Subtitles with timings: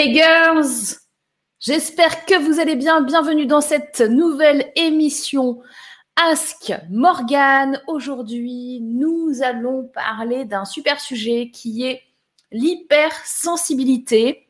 [0.00, 0.96] Les girls
[1.58, 3.02] J'espère que vous allez bien.
[3.02, 5.60] Bienvenue dans cette nouvelle émission
[6.16, 7.78] Ask Morgan.
[7.86, 12.00] Aujourd'hui, nous allons parler d'un super sujet qui est
[12.50, 14.48] l'hypersensibilité.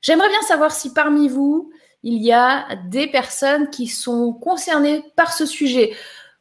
[0.00, 1.70] J'aimerais bien savoir si parmi vous,
[2.02, 5.94] il y a des personnes qui sont concernées par ce sujet.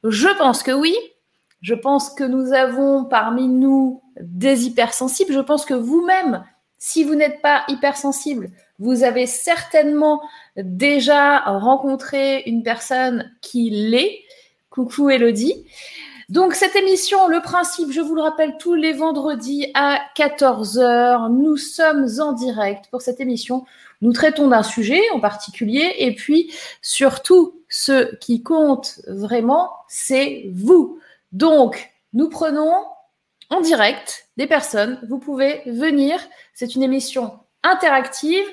[0.03, 0.95] Je pense que oui.
[1.61, 5.33] Je pense que nous avons parmi nous des hypersensibles.
[5.33, 6.43] Je pense que vous-même,
[6.79, 8.49] si vous n'êtes pas hypersensible,
[8.79, 10.21] vous avez certainement
[10.55, 14.19] déjà rencontré une personne qui l'est.
[14.69, 15.65] Coucou Elodie.
[16.29, 21.57] Donc cette émission, le principe, je vous le rappelle, tous les vendredis à 14h, nous
[21.57, 23.65] sommes en direct pour cette émission.
[24.01, 30.99] Nous traitons d'un sujet en particulier et puis surtout, ce qui compte vraiment, c'est vous.
[31.31, 32.73] Donc, nous prenons
[33.49, 34.99] en direct des personnes.
[35.07, 36.19] Vous pouvez venir.
[36.53, 38.45] C'est une émission interactive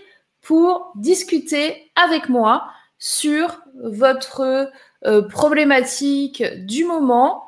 [0.43, 4.71] pour discuter avec moi sur votre
[5.05, 7.45] euh, problématique du moment,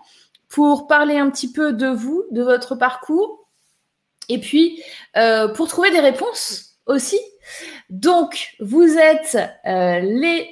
[0.49, 3.49] pour parler un petit peu de vous, de votre parcours,
[4.29, 4.83] et puis
[5.17, 7.19] euh, pour trouver des réponses aussi.
[7.89, 10.51] Donc, vous êtes euh, les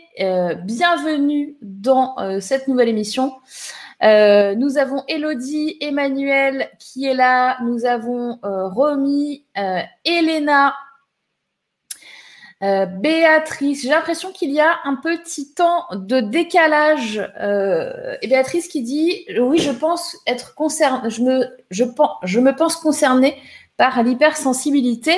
[0.65, 3.35] bienvenus dans cette nouvelle émission.
[4.03, 7.59] Euh, nous avons Elodie, Emmanuel qui est là.
[7.63, 10.75] Nous avons euh, Romy, euh, Elena,
[12.61, 13.83] Béatrice.
[13.83, 17.23] J'ai l'impression qu'il y a un petit temps de décalage.
[18.23, 21.11] Béatrice qui dit Oui, je pense être concernée.
[21.11, 23.37] Je me, pense, je me pense concernée
[23.77, 25.13] par l'hypersensibilité.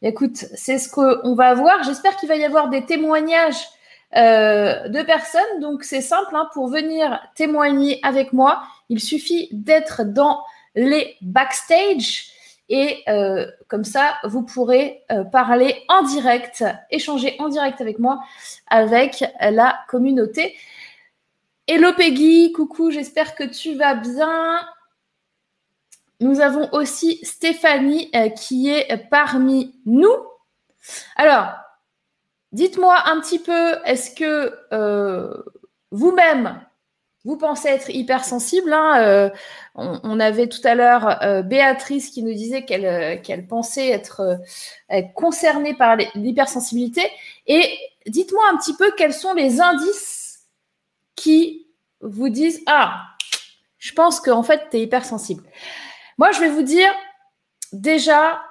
[0.00, 1.82] Écoute, c'est ce qu'on va voir.
[1.82, 3.68] J'espère qu'il va y avoir des témoignages
[4.16, 5.60] euh, de personnes.
[5.60, 10.42] Donc c'est simple, hein, pour venir témoigner avec moi, il suffit d'être dans
[10.74, 12.32] les backstage
[12.70, 18.22] et euh, comme ça, vous pourrez euh, parler en direct, échanger en direct avec moi,
[18.66, 20.56] avec la communauté.
[21.66, 24.66] Hello Peggy, coucou, j'espère que tu vas bien.
[26.20, 30.16] Nous avons aussi Stéphanie qui est parmi nous.
[31.16, 31.52] Alors,
[32.52, 35.42] Dites-moi un petit peu, est-ce que euh,
[35.90, 36.64] vous-même,
[37.24, 39.30] vous pensez être hypersensible hein, euh,
[39.74, 44.40] on, avait tout à l'heure euh, Béatrice qui nous disait qu'elle pensait être
[45.14, 47.02] concernée par l'hypersensibilité.
[47.46, 47.68] Et
[48.06, 50.46] dites-moi un petit peu quels sont les indices
[51.16, 51.66] qui
[52.00, 53.02] vous disent Ah,
[53.78, 55.44] je pense qu'en fait, tu es hypersensible.
[56.16, 56.90] Moi, je vais vous dire,
[57.72, 58.42] déjà,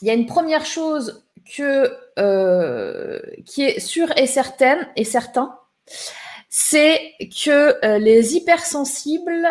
[0.00, 4.26] il y a une première chose que, euh, qui est sûr et
[4.96, 5.58] et certain,
[6.48, 7.12] c'est
[7.44, 9.46] que euh, les hypersensibles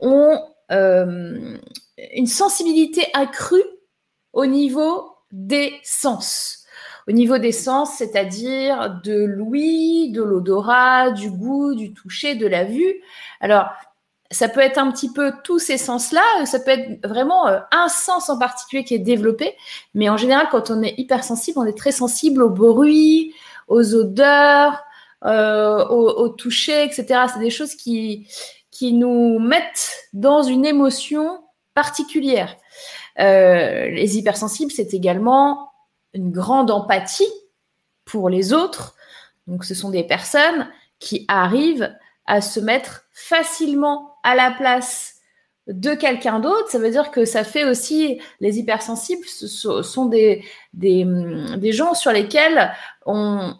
[0.00, 0.38] ont
[0.72, 1.56] euh,
[2.14, 3.64] une sensibilité accrue
[4.32, 6.64] au niveau des sens.
[7.08, 12.64] Au niveau des sens, c'est-à-dire de l'ouïe, de l'odorat, du goût, du toucher, de la
[12.64, 13.02] vue.
[13.40, 13.70] Alors,
[14.30, 17.88] ça peut être un petit peu tous ces sens-là, ça peut être vraiment euh, un
[17.88, 19.56] sens en particulier qui est développé,
[19.94, 23.34] mais en général, quand on est hypersensible, on est très sensible aux bruits,
[23.66, 24.84] aux odeurs,
[25.24, 27.22] euh, au, toucher, etc.
[27.32, 28.28] C'est des choses qui,
[28.70, 31.42] qui nous mettent dans une émotion
[31.74, 32.56] particulière.
[33.18, 35.72] Euh, les hypersensibles, c'est également
[36.14, 37.30] une grande empathie
[38.04, 38.94] pour les autres.
[39.46, 40.68] Donc, ce sont des personnes
[41.00, 41.94] qui arrivent
[42.26, 45.20] à se mettre facilement à la place
[45.66, 50.44] de quelqu'un d'autre, ça veut dire que ça fait aussi les hypersensibles ce sont des,
[50.72, 52.72] des, gens sur lesquels
[53.06, 53.54] on,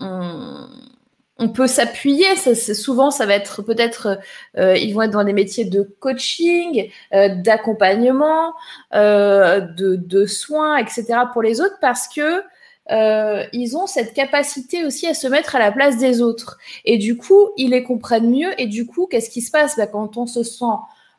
[1.39, 2.37] on, peut s'appuyer.
[2.37, 4.19] souvent, ça va être peut-être,
[4.59, 8.55] euh, ils vont être dans des métiers de coaching, euh, d'accompagnement,
[8.95, 11.05] euh, de, de, soins, etc.
[11.33, 12.43] pour les autres parce que
[12.91, 16.59] euh, ils ont cette capacité aussi à se mettre à la place des autres.
[16.85, 18.61] Et du coup, ils les comprennent mieux.
[18.61, 19.77] Et du coup, qu'est-ce qui se passe?
[19.77, 20.65] Bah, Quand on se sent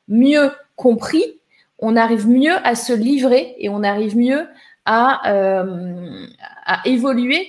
[0.07, 1.39] mieux compris,
[1.79, 4.47] on arrive mieux à se livrer et on arrive mieux
[4.85, 6.25] à, euh,
[6.65, 7.47] à évoluer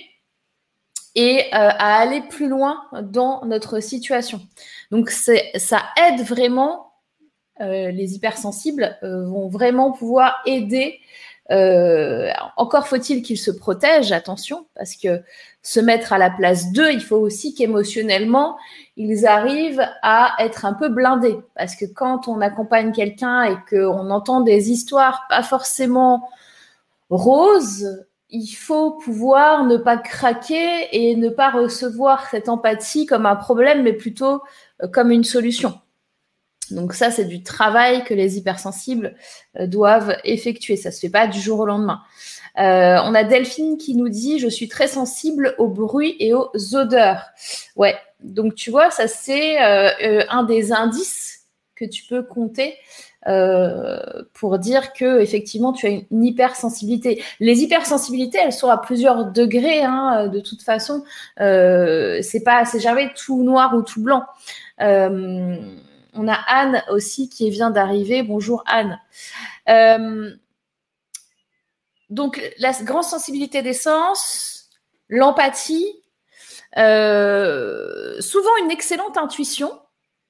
[1.15, 4.41] et euh, à aller plus loin dans notre situation.
[4.91, 6.91] Donc, ça aide vraiment,
[7.59, 10.99] les hypersensibles vont vraiment pouvoir aider
[11.51, 15.21] euh, encore faut-il qu'ils se protègent, attention, parce que
[15.61, 18.57] se mettre à la place d'eux, il faut aussi qu'émotionnellement,
[18.95, 21.37] ils arrivent à être un peu blindés.
[21.55, 26.29] Parce que quand on accompagne quelqu'un et qu'on entend des histoires pas forcément
[27.09, 33.35] roses, il faut pouvoir ne pas craquer et ne pas recevoir cette empathie comme un
[33.35, 34.41] problème, mais plutôt
[34.81, 35.79] euh, comme une solution.
[36.73, 39.15] Donc ça, c'est du travail que les hypersensibles
[39.59, 40.75] euh, doivent effectuer.
[40.75, 42.01] Ça se fait pas du jour au lendemain.
[42.55, 47.23] on a Delphine qui nous dit Je suis très sensible aux bruits et aux odeurs.
[47.75, 52.75] Ouais, donc tu vois, ça c'est un des indices que tu peux compter
[53.27, 53.99] euh,
[54.33, 57.23] pour dire que effectivement tu as une, hypersensibilité.
[57.39, 59.83] Les hypersensibilités, elles sont à plusieurs degrés.
[59.83, 61.03] Hein, de toute façon,
[61.39, 64.23] euh, c'est pas, c'est jamais tout noir ou tout blanc.
[66.13, 68.23] Euh, on a Anne aussi qui vient d'arriver.
[68.23, 68.99] Bonjour Anne.
[69.69, 70.31] Euh,
[72.09, 74.69] donc la grande sensibilité des sens,
[75.09, 75.87] l'empathie,
[76.75, 79.79] souvent une excellente intuition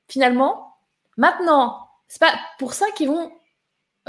[0.07, 0.75] finalement.
[1.17, 3.31] Maintenant, c'est pas pour ça qu'ils vont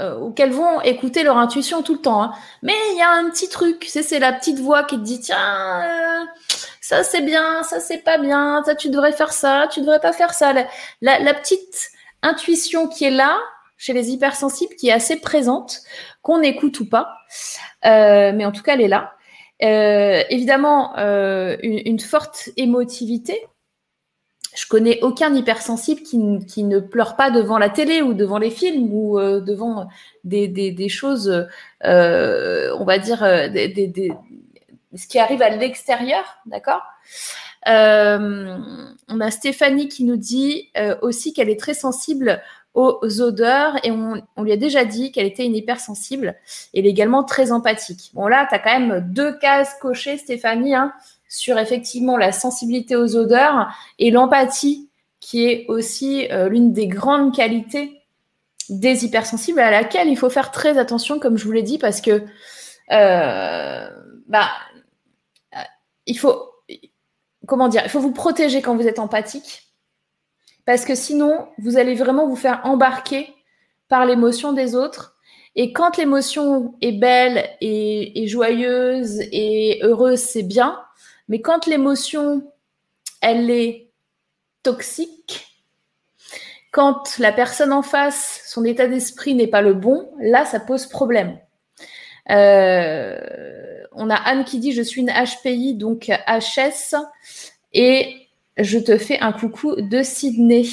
[0.01, 2.21] euh, ou qu'elles vont écouter leur intuition tout le temps.
[2.21, 2.33] Hein.
[2.61, 5.83] Mais il y a un petit truc, c'est la petite voix qui te dit tiens,
[5.83, 6.25] euh,
[6.87, 10.13] ça c'est bien, ça c'est pas bien, ça tu devrais faire ça, tu devrais pas
[10.13, 10.53] faire ça.
[11.01, 11.89] La, petite
[12.21, 13.37] intuition qui est là
[13.77, 15.81] chez les hypersensibles, qui est assez présente,
[16.21, 17.09] qu'on écoute ou pas,
[17.85, 19.13] euh, mais en tout cas elle est là.
[19.59, 23.47] évidemment, une, une, forte émotivité,
[24.55, 26.17] je connais aucun hypersensible qui,
[26.63, 29.87] ne pleure pas devant la télé ou devant les films ou euh, devant
[30.23, 31.47] des, choses,
[31.83, 34.11] euh, on va dire, euh, des,
[34.95, 36.81] ce qui arrive à l'extérieur, d'accord?
[37.67, 40.69] On a Stéphanie qui nous dit
[41.01, 42.41] aussi qu'elle est très sensible
[42.73, 46.35] aux odeurs et on, lui a déjà dit qu'elle était une hypersensible.
[46.73, 48.11] Elle est également très empathique.
[48.13, 50.75] Bon là, tu as quand même deux cases cochées, Stéphanie.
[50.75, 50.93] Hein
[51.35, 53.67] sur effectivement la sensibilité aux odeurs
[53.99, 54.89] et l'empathie,
[55.19, 58.01] qui est aussi euh, l'une des grandes qualités
[58.69, 61.99] des hypersensibles à laquelle il faut faire très attention, comme je vous l'ai dit, parce
[61.99, 62.23] que
[62.91, 63.89] euh,
[64.27, 64.74] bah, euh,
[66.05, 66.51] il faut
[67.47, 69.71] comment dire, il faut vous protéger quand vous êtes empathique,
[70.65, 73.33] parce que sinon vous allez vraiment vous faire embarquer
[73.87, 75.15] par l'émotion des autres.
[75.55, 80.81] Et quand l'émotion est belle et joyeuse et heureuse, c'est bien.
[81.29, 82.51] Mais quand l'émotion,
[83.21, 83.89] elle est
[84.63, 85.47] toxique,
[86.71, 90.87] quand la personne en face, son état d'esprit n'est pas le bon, là, ça pose
[90.87, 91.39] problème.
[92.29, 96.95] Euh, on a Anne qui dit je suis une HPI, donc HS,
[97.73, 98.27] et
[98.57, 100.65] je te fais un coucou de Sydney.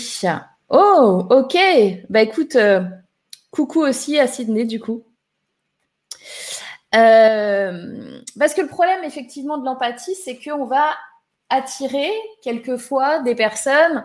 [0.68, 1.56] Oh, ok.
[2.08, 2.82] Bah écoute, euh,
[3.50, 5.04] coucou aussi à Sydney du coup.
[6.94, 10.94] Euh, parce que le problème, effectivement, de l'empathie, c'est qu'on va
[11.48, 12.10] attirer
[12.42, 14.04] quelquefois des personnes.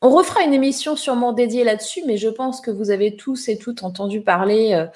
[0.00, 3.58] On refera une émission sûrement dédiée là-dessus, mais je pense que vous avez tous et
[3.58, 4.86] toutes entendu parler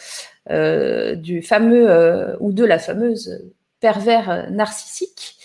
[0.51, 3.43] euh, du fameux ou de la fameuse
[3.81, 5.37] pervers narcissique.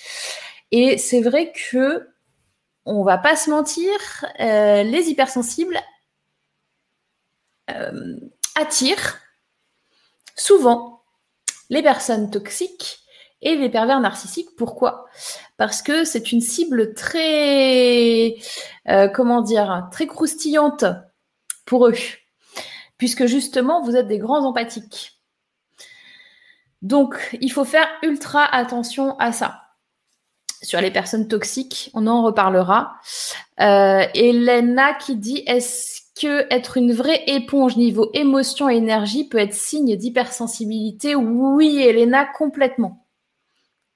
[0.72, 2.08] Et c'est vrai que
[2.86, 5.80] on va pas se mentir, les hypersensibles
[8.56, 9.18] attirent
[10.36, 11.02] souvent
[11.70, 13.00] les personnes toxiques
[13.42, 14.56] et les pervers narcissiques.
[14.58, 15.06] Pourquoi?
[15.58, 18.36] Parce que c'est une cible très,
[18.90, 20.86] euh, comment dire, très croustillante
[21.66, 21.96] pour eux,
[22.98, 25.14] puisque justement, vous êtes des grands empathiques.
[26.82, 29.62] Donc, il faut faire ultra attention à ça.
[30.64, 32.96] Sur les personnes toxiques, on en reparlera.
[33.60, 39.38] Euh, Elena qui dit, est-ce que être une vraie éponge niveau émotion et énergie peut
[39.38, 41.16] être signe d'hypersensibilité?
[41.16, 43.07] Oui, Elena, complètement.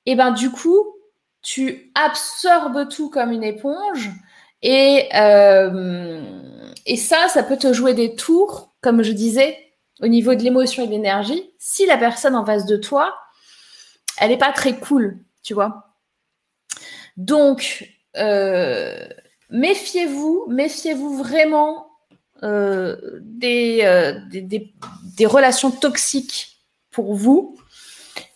[0.06, 0.86] et eh ben du coup,
[1.42, 4.10] tu absorbes tout comme une éponge
[4.62, 6.22] et, euh,
[6.86, 9.56] et ça, ça peut te jouer des tours, comme je disais,
[10.00, 13.14] au niveau de l'émotion et de l'énergie, si la personne en face de toi,
[14.18, 15.94] elle n'est pas très cool, tu vois?
[17.16, 19.08] Donc, euh,
[19.50, 21.88] méfiez-vous, méfiez-vous vraiment
[22.42, 26.58] euh, euh, des, relations toxiques
[26.90, 27.56] pour vous.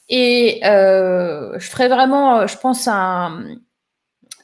[0.08, 2.88] Et je ferai vraiment, je pense,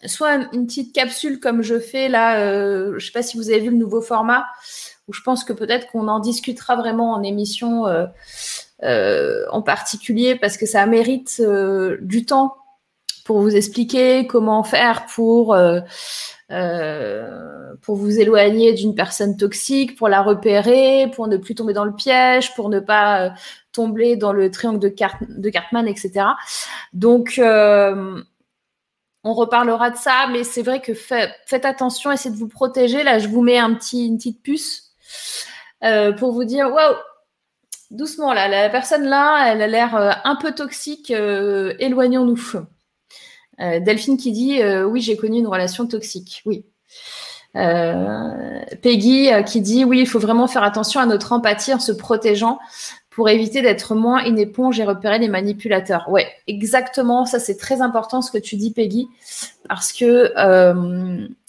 [0.06, 2.90] soit une petite capsule comme je fais là.
[2.90, 4.46] je ne sais pas si vous avez vu le nouveau format,
[5.08, 7.84] où je pense que peut-être qu'on en discutera vraiment en émission
[8.82, 11.42] en particulier parce que ça mérite
[12.00, 12.54] du temps
[13.28, 15.54] pour vous expliquer comment faire pour
[16.50, 21.84] euh, pour vous éloigner d'une personne toxique, pour la repérer, pour ne plus tomber dans
[21.84, 23.30] le piège, pour ne pas euh,
[23.70, 26.24] tomber dans le triangle de, de Cartman, etc.
[26.94, 28.22] Donc, euh,
[29.24, 33.02] on reparlera de ça, mais c'est vrai que faites attention, essayez de vous protéger.
[33.02, 34.94] Là, je vous mets un petit, une petite puce
[36.18, 36.96] pour vous dire, waouh,
[37.90, 42.64] doucement là, la personne là, elle a l'air un peu toxique, éloignons-nous.
[43.60, 46.42] Euh, Delphine qui dit euh, oui, j'ai connu une relation toxique.
[46.46, 46.64] Oui.
[47.56, 51.92] Euh, Peggy qui dit oui, il faut vraiment faire attention à notre empathie en se
[51.92, 52.58] protégeant
[53.10, 56.08] pour éviter d'être moins une éponge et repérer les manipulateurs.
[56.08, 57.26] Ouais, exactement.
[57.26, 59.08] Ça, c'est très important ce que tu dis, Peggy,
[59.68, 60.32] parce que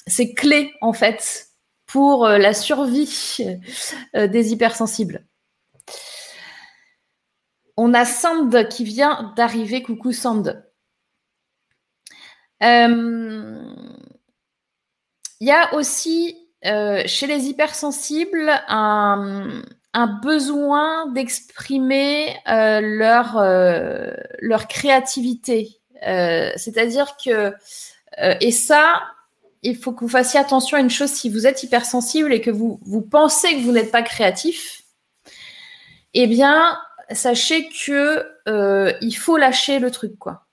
[0.08, 1.50] c'est clé en fait
[1.86, 3.38] pour la survie
[4.16, 5.24] des hypersensibles.
[7.78, 9.84] On a Sand qui vient d'arriver.
[9.84, 10.69] Coucou Sand.
[12.64, 13.74] Euh,
[15.40, 16.36] il y a aussi
[16.66, 19.64] euh, chez les hypersensibles un,
[20.24, 23.42] besoin d'exprimer euh, leur,
[24.40, 25.80] leur créativité.
[26.02, 27.54] C'est-à-dire que,
[28.18, 29.02] et ça,
[29.62, 32.52] il faut que vous fassiez attention à une chose, si vous êtes hypersensible et que
[32.52, 34.84] vous, vous pensez que vous n'êtes pas créatif,
[36.14, 36.80] eh bien,
[37.12, 38.26] sachez que
[39.02, 40.49] il faut lâcher le truc, quoi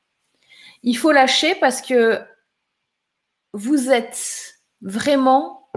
[0.87, 2.21] il faut lâcher parce que
[3.53, 5.69] vous êtes vraiment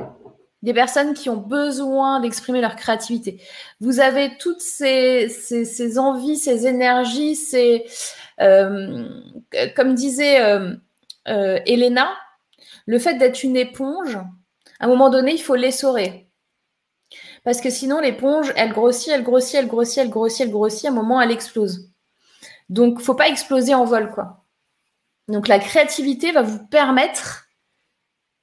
[0.62, 3.42] des personnes qui ont besoin d'exprimer leur créativité.
[3.80, 7.86] Vous avez toutes ces, envies, ces énergies, ces,
[8.40, 9.10] euh,
[9.76, 10.76] comme disait euh,
[11.28, 12.16] euh, Elena,
[12.86, 14.16] le fait d'être une éponge,
[14.80, 16.30] à un moment donné, il faut l'essorer.
[17.44, 20.90] Parce que sinon, l'éponge, elle grossit, elle grossit, elle grossit, elle grossit, elle grossit, à
[20.90, 21.90] un moment, elle explose.
[22.68, 24.46] Donc, faut pas exploser en vol, quoi.
[25.30, 27.46] Donc la créativité va vous permettre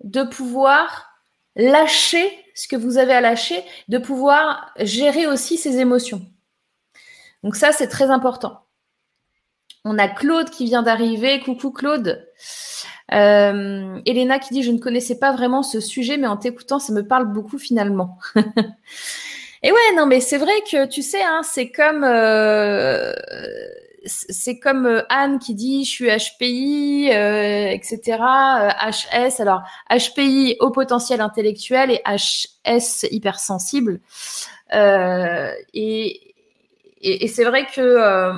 [0.03, 1.11] de pouvoir
[1.57, 6.23] lâcher ce que vous avez à lâcher, de pouvoir gérer aussi ses émotions.
[7.43, 8.67] Donc ça, c'est très important.
[9.85, 11.41] On a Claude qui vient d'arriver.
[11.41, 12.29] Coucou Claude.
[13.13, 16.93] Euh, Elena qui dit je ne connaissais pas vraiment ce sujet, mais en t'écoutant, ça
[16.93, 18.19] me parle beaucoup finalement.
[19.63, 23.13] Et ouais, non, mais c'est vrai que tu sais, hein, c'est comme euh,
[24.07, 28.19] c'est comme euh, Anne qui dit je suis HPI, etc.
[28.19, 29.41] HS.
[29.41, 34.01] Alors HPI au potentiel intellectuel et HS hypersensible.
[34.75, 36.35] Euh, et,
[37.29, 38.33] c'est vrai que euh,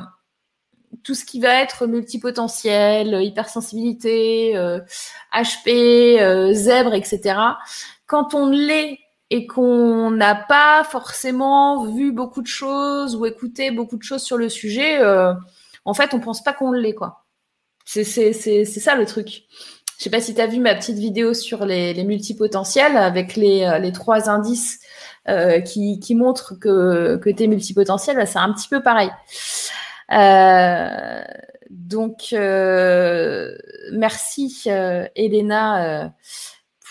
[1.05, 4.55] tout ce qui va être multipotentiel, hypersensibilité,
[5.33, 7.39] HP, zèbre, etc.
[8.07, 8.99] Quand on l'est
[9.31, 14.37] et qu'on n'a pas forcément vu beaucoup de choses ou écouté beaucoup de choses sur
[14.37, 14.99] le sujet,
[15.89, 17.25] en fait, on pense pas qu'on l'est, quoi.
[17.87, 19.45] C'est ça le truc.
[19.97, 23.65] Je sais pas si tu as vu ma petite vidéo sur les, multipotentiels avec les,
[23.65, 24.81] euh, trois indices
[25.29, 28.17] euh, qui, montrent que, que tu es multipotentiel.
[28.17, 29.11] Bah, c'est un petit peu pareil.
[30.13, 31.23] Euh,
[31.71, 32.35] donc,
[33.93, 36.13] merci Elena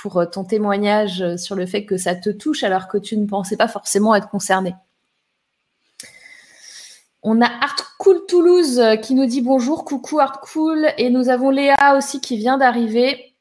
[0.02, 3.58] pour ton témoignage sur le fait que ça te touche alors que tu ne pensais
[3.58, 4.74] pas forcément être concernée.
[7.30, 10.88] On a Artcool Toulouse euh, qui nous dit bonjour, coucou Artcool.
[10.98, 13.36] Et nous avons Léa aussi qui vient d'arriver.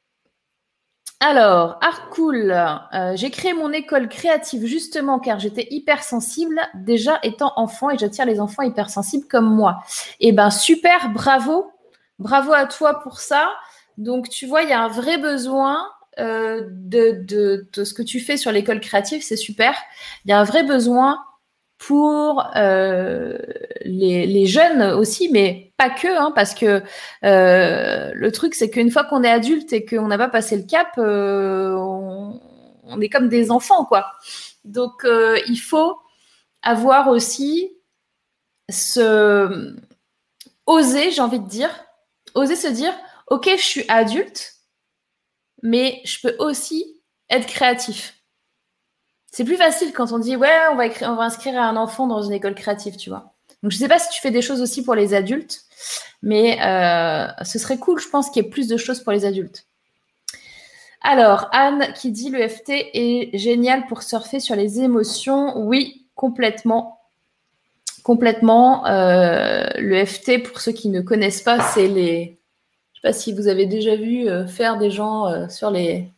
[1.20, 7.90] Alors, Artcool, euh, j'ai créé mon école créative justement car j'étais hypersensible déjà étant enfant
[7.90, 9.78] et j'attire les enfants hypersensibles comme moi.
[10.18, 11.70] Eh ben super, bravo.
[12.18, 13.52] Bravo à toi pour ça.
[13.98, 15.86] Donc, tu vois, il y a un vrai besoin
[16.18, 17.22] euh, de,
[17.72, 19.76] de, ce que tu fais sur l'école créative, c'est super.
[20.24, 21.20] Il y a un vrai besoin
[21.78, 23.38] pour euh,
[23.84, 26.82] les, jeunes aussi, mais pas que, hein, parce que
[27.24, 30.62] euh, le truc, c'est qu'une fois qu'on est adulte et qu'on n'a pas passé le
[30.62, 34.12] cap, euh, on, est comme des enfants, quoi.
[34.64, 35.98] Donc, il faut
[36.62, 37.72] avoir aussi
[38.70, 39.76] ce
[40.66, 41.70] oser, j'ai envie de dire,
[42.34, 42.94] oser se dire,
[43.28, 44.54] ok, je suis adulte,
[45.62, 48.15] mais je peux aussi être créatif.
[49.36, 52.54] C'est plus facile quand on dit ouais, on va, inscrire un enfant dans une école
[52.54, 53.34] créative, tu vois.
[53.62, 55.60] Donc je sais pas si tu fais des choses aussi pour les adultes,
[56.22, 59.26] mais euh, ce serait cool, je pense, qu'il y ait plus de choses pour les
[59.26, 59.66] adultes.
[61.02, 65.58] Alors, Anne qui dit le FT est génial pour surfer sur les émotions.
[65.58, 67.00] Oui, complètement.
[68.04, 68.86] Complètement.
[68.86, 72.38] Euh, le FT, pour ceux qui ne connaissent pas, c'est les.
[72.94, 76.08] Je sais pas si vous avez déjà vu euh, faire des gens sur les,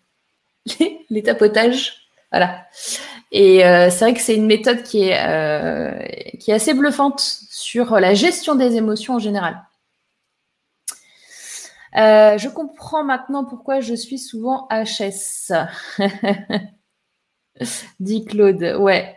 [1.10, 2.04] les tapotages.
[2.30, 2.66] Voilà.
[3.30, 5.98] Et euh, c'est vrai que c'est une méthode qui est, euh,
[6.38, 9.62] qui est assez bluffante sur la gestion des émotions en général.
[11.96, 15.52] Euh, je comprends maintenant pourquoi je suis souvent HS.
[18.00, 18.76] Dit Claude.
[18.78, 19.16] Ouais.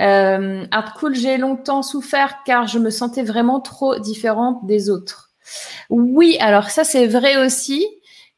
[0.00, 5.30] Euh, Art Cool, j'ai longtemps souffert car je me sentais vraiment trop différente des autres.
[5.90, 7.86] Oui, alors ça c'est vrai aussi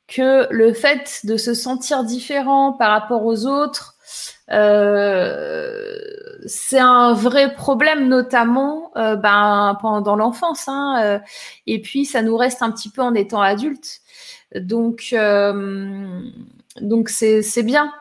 [0.09, 3.92] que le fait de se sentir différent par rapport aux autres,
[4.53, 5.99] euh,
[6.47, 10.69] c'est un vrai problème, notamment euh, ben, pendant l'enfance.
[10.69, 11.19] Hein, euh,
[11.67, 14.01] et puis, ça nous reste un petit peu en étant adulte.
[14.55, 15.15] Donc,
[16.81, 17.93] donc c'est bien.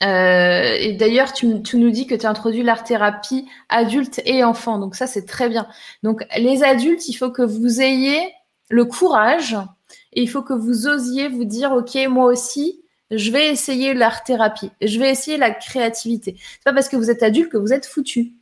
[0.00, 4.78] et d'ailleurs, tu, tu, nous dis que tu as introduit l'art-thérapie adulte et enfant.
[4.78, 5.66] Donc ça, c'est très bien.
[6.04, 8.20] Donc les adultes, il faut que vous ayez
[8.70, 9.56] le courage
[10.12, 12.81] et il faut que vous osiez vous dire, OK, moi aussi,
[13.12, 16.36] je vais essayer l'art thérapie, je vais essayer la créativité.
[16.38, 18.32] C'est pas parce que vous êtes adulte que vous êtes foutu.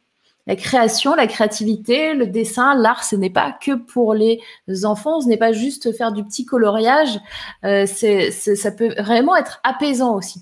[0.47, 4.41] La création, la créativité, le dessin, l'art, ce n'est pas que pour les
[4.85, 7.21] enfants, ce n'est pas juste faire du petit coloriage,
[7.65, 10.41] euh, ça peut vraiment être apaisant aussi.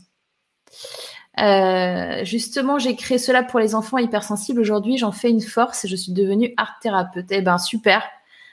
[1.40, 4.60] Euh, justement, j'ai créé cela pour les enfants hypersensibles.
[4.60, 7.26] Aujourd'hui, j'en fais une force et je suis devenue art thérapeute.
[7.30, 8.02] Eh ben, super.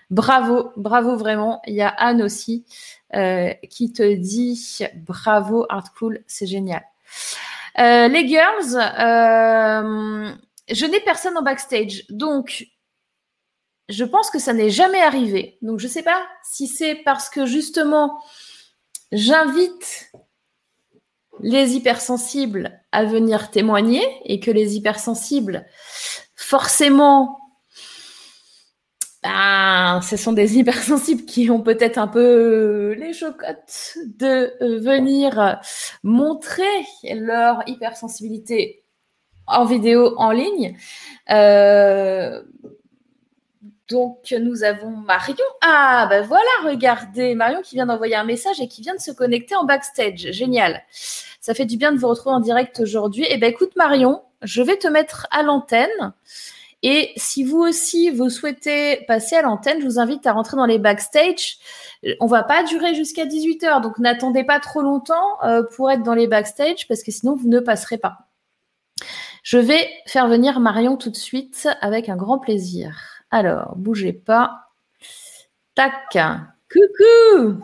[0.10, 1.62] Bravo, bravo vraiment.
[1.66, 2.66] Il y a Anne aussi
[3.16, 6.84] euh, qui te dit bravo, Art Cool, c'est génial.
[7.80, 10.32] Euh, les girls, euh,
[10.72, 12.68] je n'ai personne en backstage, donc
[13.90, 15.58] je pense que ça n'est jamais arrivé.
[15.62, 18.22] Donc je ne sais pas si c'est parce que justement
[19.12, 20.12] j'invite
[21.42, 25.66] les hypersensibles à venir témoigner et que les hypersensibles,
[26.36, 27.40] forcément,
[29.26, 35.60] ben, ce sont des hypersensibles qui ont peut-être un peu les chocottes de venir
[36.04, 36.64] montrer
[37.04, 38.84] leur hypersensibilité
[39.48, 40.78] en vidéo en ligne.
[41.32, 42.44] Euh,
[43.88, 45.36] donc, nous avons Marion.
[45.62, 49.12] Ah, ben voilà, regardez, Marion qui vient d'envoyer un message et qui vient de se
[49.12, 50.32] connecter en backstage.
[50.34, 50.84] Génial.
[51.42, 53.26] Ça fait du bien de vous retrouver en direct aujourd'hui.
[53.30, 56.14] Eh ben, écoute, Marion, je vais te mettre à l'antenne.
[56.88, 60.68] Et si vous aussi, vous souhaitez passer à l'antenne, je vous invite à rentrer dans
[60.68, 61.58] les backstage.
[62.20, 66.14] On va pas durer jusqu'à 18h, donc n'attendez pas trop longtemps euh, pour être dans
[66.14, 68.28] les backstage parce que sinon, vous ne passerez pas.
[69.42, 73.24] Je vais faire venir Marion tout de suite avec un grand plaisir.
[73.32, 74.70] Alors, bougez pas.
[75.74, 76.16] Tac.
[76.72, 77.64] Coucou.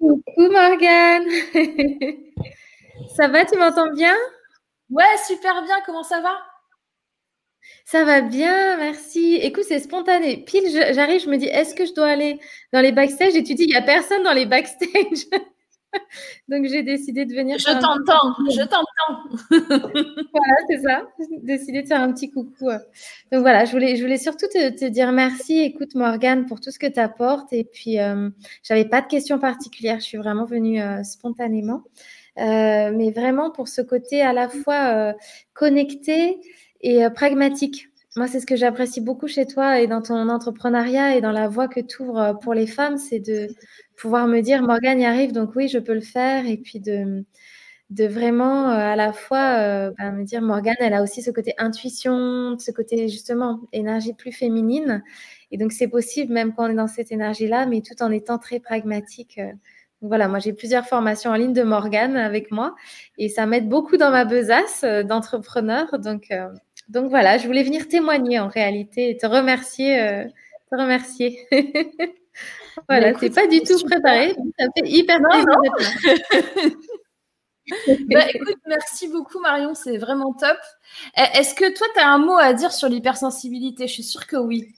[0.00, 1.28] Coucou Morgane.
[3.16, 4.16] ça va, tu m'entends bien?
[4.90, 5.76] Ouais, super bien.
[5.86, 6.34] Comment ça va?
[7.84, 9.36] Ça va bien, merci.
[9.36, 10.38] Écoute, c'est spontané.
[10.38, 12.40] Pile, j'arrive, je me dis, est-ce que je dois aller
[12.72, 13.36] dans les backstage?
[13.36, 15.26] Et tu dis, il n'y a personne dans les backstage.
[16.48, 17.58] Donc, j'ai décidé de venir.
[17.58, 18.86] Je t'entends, je t'entends.
[20.32, 21.06] voilà, c'est ça.
[21.18, 22.70] J'ai décidé de faire un petit coucou.
[23.30, 25.60] Donc, voilà, je voulais, je voulais surtout te, dire merci.
[25.60, 27.52] Écoute, Morgane, pour tout ce que tu apportes.
[27.52, 28.30] Et puis, euh,
[28.62, 30.00] je n'avais pas de questions particulières.
[30.00, 31.82] Je suis vraiment venue euh, spontanément.
[32.38, 35.14] Euh, mais vraiment pour ce côté à la fois
[35.52, 36.40] connecté
[36.84, 37.88] et euh, pragmatique.
[38.14, 41.48] Moi, c'est ce que j'apprécie beaucoup chez toi et dans ton entrepreneuriat et dans la
[41.48, 43.48] voie que tu ouvres euh, pour les femmes, c'est de
[43.96, 46.46] pouvoir me dire, Morgane y arrive, donc oui, je peux le faire.
[46.46, 47.24] Et puis de,
[47.90, 52.56] vraiment euh, à la fois bah, me dire, Morgane, elle a aussi ce côté intuition,
[52.58, 55.02] ce côté justement énergie plus féminine.
[55.50, 58.38] Et donc, c'est possible même quand on est dans cette énergie-là, mais tout en étant
[58.38, 59.40] très pragmatique.
[60.02, 62.74] voilà, moi j'ai plusieurs formations en ligne de Morgane avec moi
[63.18, 65.98] et ça m'aide beaucoup dans ma besace d'entrepreneur.
[65.98, 66.30] Donc,
[66.88, 70.00] donc voilà, je voulais venir témoigner en réalité et te remercier.
[70.00, 70.24] Euh,
[70.70, 71.46] te remercier.
[72.88, 74.34] voilà, bah, c'est pas du tout préparé.
[74.58, 75.46] Ça fait hyper plaisir.
[78.10, 80.58] bah, écoute, merci beaucoup Marion, c'est vraiment top.
[81.16, 83.86] Est-ce que toi, tu as un mot à dire sur l'hypersensibilité?
[83.86, 84.74] Je suis sûre que oui.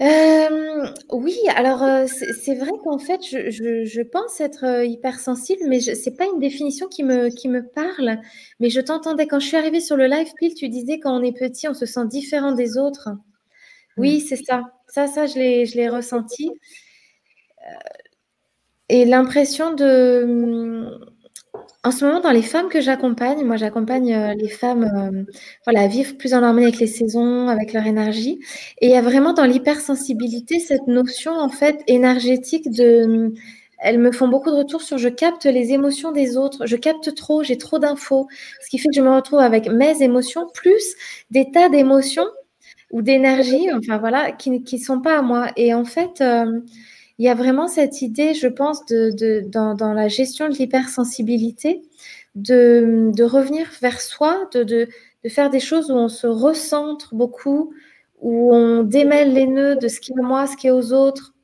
[0.00, 5.90] Euh, oui, alors euh, c'est vrai qu'en fait, je, pense être euh, hypersensible, mais ce
[6.08, 8.18] n'est pas une définition qui me, qui me parle.
[8.60, 11.22] Mais je t'entendais quand je suis arrivée sur le live, Pile, tu disais quand on
[11.22, 13.10] est petit, on se sent différent des autres.
[13.98, 14.62] Oui, c'est ça.
[14.88, 15.38] Ça, ça, je
[15.76, 16.50] l'ai ressenti.
[18.88, 20.79] et l'impression de
[21.82, 25.32] en ce moment, dans les femmes que j'accompagne, moi j'accompagne euh, les femmes euh,
[25.64, 28.38] voilà, à vivre plus en harmonie avec les saisons, avec leur énergie.
[28.80, 33.32] Et il y a vraiment dans l'hypersensibilité cette notion en fait énergétique de...
[33.78, 37.14] Elles me font beaucoup de retours sur je capte les émotions des autres, je capte
[37.14, 38.28] trop, j'ai trop d'infos,
[38.62, 40.94] ce qui fait que je me retrouve avec mes émotions plus
[41.30, 42.26] des tas d'émotions
[42.90, 45.48] ou d'énergie, enfin voilà, qui ne sont pas à moi.
[45.56, 46.60] Et en fait, euh,
[47.20, 51.82] il y a vraiment cette idée, je pense, de, dans, la gestion de l'hypersensibilité,
[52.34, 54.88] de, revenir vers soi, de,
[55.28, 57.74] faire des choses où on se recentre beaucoup,
[58.22, 61.34] où on démêle les nœuds de ce qui est moi, ce qui est aux autres,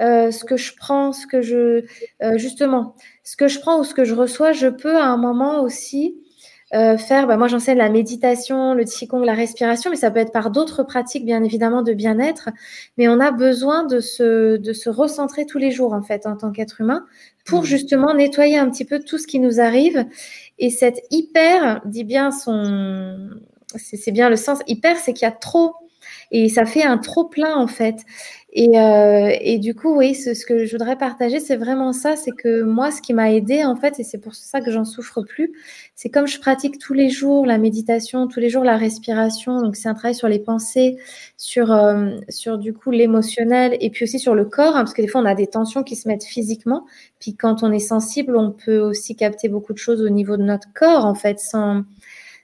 [0.00, 1.84] ce que je prends, ce que je
[2.34, 5.62] justement, ce que je prends ou ce que je reçois, je peux à un moment
[5.62, 6.16] aussi
[6.74, 10.32] euh, faire, bah, moi j'enseigne la méditation, le qigong, la respiration, mais ça peut être
[10.32, 12.48] par d'autres pratiques bien évidemment de bien-être.
[12.96, 16.36] Mais on a besoin de se, de se recentrer tous les jours en fait en
[16.36, 17.04] tant qu'être humain
[17.44, 17.66] pour mmh.
[17.66, 20.06] justement nettoyer un petit peu tout ce qui nous arrive.
[20.58, 23.30] Et cette hyper, dit bien son,
[23.76, 25.74] c'est bien le sens hyper, c'est qu'il y a trop
[26.30, 27.96] et ça fait un trop plein en fait.
[28.54, 32.16] Et, euh, et, du coup, oui, ce, ce, que je voudrais partager, c'est vraiment ça.
[32.16, 34.84] C'est que moi, ce qui m'a aidé, en fait, et c'est pour ça que j'en
[34.84, 35.52] souffre plus,
[36.02, 39.62] c'est comme je pratique tous les jours la méditation, tous les jours la respiration.
[39.62, 40.98] Donc, c'est un travail sur les pensées,
[41.36, 45.02] sur, euh, sur du coup l'émotionnel, et puis aussi sur le corps, hein, parce que
[45.02, 46.86] des fois, on a des tensions qui se mettent physiquement.
[47.20, 50.42] Puis quand on est sensible, on peut aussi capter beaucoup de choses au niveau de
[50.42, 51.84] notre corps, en fait, sans,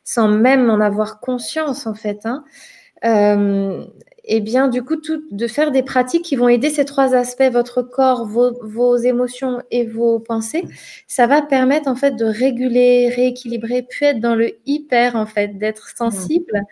[0.04, 2.26] sans même en avoir conscience, en fait.
[2.26, 2.44] Hein.
[3.04, 3.84] Euh,
[4.28, 7.50] et bien du coup tout, de faire des pratiques qui vont aider ces trois aspects,
[7.50, 10.64] votre corps, vos, émotions et vos pensées,
[11.06, 15.58] ça va permettre en fait de réguler, rééquilibrer, puis être dans le hyper en fait,
[15.58, 16.62] d'être sensible.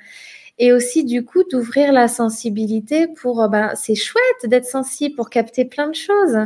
[0.59, 5.31] Et aussi du coup d'ouvrir la sensibilité pour, euh, ben, c'est chouette d'être sensible pour
[5.31, 6.39] capter plein de choses,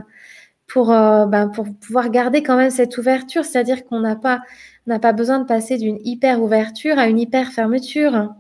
[0.66, 4.40] pour, euh, ben, pour pouvoir garder quand même cette ouverture, c'est-à-dire qu'on n'a pas,
[4.87, 8.31] n'a pas besoin de passer d'une hyper ouverture à une hyper fermeture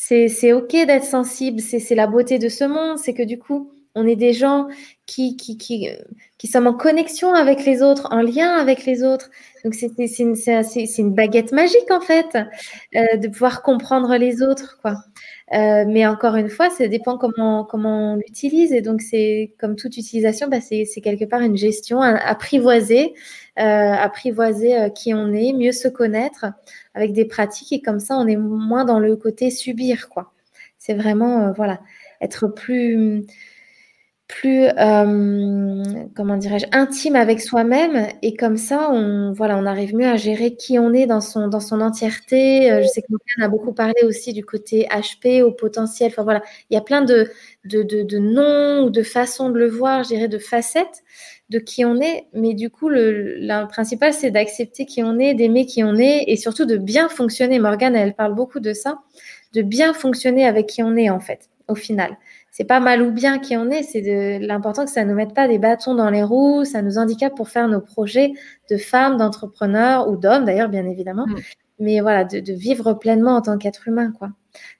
[0.00, 4.06] c'est OK d'être sensible, c'est la beauté de ce monde, c'est que du coup, on
[4.06, 4.68] est des gens
[5.06, 5.88] qui, qui,
[6.46, 9.28] sommes en connexion avec les autres, en lien avec les autres.
[9.64, 9.90] Donc, c'est
[10.98, 12.38] une, baguette magique, en fait,
[12.94, 14.78] euh, de pouvoir comprendre les autres.
[15.52, 18.72] Euh, mais encore une fois, ça dépend comment, on l'utilise.
[18.72, 23.12] Et donc, c'est comme toute utilisation, bah, c'est quelque part une gestion, apprivoiser,
[23.56, 26.46] apprivoiser euh, qui on est, mieux se connaître
[26.94, 27.72] avec des pratiques.
[27.72, 30.32] Et comme ça, on est moins dans le côté subir, quoi.
[30.78, 31.80] C'est vraiment, voilà,
[32.20, 33.24] être plus
[34.30, 35.82] plus euh,
[36.14, 40.54] comment dirais-je intime avec soi-même et comme ça on voilà on arrive mieux à gérer
[40.54, 43.72] qui on est dans son dans son entièreté euh, je sais que Morgane a beaucoup
[43.72, 47.28] parlé aussi du côté HP au potentiel enfin voilà il y a plein de
[47.64, 51.02] de, de, de noms ou de façons de le voir je dirais de facettes
[51.50, 55.66] de qui on est mais du coup le, principal c'est d'accepter qui on est d'aimer
[55.66, 58.98] qui on est et surtout de bien fonctionner Morgane elle parle beaucoup de ça
[59.52, 62.16] de bien fonctionner avec qui on est en fait au final
[62.50, 65.16] c'est pas mal ou bien qui on est, c'est de l'important que ça ne nous
[65.16, 68.32] mette pas des bâtons dans les roues, ça nous handicape pour faire nos projets
[68.68, 71.26] de femmes, d'entrepreneurs ou d'hommes d'ailleurs, bien évidemment.
[71.26, 71.36] Mm.
[71.78, 74.30] Mais voilà, de, vivre pleinement en tant qu'être humain, quoi.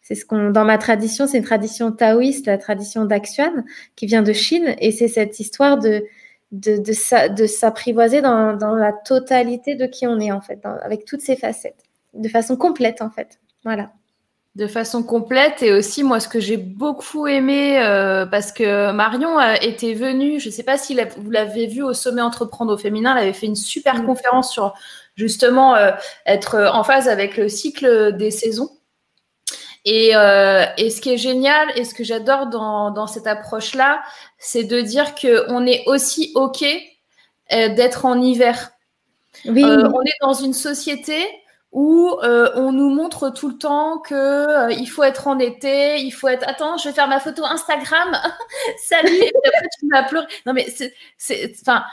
[0.02, 4.22] C'est ce qu'on, dans ma tradition, c'est une tradition taoïste, la tradition d'Axuan, qui vient
[4.22, 6.04] de Chine, et c'est cette histoire de,
[6.52, 11.20] de, de, s'apprivoiser dans, dans, la totalité de qui on est, en fait, avec toutes
[11.20, 11.84] ses facettes,
[12.14, 13.38] de façon complète, en fait.
[13.64, 13.90] Voilà
[14.56, 15.62] de façon complète.
[15.62, 20.48] Et aussi, moi, ce que j'ai beaucoup aimé, euh, parce que Marion était venue, je
[20.48, 23.46] ne sais pas si vous l'avez vu au sommet Entreprendre au féminin, elle avait fait
[23.46, 24.06] une super mm.
[24.06, 24.74] conférence sur
[25.16, 25.92] justement euh,
[26.26, 28.70] être en phase avec le cycle des saisons.
[29.86, 34.02] Et, euh, et ce qui est génial et ce que j'adore dans, dans cette approche-là,
[34.40, 36.64] c'est de dire qu'on est aussi OK
[37.50, 38.72] d'être en hiver.
[39.44, 39.64] Oui.
[39.64, 41.24] on est dans une société
[41.72, 46.00] où euh, on nous montre tout le temps que euh, il faut être en été,
[46.00, 46.46] il faut être.
[46.48, 48.16] Attends, je vais faire ma photo Instagram.
[48.82, 49.14] Salut.
[49.14, 50.26] et après tu m'as pleuré.
[50.46, 51.84] Non mais c'est, c'est, enfin.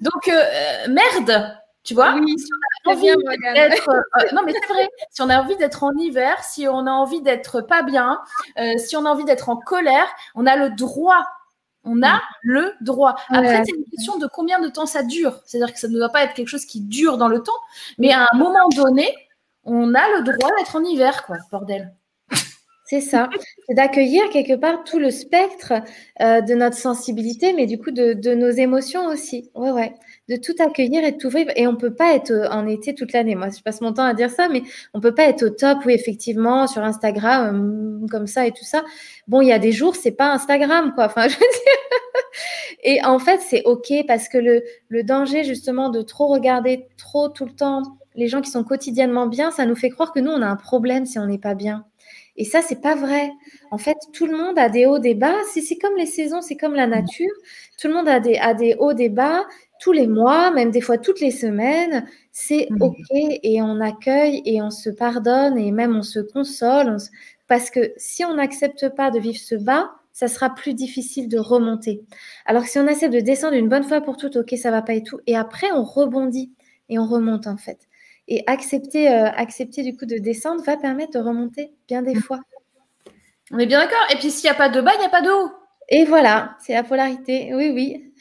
[0.00, 1.54] Donc euh, merde.
[1.84, 2.50] Tu vois, oui, si
[2.84, 3.06] on a envie
[3.54, 3.88] d'être,
[4.34, 7.22] non mais c'est vrai, si on a envie d'être en hiver, si on a envie
[7.22, 8.20] d'être pas bien,
[8.76, 11.24] si on a envie d'être en colère, on a le droit
[11.88, 13.16] on a le droit.
[13.30, 15.40] Après, c'est une question de combien de temps ça dure.
[15.44, 17.52] C'est-à-dire que ça ne doit pas être quelque chose qui dure dans le temps,
[17.98, 19.08] mais à un moment donné,
[19.64, 21.94] on a le droit d'être en hiver, quoi, bordel.
[22.84, 23.28] C'est ça,
[23.66, 25.74] c'est d'accueillir quelque part tout le spectre
[26.22, 29.50] euh, de notre sensibilité, mais du coup de, nos émotions aussi.
[29.54, 29.94] Ouais, ouais
[30.28, 31.50] de tout accueillir et de tout vivre.
[31.56, 33.34] Et on peut pas être euh, en été toute l'année.
[33.34, 34.62] Moi, je passe mon temps à dire ça, mais
[34.94, 38.64] on peut pas être au top, oui, effectivement, sur Instagram, euh, comme ça et tout
[38.64, 38.84] ça.
[39.26, 41.06] Bon, il y a des jours, c'est pas Instagram, quoi.
[41.06, 42.32] Enfin, je veux dire.
[42.84, 47.28] et en fait, c'est OK parce que le, le danger, justement, de trop regarder trop
[47.28, 47.82] tout le temps
[48.18, 50.56] les gens qui sont quotidiennement bien, ça nous fait croire que nous, on a un
[50.56, 51.84] problème si on n'est pas bien.
[52.36, 53.30] Et ça, c'est pas vrai.
[53.70, 55.34] En fait, tout le monde a des hauts, des bas.
[55.52, 57.32] C'est comme les saisons, c'est comme la nature.
[57.80, 59.44] Tout le monde a des, a des hauts, des bas
[59.88, 62.82] tous les mois, même des fois toutes les semaines, c'est mmh.
[62.82, 66.98] OK et on accueille et on se pardonne et même on se console.
[67.46, 71.38] Parce que si on n'accepte pas de vivre ce bas, ça sera plus difficile de
[71.38, 72.02] remonter.
[72.44, 74.82] Alors que si on accepte de descendre une bonne fois pour toutes, OK, ça va
[74.82, 76.52] pas et tout, et après on rebondit
[76.90, 77.88] et on remonte en fait.
[78.26, 82.20] Et accepter, euh, accepter du coup de descendre va permettre de remonter bien des mmh.
[82.20, 82.40] fois.
[83.52, 84.06] On est bien d'accord.
[84.12, 85.57] Et puis s'il n'y a pas de bas, il n'y a pas de haut.
[85.88, 87.54] Et voilà, c'est la polarité.
[87.54, 88.12] Oui, oui.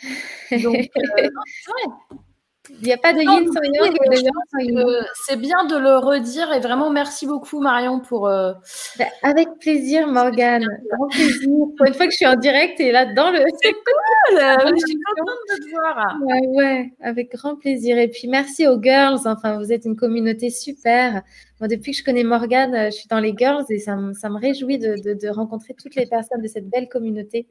[0.63, 1.30] Donc, euh,
[2.69, 6.89] Il n'y a pas de yin sans yang C'est bien de le redire et vraiment
[6.89, 8.27] merci beaucoup Marion pour.
[8.27, 8.53] Euh,
[8.97, 11.49] bah, avec plaisir Morgane, grand plaisir.
[11.77, 13.39] Pour une fois que je suis en direct et là dans le.
[13.62, 14.75] C'est cool.
[14.75, 16.17] je suis contente de te voir.
[16.21, 17.97] Ouais, ouais, avec grand plaisir.
[17.97, 19.19] Et puis merci aux girls.
[19.25, 21.21] Enfin, vous êtes une communauté super.
[21.60, 24.13] Moi, depuis que je connais Morgane, euh, je suis dans les girls et ça, me,
[24.13, 27.47] ça me réjouit de, de, de rencontrer toutes les personnes de cette belle communauté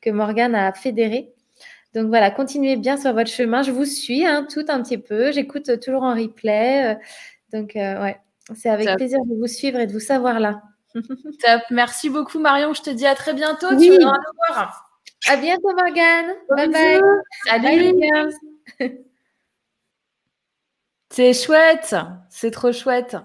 [0.00, 1.32] que Morgane a fédérée.
[1.98, 3.62] Donc voilà, continuez bien sur votre chemin.
[3.62, 5.32] Je vous suis hein, tout un petit peu.
[5.32, 6.94] J'écoute toujours en replay.
[6.94, 6.98] Euh,
[7.52, 8.20] donc euh, ouais,
[8.54, 10.62] c'est avec plaisir de vous suivre et de vous savoir là.
[10.94, 11.62] Top.
[11.70, 12.72] Merci beaucoup Marion.
[12.72, 13.66] Je te dis à très bientôt.
[13.70, 14.88] Tu nous voir.
[15.28, 16.34] À bientôt Morgane.
[16.50, 17.00] bye bye.
[17.46, 18.94] Salut.
[21.10, 21.96] c'est chouette.
[22.30, 23.16] C'est trop chouette.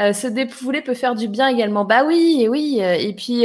[0.00, 1.84] Euh, se dépouler peut faire du bien également.
[1.84, 2.78] Bah oui, et oui.
[2.80, 3.44] Euh, et puis,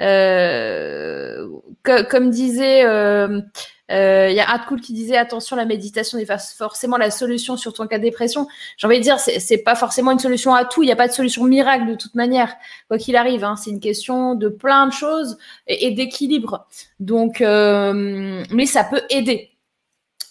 [0.00, 1.48] euh,
[1.84, 7.10] comme disait, il y a Cool qui disait attention, la méditation n'est pas forcément la
[7.10, 8.48] solution sur ton cas de dépression.
[8.76, 10.82] J'ai envie de dire, c'est pas forcément une solution à tout.
[10.82, 12.54] Il n'y a pas de solution miracle de toute manière,
[12.88, 13.44] quoi qu'il arrive.
[13.44, 16.66] Hein, c'est une question de plein de choses et, d'équilibre.
[16.98, 19.50] Donc, mais ça peut aider.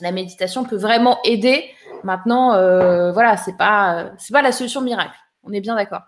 [0.01, 1.63] La méditation peut vraiment aider.
[2.03, 2.49] Maintenant,
[3.13, 5.15] voilà, c'est pas, pas la solution miracle.
[5.43, 6.03] On est bien d'accord.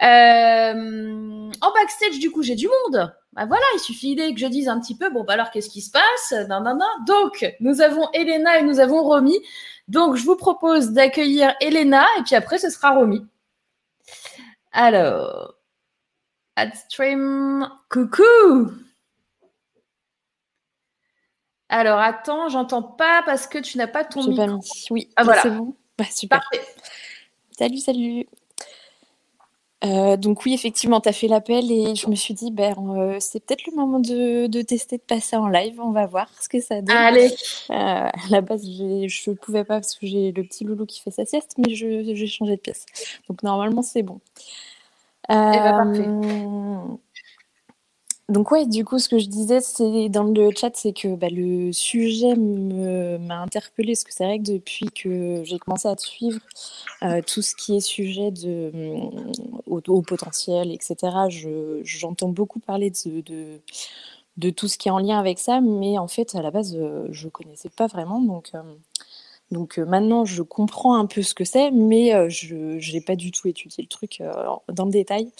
[0.00, 3.12] Euh, en backstage, du coup, j'ai du monde.
[3.32, 5.80] Bah voilà, il suffit que je dise un petit peu, bon, bah alors qu'est-ce qui
[5.80, 6.46] se passe?
[6.48, 6.86] Non, non, non.
[7.06, 9.38] Donc, nous avons Elena et nous avons Romy.
[9.88, 13.26] Donc, je vous propose d'accueillir Elena et puis après, ce sera Romy.
[14.72, 15.54] Alors,
[16.74, 18.24] stream, coucou
[21.68, 24.60] Alors, attends, j'entends pas parce que tu n'as pas ton micro.
[24.90, 25.42] Oui, ah, voilà.
[25.42, 25.76] c'est bon.
[25.98, 26.40] Bah, super.
[26.40, 26.66] Parfait.
[27.58, 28.26] Salut, salut.
[29.84, 33.16] Euh, donc oui, effectivement, tu as fait l'appel et je me suis dit, ben, euh,
[33.18, 35.80] c'est peut-être le moment de, tester de passer en live.
[35.80, 36.96] On va voir ce que ça donne.
[36.96, 37.34] Allez.
[37.70, 41.00] Euh, à la base, je ne pouvais pas parce que j'ai le petit loulou qui
[41.00, 42.86] fait sa sieste, mais j'ai changé de pièce.
[43.28, 44.20] Donc normalement, c'est bon.
[45.28, 46.06] Eh ben, parfait.
[48.28, 51.28] Donc ouais, du coup, ce que je disais, c'est dans le chat, c'est que bah,
[51.30, 56.40] le sujet m'a interpellé parce que c'est vrai que depuis que j'ai commencé à suivre,
[57.02, 59.32] euh, tout ce qui est sujet de mm,
[59.66, 60.96] au, potentiel, etc.
[61.84, 63.60] J'entends beaucoup parler de,
[64.36, 66.76] de, tout ce qui est en lien avec ça, mais en fait, à la base,
[66.76, 68.50] euh, je connaissais pas vraiment, donc.
[68.54, 68.62] Euh,
[69.50, 73.48] donc maintenant, je comprends un peu ce que c'est, mais je n'ai pas du tout
[73.48, 74.22] étudié le truc
[74.68, 75.32] dans le détail.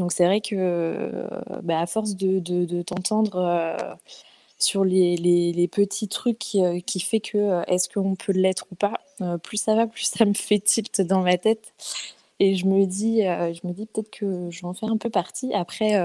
[0.00, 1.28] Donc c'est vrai que
[1.62, 3.98] bah, à force de, t'entendre
[4.58, 8.94] sur les, petits trucs qui, qui fait que est-ce qu'on peut l'être ou pas,
[9.42, 11.72] plus ça va, plus ça me fait tilt dans ma tête.
[12.40, 15.52] Et je me dis, je dis peut-être que je vais en faire un peu partie.
[15.54, 15.96] Après,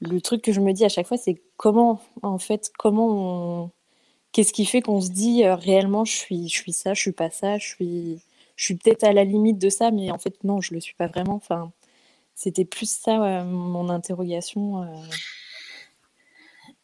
[0.00, 3.70] le truc que je me dis à chaque fois, c'est comment, en fait, comment on
[4.32, 7.30] qu'est-ce qui fait qu'on se dit réellement je suis, je suis ça, je suis pas
[7.30, 8.20] ça, je suis,
[8.56, 10.94] je suis peut-être à la limite de ça, mais en fait non, je le suis
[10.94, 11.34] pas vraiment.
[11.34, 11.72] Enfin,
[12.38, 14.86] c'était plus ça mon interrogation.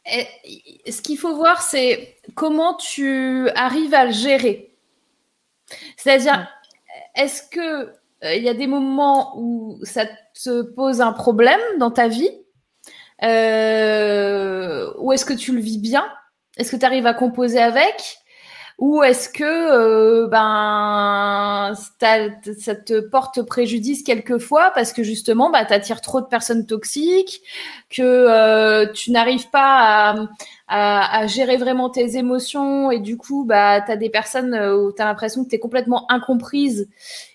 [0.04, 4.76] ce qu'il faut voir, c'est comment tu arrives à le gérer.
[5.96, 6.48] C'est-à-dire,
[7.14, 7.92] est-ce que
[8.24, 12.30] il y a des moments où ça te pose un problème dans ta vie,
[13.22, 16.04] euh, ou est-ce que tu le vis bien?
[16.56, 18.18] Est-ce que tu arrives à composer avec?
[18.78, 25.72] Ou est-ce que euh, ben ça te porte préjudice quelquefois parce que justement bah, tu
[25.72, 27.40] attires trop de personnes toxiques,
[27.88, 30.28] que euh, tu n'arrives pas
[30.66, 35.00] à, gérer vraiment tes émotions et du coup bah, tu as des personnes où tu
[35.00, 36.88] as l'impression que tu es complètement incomprise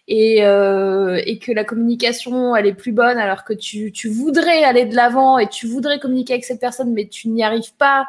[0.10, 4.64] et, euh, et que la communication elle est plus bonne alors que tu, tu voudrais
[4.66, 8.08] aller de l'avant et tu voudrais communiquer avec cette personne mais tu n'y arrives pas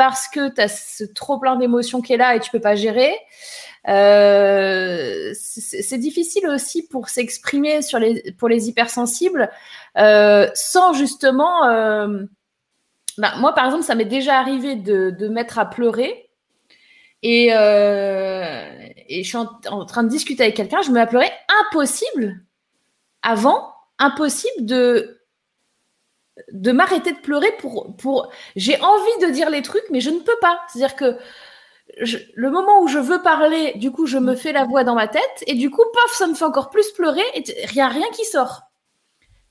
[0.00, 2.74] parce que tu as ce trop plein d'émotions qui est là et tu peux pas
[2.74, 3.12] gérer.
[3.86, 9.50] Euh, c'est difficile aussi pour s'exprimer sur les pour les hypersensibles
[9.98, 12.24] euh, sans justement euh,
[13.18, 16.30] bah, moi par exemple ça m'est déjà arrivé de, de mettre à pleurer
[17.22, 21.30] et, et je suis en, train de discuter avec quelqu'un je me mets à pleurer
[21.66, 22.42] impossible
[23.22, 25.19] avant impossible de
[26.52, 30.18] de m'arrêter de pleurer pour, pour j'ai envie de dire les trucs, mais je ne
[30.18, 30.60] peux pas.
[30.68, 31.16] C'est-à-dire que
[32.34, 35.08] le moment où je veux parler, du coup, je me fais la voix dans ma
[35.08, 38.24] tête, et du coup, paf, ça me fait encore plus pleurer, et rien, rien qui
[38.24, 38.62] sort.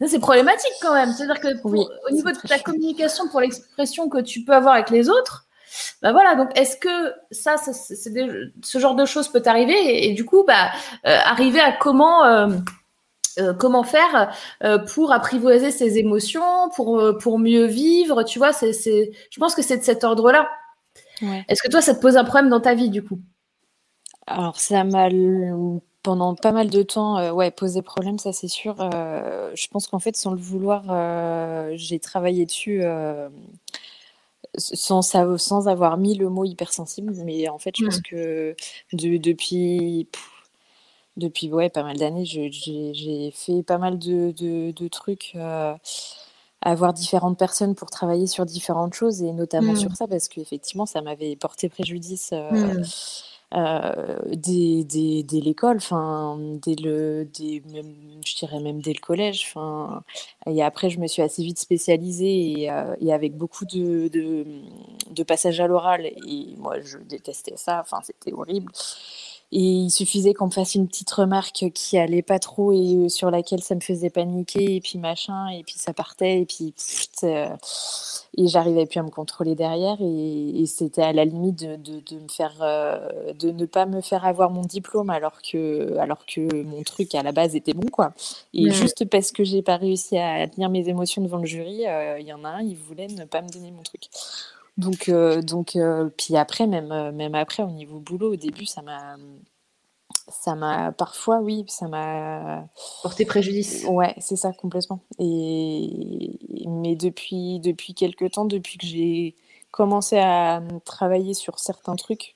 [0.05, 1.11] C'est problématique quand même.
[1.11, 5.09] C'est-à-dire que au niveau de ta communication, pour l'expression que tu peux avoir avec les
[5.09, 5.45] autres,
[6.01, 6.35] bah voilà.
[6.35, 10.71] Donc, est-ce que ça, c'est ce genre de choses peut t'arriver, et, du coup, bah,
[11.05, 12.47] euh, arriver à comment euh,
[13.59, 14.31] comment faire
[14.93, 19.77] pour apprivoiser ses émotions, pour, pour mieux vivre, tu vois, c'est, je pense que c'est
[19.77, 20.49] de cet ordre-là.
[21.47, 23.19] Est-ce que toi, ça te pose un problème dans ta vie, du coup?
[24.27, 25.09] Alors, ça m'a
[26.01, 28.75] pendant pas mal de temps, ouais, posé problème, ça c'est sûr.
[28.79, 30.83] je pense qu'en fait, sans le vouloir,
[31.75, 32.83] j'ai travaillé dessus
[34.57, 37.13] sans, sans avoir mis le mot hypersensible.
[37.25, 38.03] Mais en fait, je pense mmh.
[38.09, 38.55] que
[38.93, 40.07] depuis,
[41.17, 45.33] depuis ouais, pas mal d'années, j'ai fait pas mal de, de, trucs.
[45.35, 45.75] Euh,
[46.61, 49.77] à voir différentes personnes pour travailler sur différentes choses et notamment mmh.
[49.77, 52.83] sur ça parce qu'effectivement ça m'avait porté préjudice euh, mmh.
[53.55, 54.85] Euh, dès,
[55.31, 59.47] l'école, enfin, dès le, je dirais même dès le collège.
[59.47, 60.03] Enfin,
[60.45, 64.45] et après, je me suis assez vite spécialisée et, euh, avec beaucoup de, de,
[65.09, 66.05] de passages à l'oral.
[66.05, 67.79] Et moi, je détestais ça.
[67.81, 68.71] Enfin, c'était horrible.
[69.51, 73.09] Et il suffisait qu'on me fasse une petite remarque qui allait pas trop et euh,
[73.09, 76.75] sur laquelle ça me faisait paniquer et puis machin et puis ça partait et puis
[77.23, 77.47] euh,
[78.37, 82.27] et j'arrivais plus à me contrôler derrière et, c'était à la limite de, de, me
[82.27, 86.83] faire euh, de ne pas me faire avoir mon diplôme alors que alors que mon
[86.83, 88.13] truc à la base était bon quoi.
[88.53, 91.85] Et juste parce que j'ai pas réussi à tenir mes émotions devant le jury,
[92.19, 94.09] il y en a un, il voulait ne pas me donner mon truc.
[94.79, 98.65] Donc, euh, donc euh, puis après, même, euh, même après, au niveau boulot, au début,
[98.65, 99.17] ça m'a.
[100.27, 102.67] Ça m'a parfois, oui, ça m'a
[103.01, 103.85] porté préjudice.
[103.87, 105.01] Ouais, c'est ça complètement.
[105.19, 109.35] Et mais depuis depuis quelques temps, depuis que j'ai
[109.71, 112.35] commencé à travailler sur certains trucs,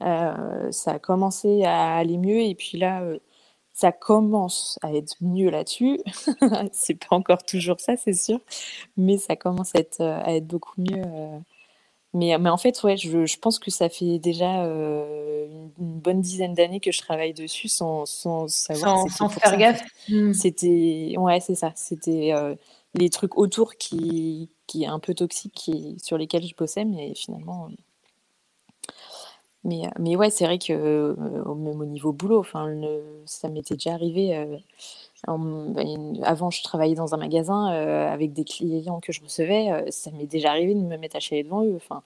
[0.00, 2.40] ça a commencé à aller mieux.
[2.40, 3.04] Et puis là,
[3.72, 6.00] ça commence à être mieux là-dessus.
[6.72, 8.40] c'est pas encore toujours ça, c'est sûr,
[8.96, 11.02] mais ça commence à être, à être beaucoup mieux
[12.18, 15.46] mais, mais en fait, ouais, je, je pense que ça fait déjà euh,
[15.78, 19.02] une, bonne dizaine d'années que je travaille dessus sans, sans savoir.
[19.02, 19.82] Sans, sans faire gaffe.
[20.08, 20.32] Mmh.
[20.32, 21.70] C'était, ouais, c'est ça.
[21.76, 22.56] C'était euh,
[22.94, 27.14] les trucs autour qui, qui est un peu toxiques, qui, sur lesquels je bossais, mais
[27.14, 27.68] finalement.
[29.62, 32.68] Mais, mais ouais, c'est vrai que euh, même au niveau boulot, enfin,
[33.26, 34.58] ça m'était déjà arrivé
[35.26, 39.70] avant, je travaillais dans un magasin euh, avec des clients que je recevais.
[39.70, 41.74] Euh, ça m'est déjà arrivé de me mettre à chialer devant eux.
[41.76, 42.02] Enfin,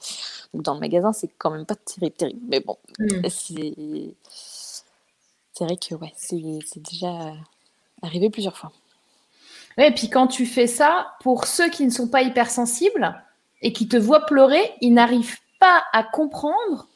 [0.55, 2.41] donc dans le magasin, c'est quand même pas terrible, terrible.
[2.49, 3.29] Mais bon, mmh.
[3.29, 4.15] c'est
[5.53, 7.35] c'est vrai que ouais, c'est déjà
[8.01, 8.73] arrivé plusieurs fois.
[9.77, 13.23] et puis quand tu fais ça, pour ceux qui ne sont pas hypersensibles
[13.61, 16.89] et qui te voient pleurer, ils n'arrivent pas à comprendre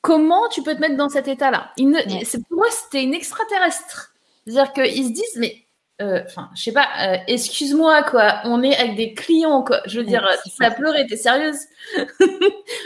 [0.00, 1.72] comment tu peux te mettre dans cet état-là.
[1.76, 4.09] Pour moi, c'était une extraterrestre.
[4.46, 5.66] C'est-à-dire qu'ils se disent, mais
[6.00, 9.82] euh, enfin, je sais pas, euh, excuse-moi, quoi, on est avec des clients, quoi.
[9.84, 10.26] Je veux dire,
[10.56, 11.58] tu as pleuré, t'es sérieuse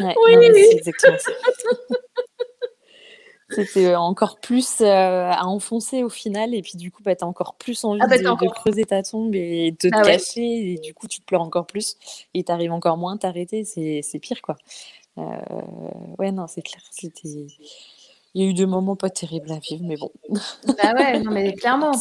[0.01, 0.35] Oui,
[0.73, 1.31] exactement ça.
[3.51, 7.29] C'était encore plus euh, à enfoncer au final, et puis du coup, bah, tu as
[7.29, 10.79] encore plus envie ah bah, de, creuser ta tombe et de te ah cacher, et
[10.79, 11.97] du coup, tu pleures encore plus,
[12.33, 14.57] et tu arrives encore moins à t'arrêter, c'est pire, quoi.
[16.19, 17.47] ouais, non, c'est clair, c'était
[18.35, 20.11] il y a eu des moments pas terribles à vivre, mais bon.
[20.67, 21.93] Bah ouais, non, mais clairement.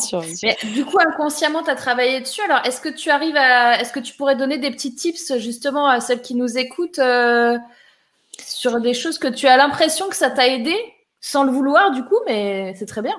[0.42, 2.42] mais, du coup, inconsciemment, tu as travaillé dessus.
[2.42, 3.80] Alors, est-ce que tu arrives à.
[3.80, 7.58] Est-ce que tu pourrais donner des petits tips justement à celles qui nous écoutent euh,
[8.44, 10.76] sur des choses que tu as l'impression que ça t'a aidé
[11.22, 13.16] sans le vouloir, du coup, mais c'est très bien.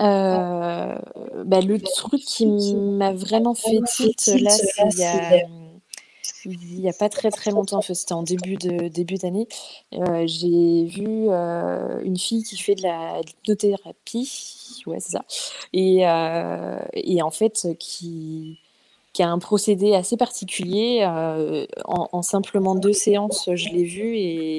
[0.00, 0.96] Euh,
[1.44, 5.46] bah, le truc qui m'a vraiment fait tilt là, c'est
[6.44, 9.48] il n'y a pas très très longtemps, c'était en début de début d'année,
[9.94, 15.24] euh, j'ai vu euh, une fille qui fait de la hypnothérapie, ouais c'est ça,
[15.72, 18.58] et, euh, et, en fait qui,
[19.12, 21.04] qui a un procédé assez particulier.
[21.84, 24.58] En, en, simplement deux séances, je l'ai vue et,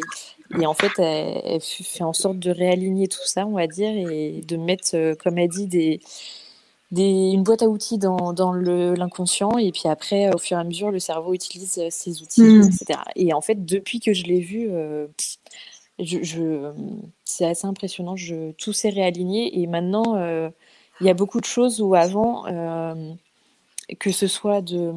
[0.59, 3.91] et en fait elle, elle, fait en sorte de réaligner tout ça, on va dire,
[3.91, 5.99] et de mettre, comme elle dit, des
[6.91, 10.91] une boîte à outils dans, dans l'inconscient et puis après, au fur et à mesure,
[10.91, 12.63] le cerveau utilise euh, ces outils, hmm.
[12.63, 12.99] etc.
[13.15, 15.07] Et en fait, depuis que je l'ai vu, euh,
[15.99, 16.71] je,
[17.25, 18.15] c'est assez impressionnant.
[18.15, 20.49] Je, tout s'est réaligné et maintenant, euh,
[21.01, 22.43] il y a beaucoup de choses où avant,
[23.99, 24.93] que ce soit de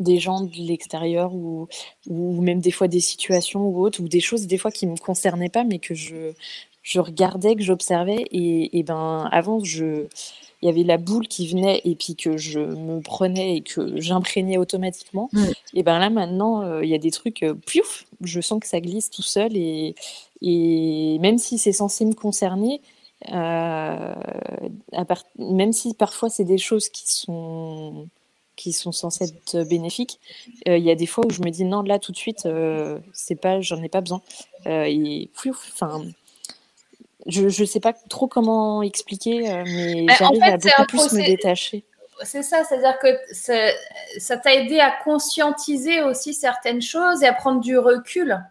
[0.00, 1.68] des gens de l'extérieur ou,
[2.08, 4.92] ou même des fois des situations ou autres, ou des choses des fois qui ne
[4.92, 6.32] me concernaient pas, mais que je,
[6.82, 8.24] je regardais, que j'observais.
[8.32, 10.06] Et, et ben avant, je,
[10.66, 14.00] il y avait la boule qui venait et puis que je me prenais et que
[14.00, 15.30] j'imprégnais automatiquement.
[15.74, 17.54] Et ben là maintenant, euh, il y a des trucs, euh,
[18.20, 19.94] je sens que ça glisse tout seul et,
[20.42, 22.82] et même si c'est censé me concerner,
[23.30, 24.14] euh,
[25.38, 28.08] même si parfois c'est des choses qui sont
[28.56, 30.18] qui sont censées être bénéfiques,
[30.66, 32.48] il y a des fois où je me dis non là tout de suite
[33.12, 34.22] c'est pas j'en ai pas besoin
[34.66, 35.30] et
[35.70, 36.02] enfin
[37.24, 41.84] je ne sais pas trop comment expliquer, euh, mais j'arrive à beaucoup plus me détacher.
[42.22, 43.08] C'est ça, c'est-à-dire que
[44.18, 48.42] ça t'a aidé à conscientiser aussi certaines choses et à prendre du recul.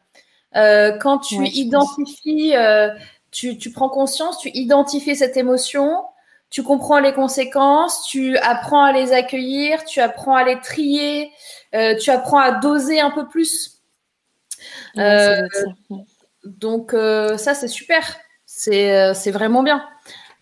[0.56, 2.90] Euh, quand tu identifies, euh,
[3.32, 6.06] tu, tu, prends conscience, tu identifies cette émotion,
[6.50, 11.32] tu comprends les conséquences, tu apprends à les accueillir, tu apprends à les trier,
[12.00, 13.82] tu apprends à doser un peu plus.
[16.44, 18.20] donc ça, c'est super.
[18.68, 19.86] Euh, c'est vraiment bien.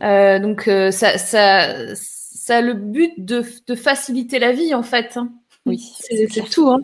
[0.01, 4.83] Euh, donc, euh, ça, ça, ça, a le but de, de faciliter la vie, en
[4.83, 5.17] fait.
[5.17, 5.31] Hein.
[5.65, 6.69] Oui, c'est tout.
[6.69, 6.79] Hein.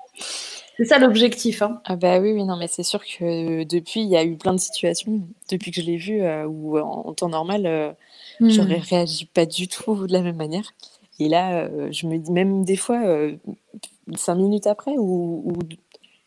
[0.77, 1.61] C'est ça l'objectif.
[1.61, 1.82] Hein.
[1.86, 4.53] Ah bah oui, oui, non, mais c'est sûr que depuis, il y a eu plein
[4.53, 5.21] de situations,
[5.51, 7.95] depuis que je l'ai vu, où en, temps normal,
[8.39, 8.49] hmm.
[8.49, 10.73] j'aurais réagi pas du tout de la même manière.
[11.19, 13.01] Et là, je me dis, même des fois,
[14.15, 15.53] cinq minutes après ou, ou,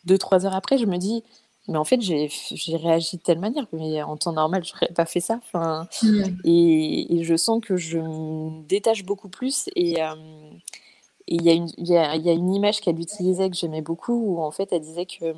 [0.04, 1.24] deux, trois heures après, je me dis,
[1.68, 2.28] mais en fait, j'ai
[2.76, 5.38] réagi de telle manière, mais en temps normal, je n'aurais pas fait ça.
[5.44, 6.22] Enfin, mmh.
[6.44, 9.70] et, et, je sens que je me détache beaucoup plus.
[9.76, 10.14] Et euh,
[11.28, 14.50] il y, y, a, y, a une image qu'elle utilisait que j'aimais beaucoup, où en
[14.50, 15.34] fait, elle disait que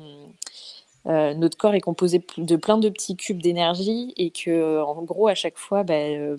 [1.07, 5.27] euh, notre corps est composé de plein de petits cubes d'énergie et que, en gros,
[5.27, 6.37] à chaque fois, bah, euh,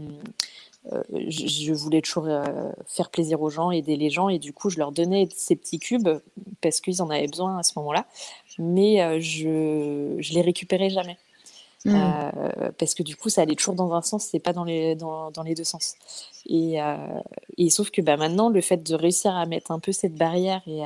[0.93, 4.71] euh, je, voulais toujours euh, faire plaisir aux gens, aider les gens, et du coup,
[4.71, 6.09] je leur donnais ces petits cubes
[6.61, 8.07] parce qu'ils en avaient besoin à ce moment-là,
[8.59, 11.19] mais euh, je je les récupérais jamais.
[11.85, 12.33] Mmh.
[12.79, 15.31] parce que du coup, ça allait toujours dans un sens, c'est pas dans les, dans,
[15.31, 15.95] dans, les deux sens.
[16.47, 16.79] Et,
[17.59, 20.63] et sauf que bah, maintenant, le fait de réussir à mettre un peu cette barrière
[20.67, 20.81] et,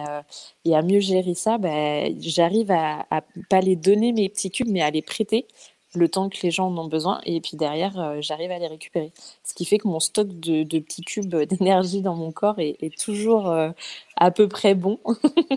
[0.66, 4.68] et à mieux gérer ça, bah, j'arrive à, à pas les donner mes petits cubes,
[4.68, 5.46] mais à les prêter
[5.94, 8.66] le temps que les gens en ont besoin et puis derrière euh, j'arrive à les
[8.66, 9.12] récupérer.
[9.44, 13.50] Ce qui fait que mon stock de, petits cubes d'énergie dans mon corps est, toujours
[13.50, 13.70] euh,
[14.16, 14.98] à peu près bon.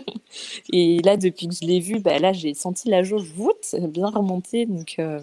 [0.72, 4.08] Et là depuis que je l'ai vu bah, là j'ai senti la jauge voûte bien
[4.08, 5.20] remonter donc euh,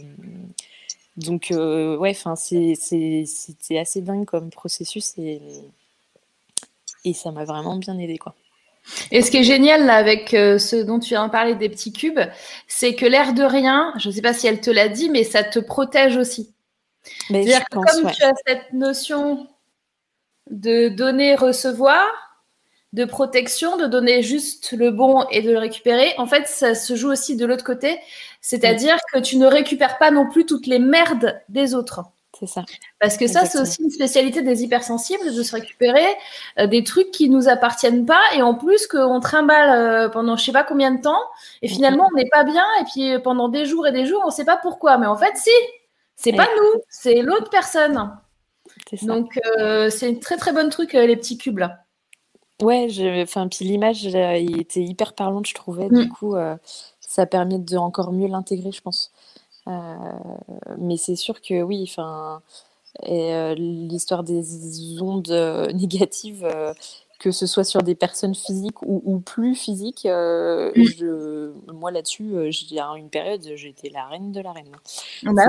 [1.18, 5.41] donc ouais c'était assez dingue comme processus et
[7.03, 8.36] et ça m'a vraiment bien aidé quoi
[9.12, 11.70] et ce qui est génial là, avec euh, ce dont tu viens de parler des
[11.70, 12.20] petits cubes,
[12.68, 15.24] c'est que l'air de rien, je ne sais pas si elle te l'a dit, mais
[15.24, 16.54] ça te protège aussi.
[17.28, 19.48] C'est-à-dire que comme tu as cette notion
[20.50, 22.06] de donner, recevoir,
[22.94, 26.96] de protection, de donner juste le bon et de le récupérer, en fait, ça se
[26.96, 28.00] joue aussi de l'autre côté.
[28.42, 32.02] C'est-à-dire que tu ne récupères pas non plus toutes les merdes des autres.
[32.42, 32.66] C'est ça.
[33.00, 36.08] Parce que ça, c'est aussi une spécialité des hypersensibles de se récupérer
[36.58, 40.46] euh, des trucs qui nous appartiennent pas et en plus qu'on trimballe euh, pendant je
[40.46, 41.22] sais pas combien de temps
[41.62, 44.24] et finalement on n'est pas bien et puis euh, pendant des jours et des jours
[44.26, 44.98] on sait pas pourquoi.
[44.98, 45.52] Mais en fait, si,
[46.16, 48.12] c'est pas nous, c'est l'autre personne.
[49.04, 49.39] Donc
[49.92, 51.84] c'est une très très bonne truc les petits cubes là.
[52.60, 52.88] Ouais,
[53.22, 55.89] enfin puis l'image il était hyper parlante je trouvais.
[55.89, 56.10] Du mm.
[56.10, 56.36] coup,
[57.00, 59.12] ça permet de encore mieux l'intégrer, je pense.
[59.68, 59.91] Euh,
[60.78, 62.41] mais c'est sûr que oui, enfin,
[63.07, 66.47] euh, l'histoire des ondes euh, négatives
[67.20, 70.74] que ce soit sur des personnes physiques ou, plus physiques, mmh.
[70.74, 74.72] je, moi là-dessus, j'ai une période, j'étais la reine de la reine.
[75.28, 75.43] Ah bah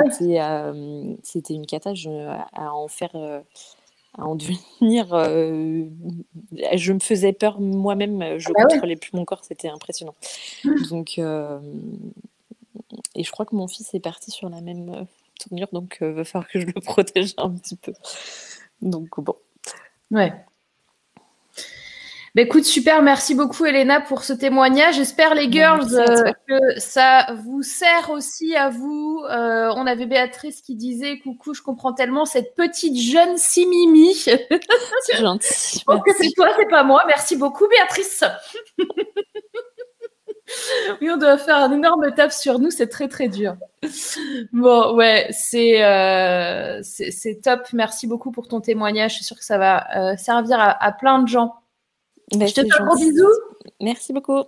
[1.23, 1.95] c'était une cata
[2.53, 4.35] à en faire, à en
[4.83, 5.07] devenir.
[6.77, 10.15] je me faisais peur moi-même, je ne ah bah contrôlais plus mon corps, c'était impressionnant.
[10.65, 10.89] Mmh.
[10.91, 11.19] Donc,
[13.15, 15.05] et je crois que mon fils est parti sur la même euh,
[15.41, 17.93] tournure, donc il euh, va falloir que je le protège un petit peu.
[18.81, 19.37] Donc bon.
[20.11, 20.33] Ouais.
[22.35, 24.97] Bah, écoute, super, merci beaucoup Elena pour ce témoignage.
[24.97, 29.21] J'espère les girls euh, que ça vous sert aussi à vous.
[29.29, 34.15] on avait Béatrice qui disait coucou, je comprends tellement cette petite jeune Simimi.
[35.03, 35.79] C'est gentil.
[35.79, 37.03] Je pense que c'est toi, c'est pas moi.
[37.07, 38.25] Merci beaucoup Béatrice.
[41.01, 43.57] oui, on doit faire un énorme taf sur nous, c'est très très dur.
[44.53, 47.67] Bon, ouais, c'est euh, c'est top.
[47.73, 49.13] Merci beaucoup pour ton témoignage.
[49.13, 51.55] Je suis sûre que ça va euh, servir à, plein de gens.
[52.35, 53.29] Bah, je te fais un gros bisou.
[53.81, 54.45] Merci beaucoup.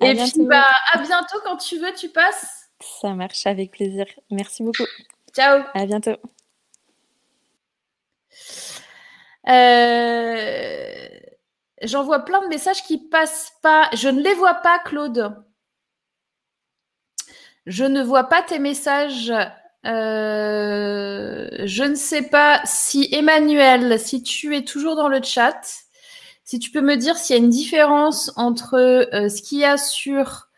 [0.00, 2.68] Et puis, bah, à bientôt quand tu veux, tu passes.
[3.00, 4.06] Ça marche avec plaisir.
[4.30, 4.86] Merci beaucoup.
[5.34, 5.62] Ciao.
[5.74, 6.16] À bientôt.
[9.48, 11.08] Euh,
[11.82, 13.88] j'en vois plein de messages qui passent pas.
[13.94, 15.45] Je ne les vois pas, Claude.
[17.66, 19.32] Je ne vois pas tes messages.
[19.84, 25.60] Euh, je ne sais pas si Emmanuel, si tu es toujours dans le chat,
[26.44, 29.64] si tu peux me dire s'il y a une différence entre euh, ce qu'il y
[29.64, 30.48] a sur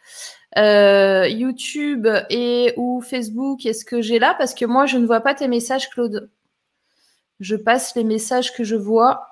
[0.57, 5.07] euh, YouTube et ou Facebook et ce que j'ai là, parce que moi je ne
[5.07, 6.31] vois pas tes messages, Claude.
[7.41, 9.27] Je passe les messages que je vois.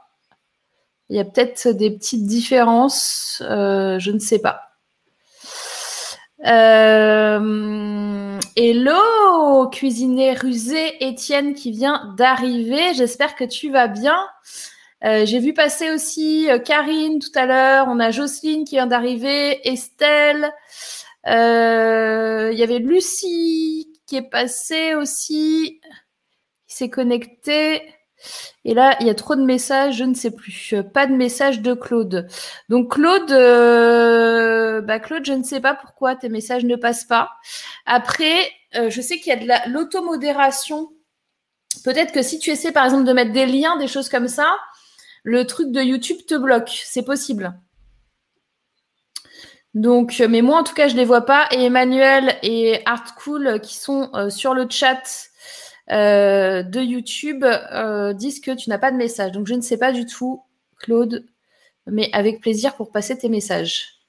[1.09, 4.66] Il y a peut-être des petites différences, je ne sais pas.
[6.45, 12.95] Euh, Hello, cuisinier rusé Étienne qui vient d'arriver.
[12.95, 14.17] J'espère que tu vas bien.
[15.05, 17.87] Euh, j'ai vu passer aussi euh, Karine tout à l'heure.
[17.89, 20.53] On a Jocelyne qui vient d'arriver, Estelle.
[21.27, 25.81] Euh, il y avait Lucie qui est passée aussi,
[26.69, 27.83] qui s'est connectée.
[28.65, 30.75] Et là, il y a trop de messages, je ne sais plus.
[30.93, 32.27] Pas de message de Claude.
[32.69, 33.31] Donc Claude,
[34.85, 37.31] bah Claude, je ne sais pas pourquoi tes messages ne passent pas.
[37.87, 40.91] Après, je sais qu'il y a de l'automodération.
[41.85, 44.57] Peut-être que si tu essaies par exemple de mettre des liens, des choses comme ça,
[45.23, 46.83] le truc de YouTube te bloque.
[46.85, 47.53] C'est possible.
[49.75, 51.49] Donc, mais moi en tout cas, je ne les vois pas.
[51.51, 55.03] Et Emmanuel et Artcool qui sont euh, sur le chat
[55.91, 59.33] euh, de YouTube euh, disent que tu n'as pas de message.
[59.33, 60.43] Donc, je ne sais pas du tout,
[60.79, 61.27] Claude,
[61.87, 64.01] mais avec plaisir pour passer tes messages.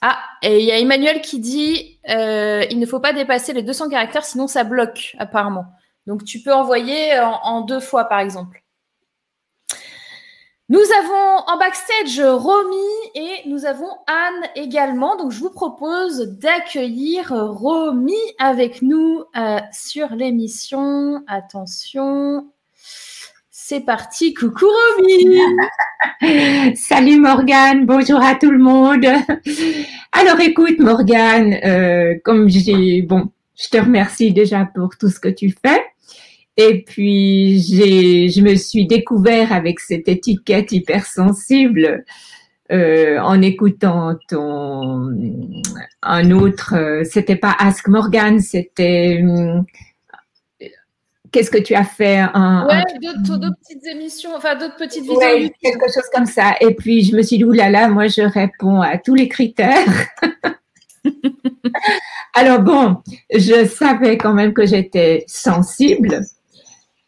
[0.00, 3.88] Ah, et il y a Emmanuel qui dit il ne faut pas dépasser les 200
[3.88, 5.66] caractères, sinon ça bloque, apparemment.
[6.06, 8.62] Donc, tu peux envoyer en deux fois, par exemple.
[10.68, 12.76] Nous avons en backstage Romy
[13.16, 15.16] et nous avons Anne également.
[15.16, 21.24] Donc, je vous propose d'accueillir Romy avec nous euh, sur l'émission.
[21.26, 22.46] Attention,
[23.50, 24.34] c'est parti.
[24.34, 25.36] Coucou Romy.
[26.76, 29.04] Salut Morgane, bonjour à tout le monde.
[30.12, 35.28] Alors, écoute Morgane, euh, comme j'ai, bon, je te remercie déjà pour tout ce que
[35.28, 35.84] tu fais.
[36.56, 42.04] Et puis, j'ai, je me suis découvert avec cette étiquette hypersensible
[42.70, 45.10] euh, en écoutant ton
[46.02, 46.74] un autre.
[46.74, 49.60] Euh, c'était pas Ask Morgan, c'était euh,
[51.32, 55.18] qu'est-ce que tu as fait un, Ouais, D'autres, petites émissions, enfin d'autres petites vidéos.
[55.18, 56.54] Ouais, quelque chose comme ça.
[56.60, 60.06] Et puis je me suis dit oulala, moi je réponds à tous les critères.
[62.34, 62.98] Alors bon,
[63.34, 66.22] je savais quand même que j'étais sensible.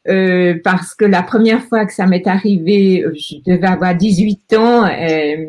[0.07, 4.87] Euh, parce que la première fois que ça m'est arrivé, je devais avoir 18 ans.
[4.87, 5.49] Et,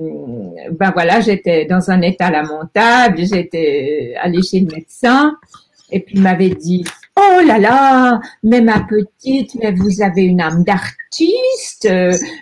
[0.71, 3.25] ben voilà, j'étais dans un état lamentable.
[3.25, 5.35] J'étais allée chez le médecin
[5.91, 6.83] et puis il m'avait dit
[7.17, 11.87] Oh là là, mais ma petite, mais vous avez une âme d'artiste,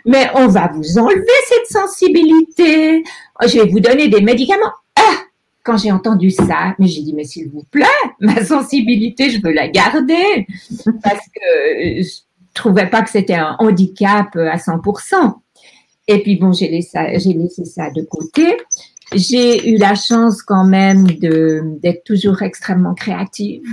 [0.06, 3.04] mais on va vous enlever cette sensibilité.
[3.46, 4.74] Je vais vous donner des médicaments.
[5.64, 7.86] Quand j'ai entendu ça, mais j'ai dit, mais s'il vous plaît,
[8.20, 10.48] ma sensibilité, je veux la garder.
[11.04, 12.20] Parce que je
[12.54, 15.36] trouvais pas que c'était un handicap à 100%.
[16.08, 18.58] Et puis bon, j'ai laissé, ça de côté.
[19.14, 23.64] J'ai eu la chance quand même d'être toujours extrêmement créative.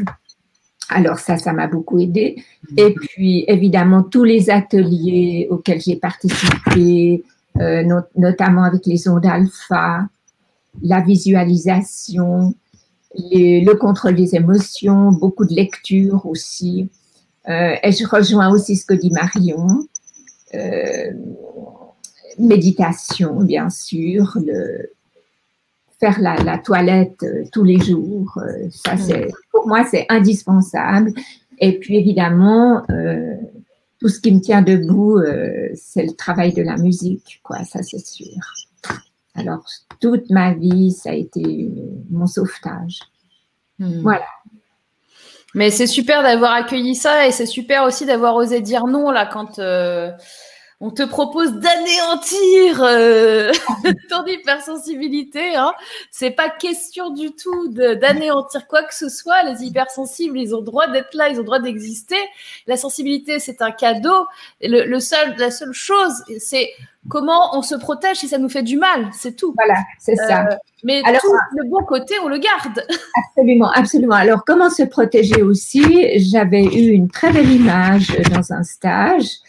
[0.89, 2.43] Alors ça, ça m'a beaucoup aidé.
[2.77, 7.23] Et puis évidemment tous les ateliers auxquels j'ai participé,
[7.61, 7.83] euh,
[8.17, 10.07] notamment avec les ondes alpha,
[10.83, 12.55] la visualisation,
[13.15, 16.89] le contrôle des émotions, beaucoup de lecture aussi.
[17.49, 19.87] Euh, et je rejoins aussi ce que dit Marion.
[20.55, 21.13] Euh,
[22.39, 24.93] méditation, bien sûr, le,
[25.99, 28.39] faire la, toilette euh, tous les jours,
[28.71, 31.13] ça c'est pour moi c'est indispensable.
[31.59, 32.83] Et puis évidemment,
[34.01, 35.21] tout ce qui me tient debout,
[35.75, 38.41] c'est le travail de la musique, quoi, ça c'est sûr.
[39.35, 39.63] Alors,
[40.01, 41.71] toute ma vie, ça a été
[42.11, 43.01] mon sauvetage.
[43.79, 44.01] Hmm.
[44.01, 44.27] Voilà.
[45.55, 49.27] Mais c'est super d'avoir accueilli ça et c'est super aussi d'avoir osé dire non là
[49.27, 50.13] quand euh,
[50.83, 53.53] on te propose d'anéantir euh,
[54.09, 55.55] ton hypersensibilité.
[55.55, 55.73] Hein.
[56.11, 59.43] C'est pas question du tout d'anéantir quoi que ce soit.
[59.43, 62.17] Les hypersensibles, ils ont droit d'être là, ils ont droit d'exister.
[62.67, 64.27] La sensibilité, c'est un cadeau.
[64.63, 66.71] le, seul, la seule chose, c'est
[67.11, 69.11] comment on se protège si ça nous fait du mal.
[69.13, 69.55] C'est tout.
[69.59, 70.47] Voilà, c'est ça.
[70.47, 72.87] Euh, mais Alors, tout le bon côté, on le garde.
[73.29, 74.15] Absolument, absolument.
[74.15, 76.19] Alors, comment se protéger aussi?
[76.31, 79.41] J'avais eu une très belle image dans un stage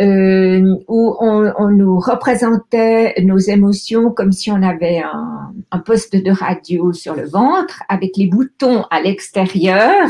[0.00, 6.30] euh, où on, nous représentait nos émotions comme si on avait un, un, poste de
[6.30, 10.08] radio sur le ventre avec les boutons à l'extérieur.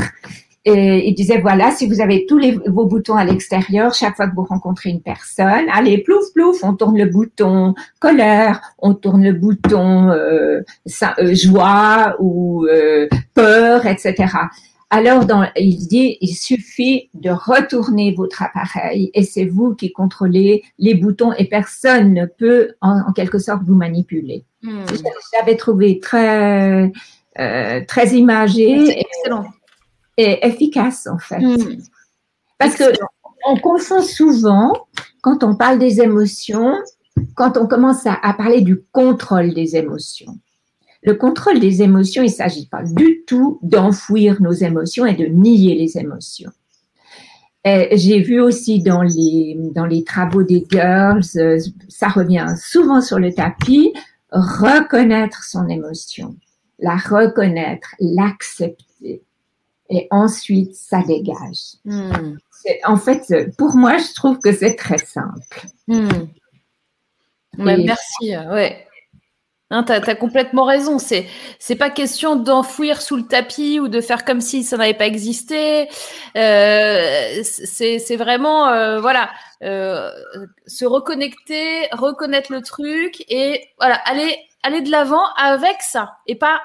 [0.66, 4.28] Et il disait voilà, si vous avez tous les, vos boutons à l'extérieur, chaque fois
[4.28, 9.24] que vous rencontrez une personne, allez plouf plouf, on tourne le bouton colère, on tourne
[9.24, 10.60] le bouton euh,
[11.18, 14.26] euh joie ou euh, peur, etc.
[14.92, 20.64] Alors, dans, il dit, il suffit de retourner votre appareil et c'est vous qui contrôlez
[20.78, 24.44] les boutons et personne ne peut, en, quelque sorte, vous manipuler.
[24.62, 24.82] Hmm.
[25.32, 26.90] J'avais trouvé très,
[27.38, 28.98] euh, très imagé.
[28.98, 29.44] excellent.
[30.16, 31.38] Et, efficace, en fait.
[31.38, 31.80] Hmm.
[32.58, 32.84] Parce que
[33.46, 34.72] on confond souvent,
[35.22, 36.74] quand on parle des émotions,
[37.36, 40.36] quand on commence à parler du contrôle des émotions.
[41.02, 45.26] Le contrôle des émotions, il ne s'agit pas du tout d'enfouir nos émotions et de
[45.26, 46.50] nier les émotions.
[47.64, 53.18] J'ai vu aussi dans les, dans les travaux des girls, euh, ça revient souvent sur
[53.18, 53.92] le tapis,
[54.30, 56.36] reconnaître son émotion,
[56.78, 59.22] la reconnaître, l'accepter.
[59.90, 61.76] Et ensuite, ça dégage.
[61.84, 62.36] Hmm.
[62.84, 65.66] En fait, pour moi, je trouve que c'est très simple.
[65.88, 66.08] Hmm.
[67.58, 68.36] merci.
[68.36, 68.86] Ouais.
[69.72, 70.98] Hein, tu as, complètement raison.
[70.98, 71.26] C'est
[71.60, 75.06] c'est pas question d'enfouir sous le tapis ou de faire comme si ça n'avait pas
[75.06, 75.88] existé.
[76.36, 79.30] Euh, c'est vraiment euh, voilà
[79.62, 80.10] euh,
[80.66, 86.60] se reconnecter, reconnaître le truc et voilà aller aller de l'avant avec ça et pas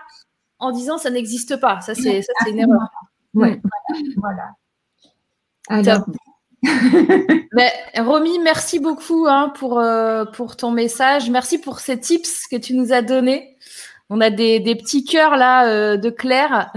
[0.58, 1.82] en disant ça n'existe pas.
[1.82, 2.89] Ça c'est ça c'est une erreur.
[3.36, 3.62] Ouais,
[4.18, 4.49] voilà.
[5.68, 6.06] Alors,
[7.53, 11.30] ben, Romy, merci beaucoup hein, pour, euh, pour ton message.
[11.30, 13.57] Merci pour ces tips que tu nous as donnés.
[14.09, 16.72] On a des, des petits cœurs là euh, de Claire.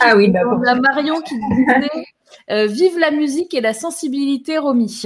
[0.00, 0.58] Ah oui, d'accord.
[0.60, 1.90] On a Marion qui disait
[2.50, 5.02] euh, Vive la musique et la sensibilité, Romy.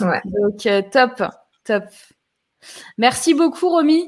[0.00, 0.20] Ouais.
[0.24, 1.22] Donc, top,
[1.64, 1.84] top.
[2.96, 4.06] Merci beaucoup, Romy.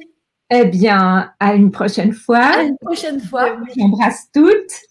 [0.50, 2.38] Eh bien, à une prochaine fois.
[2.38, 3.56] À une prochaine fois.
[3.76, 4.85] J'embrasse toutes.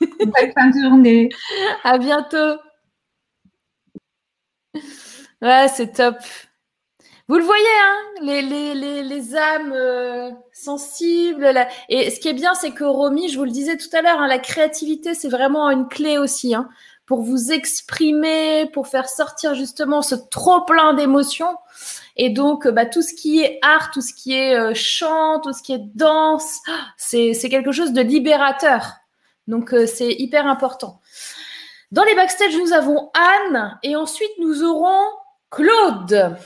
[0.00, 1.28] Bonne fin de journée.
[1.84, 2.56] À bientôt.
[5.42, 6.16] Ouais, c'est top.
[7.28, 11.66] Vous le voyez, hein, les, les, les, âmes euh, sensibles.
[11.90, 14.18] Et ce qui est bien, c'est que Romy, je vous le disais tout à l'heure,
[14.18, 16.70] hein, la créativité, c'est vraiment une clé aussi hein,
[17.04, 21.54] pour vous exprimer, pour faire sortir justement ce trop plein d'émotions.
[22.16, 25.52] Et donc, bah, tout ce qui est art, tout ce qui est euh, chant, tout
[25.52, 26.60] ce qui est danse,
[26.96, 28.97] c'est quelque chose de libérateur.
[29.48, 31.00] Donc, euh, c'est hyper important.
[31.90, 35.02] Dans les backstage, nous avons Anne et ensuite nous aurons
[35.50, 36.36] Claude.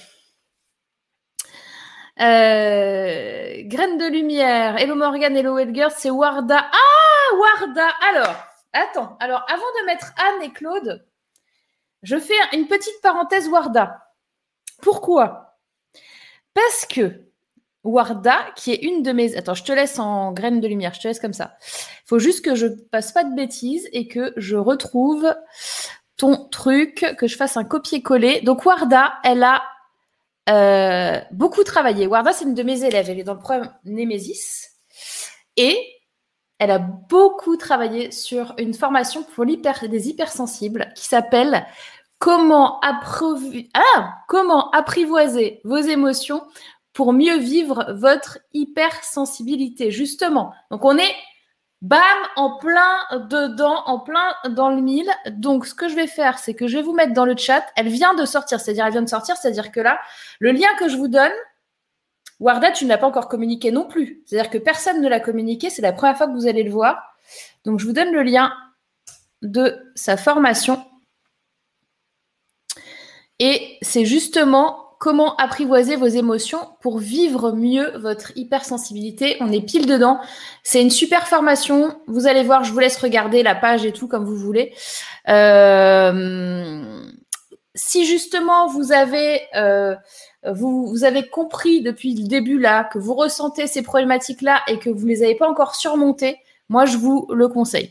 [2.21, 6.71] Euh, Graine de lumière, Hello Morgan, Hello Edgar, c'est Warda.
[6.73, 8.37] Ah, Warda Alors,
[8.73, 9.17] attends.
[9.19, 11.05] Alors, avant de mettre Anne et Claude,
[12.05, 14.13] je fais une petite parenthèse Warda.
[14.81, 15.59] Pourquoi?
[16.55, 17.32] Parce que
[17.85, 19.37] Warda, qui est une de mes.
[19.37, 21.57] Attends, je te laisse en graine de lumière, je te laisse comme ça.
[21.61, 25.35] Il faut juste que je passe pas de bêtises et que je retrouve
[26.17, 28.43] ton truc, que je fasse un copier-coller.
[28.43, 29.63] Donc, Warda, elle a
[30.49, 32.07] euh, beaucoup travaillé.
[32.07, 33.11] Warda, c'est une de mes élèves.
[33.11, 34.69] Elle est dans le programme Nemesis.
[35.57, 35.77] Et
[36.59, 41.67] elle a beaucoup travaillé sur une formation pour des hypersensibles qui s'appelle
[42.21, 43.01] Comment, ah,
[44.29, 46.41] comment apprivoiser vos émotions
[46.93, 50.53] pour mieux vivre votre hypersensibilité, justement.
[50.71, 51.15] Donc, on est
[51.81, 52.01] bam,
[52.37, 52.97] en plein
[53.29, 55.11] dedans, en plein dans le mille.
[55.31, 57.65] Donc, ce que je vais faire, c'est que je vais vous mettre dans le chat.
[57.77, 59.99] Elle vient de sortir, c'est-à-dire, elle vient de sortir, c'est-à-dire que là,
[60.39, 61.33] le lien que je vous donne,
[62.41, 64.23] Warda, tu ne l'as pas encore communiqué non plus.
[64.27, 67.17] C'est-à-dire que personne ne l'a communiqué, c'est la première fois que vous allez le voir.
[67.65, 68.53] Donc, je vous donne le lien
[69.43, 70.85] de sa formation.
[73.39, 79.37] Et c'est justement comment apprivoiser vos émotions pour vivre mieux votre hypersensibilité?
[79.41, 80.21] On est pile dedans.
[80.63, 82.01] C'est une super formation.
[82.07, 84.73] Vous allez voir, je vous laisse regarder la page et tout comme vous voulez.
[85.29, 87.03] Euh,
[87.75, 89.97] si justement vous avez, euh,
[90.47, 94.89] vous, vous, avez compris depuis le début là que vous ressentez ces problématiques-là et que
[94.89, 96.39] vous ne les avez pas encore surmontées,
[96.69, 97.91] moi je vous le conseille.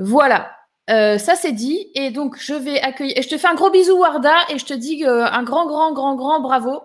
[0.00, 0.50] Voilà.
[0.88, 3.70] Euh, ça c'est dit et donc je vais accueillir et je te fais un gros
[3.70, 6.80] bisou Warda et je te dis un grand grand grand grand bravo.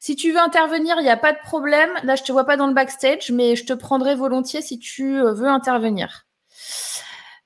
[0.00, 1.90] Si tu veux intervenir, il n'y a pas de problème.
[2.04, 5.18] Là, je te vois pas dans le backstage, mais je te prendrai volontiers si tu
[5.20, 6.26] euh, veux intervenir.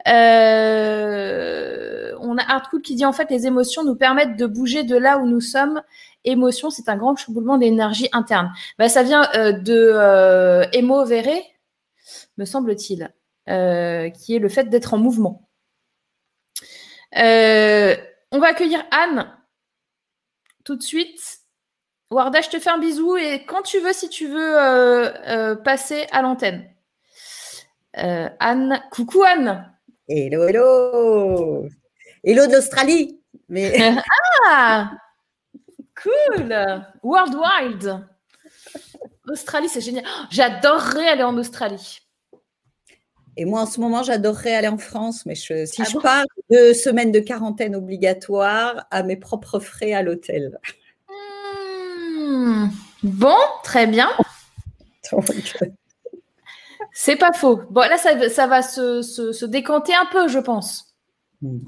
[0.07, 0.92] Euh,
[2.20, 5.18] on a Hardcool qui dit en fait les émotions nous permettent de bouger de là
[5.18, 5.82] où nous sommes.
[6.24, 8.52] Émotion, c'est un grand chamboulement d'énergie interne.
[8.78, 11.42] Bah, ça vient de Emo Vere,
[12.38, 13.12] me semble-t-il,
[13.46, 15.43] qui est le fait d'être en mouvement.
[17.17, 17.97] Euh,
[18.33, 19.31] on va accueillir Anne
[20.65, 21.21] tout de suite.
[22.11, 25.57] Warda, je te fais un bisou et quand tu veux, si tu veux euh, euh,
[25.57, 26.71] passer à l'antenne.
[27.95, 29.73] Anne, coucou Anne.
[30.09, 31.69] Hello, hello.
[32.25, 33.21] Hello de l'Australie.
[33.49, 33.95] Mais...
[34.47, 34.91] ah,
[36.03, 36.55] cool.
[37.03, 38.07] World Wild.
[39.29, 40.05] Australie, c'est génial.
[40.31, 42.03] J'adorerais aller en Australie.
[43.37, 46.72] Et moi, en ce moment, j'adorerais aller en France, mais si ah je pars deux
[46.72, 50.59] semaines de quarantaine obligatoire à mes propres frais à l'hôtel.
[52.16, 52.68] Hmm.
[53.03, 54.09] Bon, très bien.
[56.93, 57.61] C'est pas faux.
[57.70, 60.95] Bon, là, ça, va se, décanter un peu, je pense.
[61.43, 61.59] Hmm.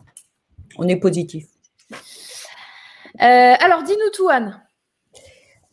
[0.78, 1.46] On est positif.
[3.20, 4.60] Euh, alors, dis-nous tout, Anne.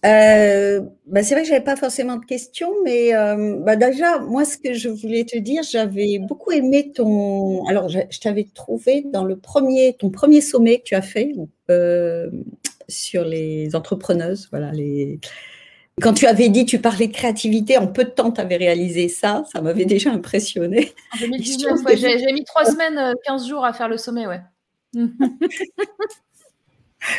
[0.05, 4.43] Euh, bah, c'est vrai que j'avais pas forcément de questions, mais euh, bah, déjà, moi,
[4.43, 7.65] ce que je voulais te dire, j'avais beaucoup aimé ton.
[7.67, 11.33] Alors, je, t'avais trouvé dans le premier, ton premier sommet que tu as fait
[11.71, 12.29] euh,
[12.89, 15.19] sur les entrepreneuses, voilà, les.
[16.01, 19.07] Quand tu avais dit, tu parlais de créativité, en peu de temps, tu avais réalisé
[19.07, 19.43] ça.
[19.53, 20.91] Ça m'avait déjà impressionné.
[21.15, 24.41] En 2019, ouais, j'ai mis trois semaines, 15 jours à faire le sommet, ouais.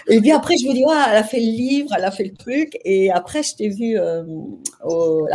[0.09, 2.35] Et puis après, je me dis, elle a fait le livre, elle a fait le
[2.35, 2.79] truc.
[2.85, 4.25] Et après, je t'ai vu euh,
[4.85, 5.27] au,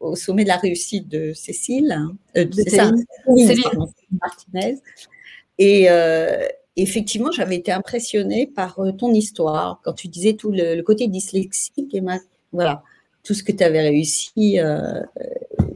[0.00, 1.92] au, sommet de la réussite de Cécile.
[1.92, 2.16] Hein.
[2.36, 2.90] Euh, c'est ça,
[4.20, 4.78] Martinez.
[5.58, 6.46] Et euh,
[6.76, 12.02] effectivement, j'avais été impressionnée par ton histoire quand tu disais tout le, côté dyslexique et
[12.52, 12.82] voilà,
[13.22, 14.58] tout ce que tu avais réussi.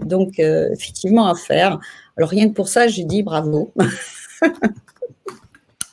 [0.00, 1.78] donc, effectivement, à faire.
[2.16, 3.72] Alors, rien que pour ça, j'ai dit bravo.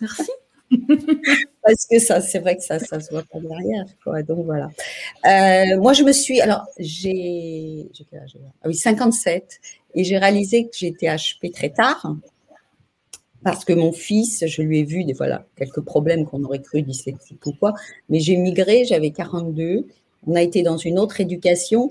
[0.01, 0.31] Merci.
[1.63, 3.86] Parce que ça, c'est vrai que ça, ça se voit pas derrière.
[4.26, 4.69] Donc voilà.
[5.26, 6.41] Euh, moi, je me suis.
[6.41, 7.88] Alors, j'ai.
[8.61, 9.59] Ah oui, 57.
[9.95, 12.15] Et j'ai réalisé que j'étais HP très tard.
[13.43, 16.82] Parce que mon fils, je lui ai vu des voilà, quelques problèmes qu'on aurait cru
[16.82, 17.74] dyslexique ou quoi.
[18.09, 19.86] Mais j'ai migré, j'avais 42.
[20.26, 21.89] On a été dans une autre éducation.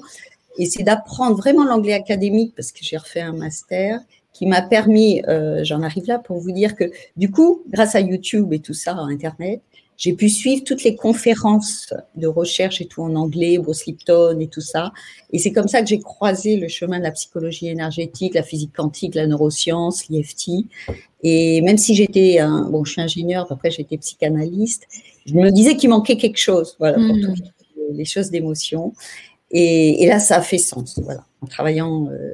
[0.59, 4.01] Et c'est d'apprendre vraiment l'anglais académique parce que j'ai refait un master
[4.33, 8.01] qui m'a permis, euh, j'en arrive là pour vous dire que du coup, grâce à
[8.01, 9.61] YouTube et tout ça, Internet,
[9.99, 14.49] j'ai pu suivre toutes les conférences de recherche et tout en anglais, Bruce Lipton et
[14.49, 14.93] tout ça.
[15.33, 18.73] Et c'est comme ça que j'ai croisé le chemin de la psychologie énergétique, la physique
[18.75, 20.67] quantique, la neuroscience, l'IFT.
[21.23, 24.89] Et même si j'étais, un, bon, je suis ingénieur, après j'étais psychanalyste,
[25.25, 27.21] je me disais qu'il manquait quelque chose, voilà, pour mmh.
[27.21, 27.45] toutes
[27.93, 28.95] les choses d'émotion.
[29.53, 32.33] Et, et, là, ça a fait sens, voilà, en travaillant euh,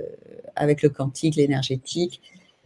[0.58, 2.20] avec le quantique, l'énergétique.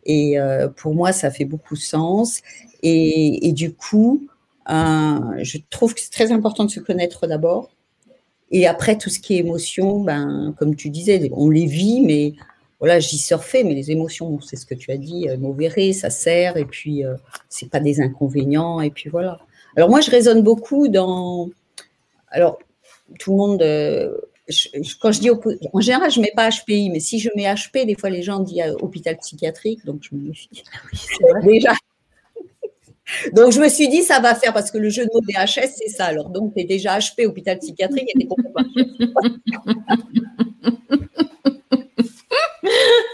[0.04, 2.40] Et euh, pour moi, ça fait beaucoup sens.
[2.82, 4.26] Et, du coup,
[4.68, 7.70] euh, je trouve que c'est très important de se connaître d'abord.
[8.50, 12.34] Et après, tout ce qui est émotion, ben, comme tu disais, on les vit, mais
[12.80, 16.10] voilà, j'y surfais, mais les émotions, c'est ce que tu as dit, euh, mauvais, ça
[16.10, 17.14] sert, et puis euh,
[17.48, 19.38] c'est pas des inconvénients, et puis voilà.
[19.76, 21.48] Alors moi, je raisonne beaucoup dans.
[22.28, 22.58] Alors,
[23.20, 23.62] tout le monde
[25.00, 27.86] quand je dis en général, je ne mets pas HPI, mais si je mets HP,
[27.86, 30.64] des fois les gens disent euh, hôpital psychiatrique, donc je me méfie.
[31.44, 31.74] Déjà.
[33.34, 35.72] Donc je me suis dit, ça va faire, parce que le jeu de mots DHS,
[35.76, 36.06] c'est ça.
[36.06, 38.28] Alors donc, tu es déjà HP, hôpital psychiatrique, et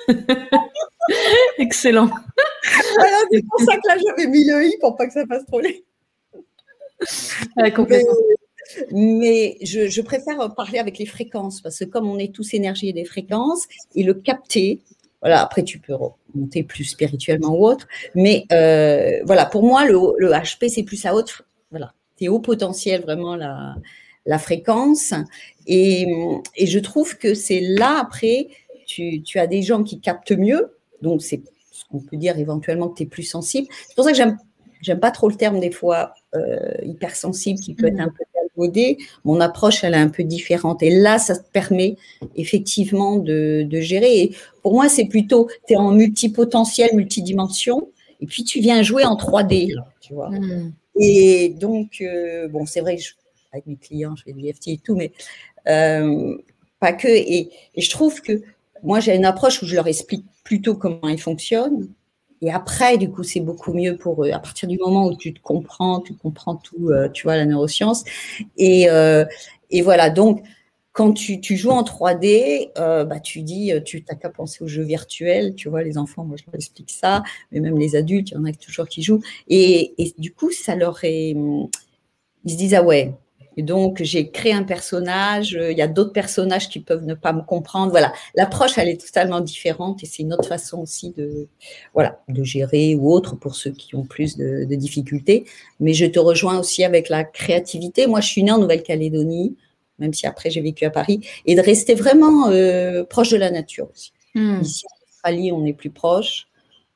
[1.59, 2.11] Excellent.
[3.31, 5.61] c'est pour ça que là, j'avais mis le i pour pas que ça fasse trop
[7.75, 8.15] complètement.
[8.29, 8.38] Mais
[8.91, 13.05] je, préfère parler avec les fréquences parce que comme on est tous énergie et des
[13.05, 14.81] fréquences, et le capter,
[15.21, 15.95] voilà, après tu peux
[16.35, 19.97] monter plus spirituellement ou autre, mais euh, voilà, pour moi, le,
[20.31, 23.77] HP, c'est plus à haute, voilà, c'est haut potentiel vraiment la,
[24.27, 25.15] la fréquence.
[25.67, 26.07] Et,
[26.61, 28.49] je trouve que c'est là, après,
[28.87, 31.43] tu, tu, as des gens qui captent mieux, donc c'est
[31.73, 33.69] ce qu'on peut dire éventuellement que tu es plus sensible.
[33.89, 34.39] C'est pour ça que j'aime
[34.81, 38.01] j'aime pas trop le terme des fois euh, hypersensible qui peut être mmh.
[38.01, 38.25] un peu
[39.25, 40.83] mon approche, elle est un peu différente.
[40.83, 41.97] Et là, ça te permet
[42.37, 44.21] effectivement de, gérer.
[44.21, 47.89] Et pour moi, c'est plutôt, tu es en multipotentiel, multidimension,
[48.21, 50.31] et puis tu viens jouer en 3D, tu vois.
[50.31, 50.73] Hmm.
[51.01, 53.03] Et donc, euh, bon, c'est vrai que
[53.53, 55.13] avec mes clients, je fais de l'IFT et tout, mais
[55.69, 56.37] euh,
[56.81, 57.09] pas que.
[57.09, 58.43] Et, et, je trouve que
[58.83, 61.89] moi, j'ai une approche où je leur explique plutôt comment ils fonctionnent.
[62.43, 64.31] Et après, du coup, c'est beaucoup mieux pour eux.
[64.31, 67.47] À partir du moment où tu te comprends, tu comprends tout, euh, tu vois, la
[67.47, 68.05] neuroscience.
[68.57, 69.25] Et, euh,
[69.71, 70.43] et voilà, donc,
[70.93, 74.69] quand tu, tu joues en 3D, euh, bah, tu dis, tu n'as qu'à penser aux
[74.69, 75.55] jeux virtuels.
[75.55, 77.23] Tu vois, les enfants, moi, je leur explique ça,
[77.53, 79.23] mais même les adultes, il y en a toujours qui jouent.
[79.49, 81.37] Et, et du coup, ça leur est.
[82.45, 83.15] Ils se disent, ah ouais,
[83.59, 85.57] et donc, j'ai créé un personnage.
[85.57, 87.91] Euh, il y a d'autres personnages qui peuvent ne pas me comprendre.
[87.91, 91.49] Voilà, l'approche, elle est totalement différente et c'est une autre façon aussi de,
[91.93, 95.45] voilà, de gérer ou autre pour ceux qui ont plus de, difficultés.
[95.81, 98.07] Mais je te rejoins aussi avec la créativité.
[98.07, 99.57] Moi, je suis née en Nouvelle-Calédonie,
[99.99, 103.51] même si après j'ai vécu à Paris, et de rester vraiment euh, proche de la
[103.51, 104.13] nature aussi.
[104.37, 104.61] Hmm.
[104.63, 106.47] Ici, en Australie, on est plus proche.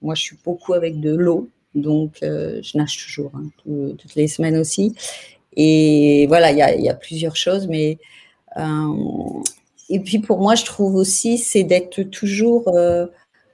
[0.01, 4.29] Moi, je suis beaucoup avec de l'eau, donc euh, je nage toujours, hein, toutes les
[4.29, 4.95] semaines aussi.
[5.57, 7.99] Et voilà, il y a, plusieurs choses, mais
[8.57, 9.43] euh,
[9.89, 13.07] et puis pour moi, je trouve aussi, c'est d'être toujours, euh,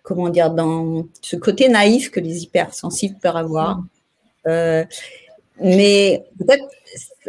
[0.02, 3.82] comment dire, dans ce côté naïf que les hypersensibles peuvent avoir.
[4.46, 4.84] Euh,
[5.60, 6.64] mais peut-être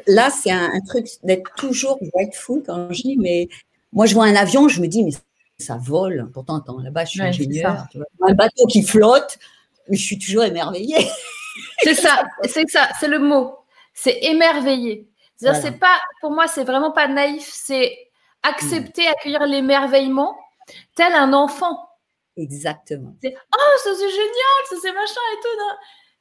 [0.06, 3.50] là, c'est un, truc d'être toujours grateful quand je dis, mais
[3.92, 5.14] moi, je vois un avion, je me dis, mais
[5.58, 6.30] ça vole.
[6.32, 7.88] Pourtant, attends, là-bas, je suis ingénieur.
[8.22, 9.40] un bateau qui flotte,
[9.90, 11.08] mais je suis toujours émerveillée.
[11.82, 13.59] C'est ça, c'est ça, c'est le mot
[14.02, 15.10] c'est émerveillé.
[15.36, 17.98] C'est-à-dire, c'est pas, pour moi, c'est vraiment pas naïf, c'est
[18.44, 20.38] accepter, accueillir l'émerveillement
[20.96, 21.90] tel un enfant.
[22.38, 23.14] Exactement.
[23.22, 25.50] C'est, oh, ça c'est génial, ça c'est machin et tout.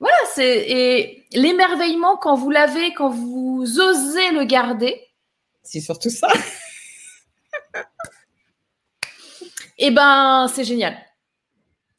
[0.01, 5.01] Voilà, c'est et l'émerveillement quand vous l'avez, quand vous osez le garder.
[5.63, 6.29] C'est surtout ça.
[9.79, 10.97] eh ben, c'est génial.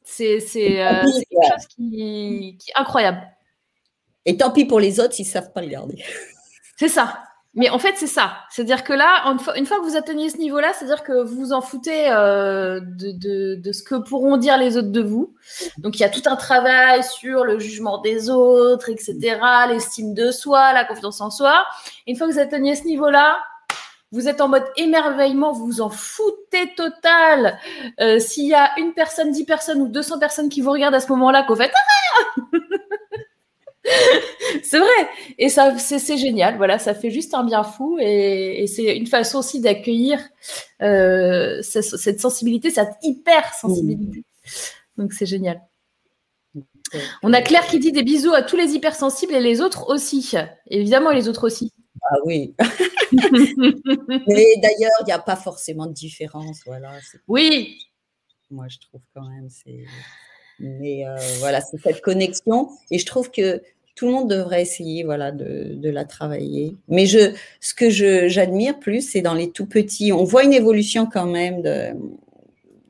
[0.02, 3.26] C'est c'est euh, quelque chose qui, qui est incroyable.
[4.26, 6.02] Et tant pis pour les autres s'ils ne savent pas regarder.
[6.76, 7.22] C'est ça.
[7.54, 8.36] Mais en fait, c'est ça.
[8.48, 9.24] C'est-à-dire que là,
[9.56, 13.56] une fois, que vous atteignez ce niveau-là, c'est-à-dire que vous vous en foutez euh, de,
[13.56, 15.34] de, ce que pourront dire les autres de vous.
[15.78, 20.30] Donc, il y a tout un travail sur le jugement des autres, etc., l'estime de
[20.30, 21.66] soi, la confiance en soi.
[22.06, 23.40] une fois que vous atteignez ce niveau-là,
[24.12, 27.58] vous êtes en mode émerveillement, vous vous en foutez total.
[28.00, 31.00] Euh, S'il y a une personne, dix personnes ou 200 personnes qui vous regardent à
[31.00, 31.72] ce moment-là, qu'au fait,
[34.62, 35.08] c'est vrai.
[35.38, 36.56] Et ça, c'est génial.
[36.56, 37.98] Voilà, ça fait juste un bien fou.
[38.00, 40.20] Et, c'est une façon aussi d'accueillir
[40.82, 44.24] euh, cette, sensibilité, cette hyper sensibilité.
[44.96, 45.60] Donc c'est génial.
[47.22, 50.34] On a Claire qui dit des bisous à tous les hypersensibles et les autres aussi.
[50.66, 51.72] Évidemment, les autres aussi.
[52.02, 52.54] Ah oui.
[53.12, 56.62] Mais d'ailleurs, il n'y a pas forcément de différence.
[56.66, 56.92] Voilà.
[57.28, 57.78] Oui.
[58.50, 59.48] Moi, je trouve quand même.
[59.48, 59.84] c'est
[60.60, 62.70] mais euh, voilà, c'est cette connexion.
[62.90, 63.62] Et je trouve que
[63.94, 66.76] tout le monde devrait essayer voilà, de, la travailler.
[66.88, 70.12] Mais je, ce que j'admire plus, c'est dans les tout petits.
[70.12, 71.62] On voit une évolution quand même,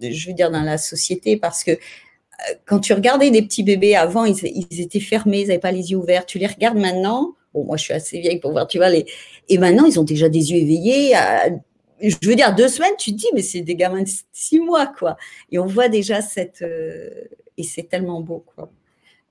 [0.00, 3.96] je veux dire, dans la société, parce que euh, quand tu regardais des petits bébés
[3.96, 6.26] avant, ils, ils étaient fermés, ils n'avaient pas les yeux ouverts.
[6.26, 7.34] Tu les regardes maintenant.
[7.54, 9.06] Bon, moi, je suis assez vieille pour voir, tu vois, les...
[9.48, 11.14] et maintenant, ils ont déjà des yeux éveillés.
[12.00, 14.86] je veux dire, deux semaines, tu te dis, mais c'est des gamins de six mois,
[14.86, 15.16] quoi.
[15.50, 17.10] Et on voit déjà cette, euh,
[17.56, 18.70] et c'est tellement beau, quoi.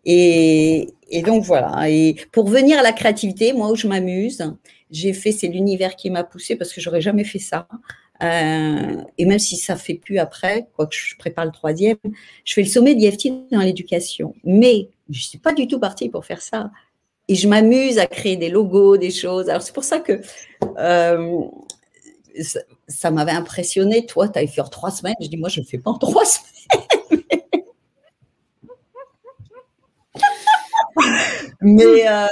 [0.05, 0.87] Et,
[1.25, 1.89] donc voilà.
[1.89, 4.43] Et pour venir à la créativité, moi où je m'amuse,
[4.91, 7.67] j'ai fait, c'est l'univers qui m'a poussé parce que j'aurais jamais fait ça.
[8.21, 11.97] Euh, et même si ça fait plus après, quoique je prépare le troisième,
[12.43, 14.35] je fais le sommet d'IFT dans l'éducation.
[14.43, 16.71] Mais je suis pas du tout partie pour faire ça.
[17.27, 19.49] Et je m'amuse à créer des logos, des choses.
[19.49, 20.19] Alors c'est pour ça que
[20.79, 21.41] euh,
[22.87, 24.05] ça, m'avait impressionné.
[24.05, 25.15] Toi, tu avais fait en trois semaines.
[25.21, 26.48] Je dis, moi, je ne fais pas en trois semaines.
[31.61, 32.25] Mais euh,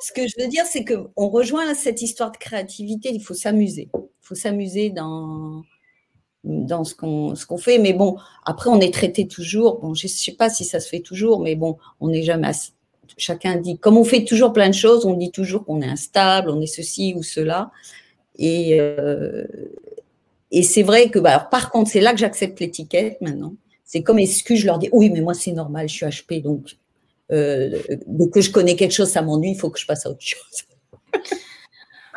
[0.00, 3.10] ce que je veux dire, c'est qu'on rejoint cette histoire de créativité.
[3.12, 3.88] Il faut s'amuser.
[3.94, 5.62] Il faut s'amuser dans,
[6.44, 7.78] dans ce qu'on ce qu'on fait.
[7.78, 9.80] Mais bon, après, on est traité toujours.
[9.80, 12.50] Bon, je ne sais pas si ça se fait toujours, mais bon, on n'est jamais
[13.16, 16.50] Chacun dit, comme on fait toujours plein de choses, on dit toujours qu'on est instable,
[16.50, 17.70] on est ceci ou cela.
[18.38, 19.44] Et, euh,
[20.50, 23.54] et c'est vrai que, bah, par contre, c'est là que j'accepte l'étiquette maintenant.
[23.84, 26.76] C'est comme excuse, je leur dis, oui, mais moi, c'est normal, je suis HP, donc
[27.32, 27.70] euh,
[28.06, 30.20] dès que je connais quelque chose, ça m'ennuie, il faut que je passe à autre
[30.20, 30.64] chose.
[31.14, 31.20] Il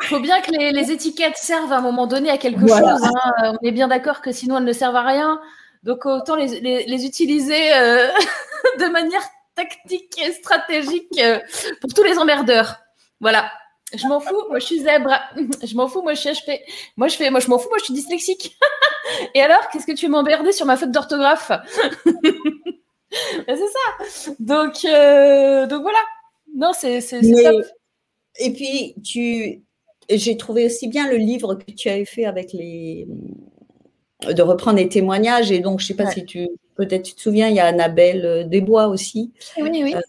[0.06, 2.72] faut bien que les, étiquettes servent à un moment donné à quelque chose.
[2.72, 3.56] Hein.
[3.62, 5.40] On est bien d'accord que sinon elles ne servent à rien.
[5.82, 8.08] Donc autant les, utiliser euh,
[8.80, 9.22] de manière
[9.54, 11.38] tactique et stratégique euh,
[11.80, 12.76] pour tous les emmerdeurs.
[13.20, 13.50] Voilà.
[13.94, 15.14] Je m'en fous, moi je suis zèbre.
[15.64, 16.60] Je m'en fous, moi je suis HP.
[16.98, 18.58] Moi je fais, moi je m'en fous, moi je suis dyslexique.
[19.34, 21.50] et alors, qu'est-ce que tu m'emmerder sur ma faute d'orthographe?
[23.46, 24.34] c'est ça.
[24.38, 25.98] Donc, euh, donc voilà.
[26.54, 27.64] Non, c'est top.
[28.40, 29.62] Et puis, tu,
[30.10, 33.06] j'ai trouvé aussi bien le livre que tu avais fait avec les
[34.28, 35.50] de reprendre les témoignages.
[35.52, 37.66] Et donc, je ne sais pas si tu peut-être tu te souviens, il y a
[37.66, 39.32] Annabelle Desbois aussi.
[39.58, 39.94] Oui, oui.
[39.94, 40.00] Euh,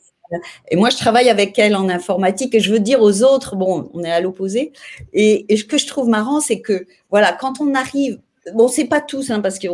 [0.70, 3.90] et moi, je travaille avec elle en informatique et je veux dire aux autres, bon,
[3.94, 4.72] on est à l'opposé.
[5.14, 8.20] Et, ce que je trouve marrant, c'est que, voilà, quand on arrive,
[8.54, 9.68] bon, c'est pas tous, hein, parce que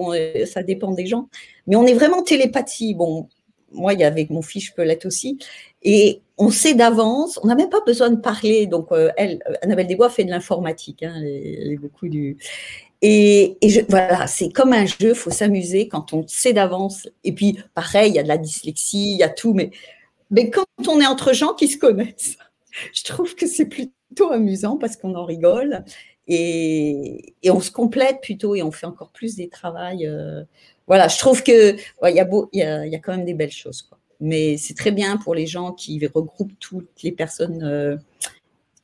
[0.46, 1.28] ça dépend des gens,
[1.68, 2.94] mais on est vraiment télépathie.
[2.94, 3.28] Bon,
[3.76, 5.38] moi, il avec mon fils, je peux l'être aussi.
[5.84, 8.68] Et on sait d'avance, on n'a même pas besoin de parler.
[8.68, 12.38] Donc, euh, elle, Annabelle Desbois fait de l'informatique, hein, elle, est beaucoup du.
[13.02, 13.58] Et,
[13.90, 17.08] voilà, c'est comme un jeu, faut s'amuser quand on sait d'avance.
[17.24, 19.72] Et puis, pareil, il y a de la dyslexie, il y a tout, mais,
[20.32, 22.38] mais quand on est entre gens qui se connaissent,
[22.94, 25.84] je trouve que c'est plutôt amusant parce qu'on en rigole
[26.28, 30.08] et, on se complète plutôt et on fait encore plus des travails.
[30.08, 30.44] Euh,
[30.88, 33.52] voilà, je trouve que il y, a y, a, y a quand même des belles
[33.52, 33.90] choses.
[34.20, 37.64] Mais c'est très bien pour les gens qui regroupent toutes les personnes.
[37.64, 37.98] Euh,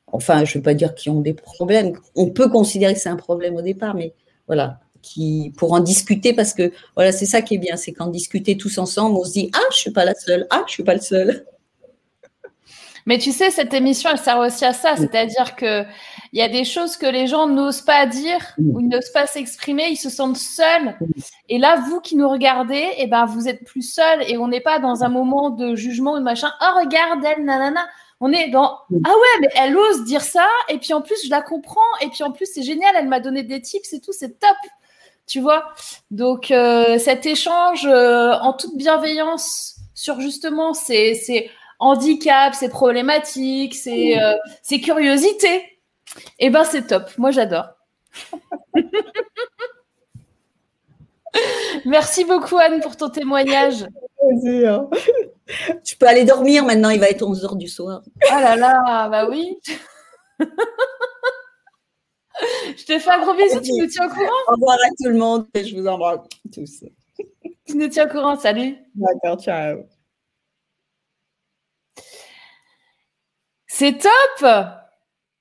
[0.08, 1.94] enfin, je ne veux pas dire qui ont des problèmes.
[2.16, 4.14] On peut considérer que c'est un problème au départ, mais
[4.48, 8.08] voilà, qui pour en discuter parce que voilà, c'est ça qui est bien, c'est qu'en
[8.08, 10.84] discuter tous ensemble, on se dit ah, je suis pas la seule, ah, je suis
[10.84, 11.46] pas le seul.
[13.06, 15.84] Mais tu sais, cette émission, elle sert aussi à ça, c'est-à-dire que
[16.34, 19.28] il y a des choses que les gens n'osent pas dire ou ils n'osent pas
[19.28, 20.96] s'exprimer, ils se sentent seuls.
[21.50, 24.62] Et là, vous qui nous regardez, eh ben, vous êtes plus seuls et on n'est
[24.62, 26.52] pas dans un moment de jugement ou de machin.
[26.62, 27.86] Oh, regarde elle, nanana.
[28.24, 31.30] On est dans ah ouais, mais elle ose dire ça, et puis en plus je
[31.32, 34.12] la comprends, et puis en plus c'est génial, elle m'a donné des tips et tout,
[34.14, 34.56] c'est top,
[35.26, 35.74] tu vois?
[36.12, 41.50] Donc euh, cet échange euh, en toute bienveillance sur justement ces,
[41.82, 44.38] handicaps, ces problématiques, ces, euh,
[44.82, 45.58] curiosités,
[46.40, 47.12] et eh ben c'est top.
[47.18, 47.68] Moi j'adore.
[51.86, 53.86] Merci beaucoup Anne pour ton témoignage.
[54.24, 54.88] Hein.
[55.84, 58.04] Tu peux aller dormir maintenant, il va être 11h du soir.
[58.30, 59.58] Ah là là, bah oui.
[60.40, 60.46] je
[62.86, 64.30] te fais un gros bisou, tu nous tiens au courant?
[64.48, 66.20] Au revoir à tout le monde et je vous embrasse
[66.54, 66.84] tous.
[67.66, 68.78] Tu nous tiens au courant, salut.
[68.96, 69.86] D'accord, ciao.
[73.82, 74.48] C'est top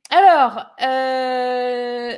[0.09, 2.17] Alors, euh,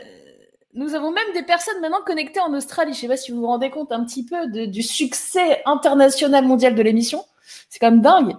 [0.73, 2.93] nous avons même des personnes maintenant connectées en Australie.
[2.93, 6.45] Je ne sais pas si vous vous rendez compte un petit peu du succès international
[6.45, 7.25] mondial de l'émission.
[7.69, 8.37] C'est quand même dingue.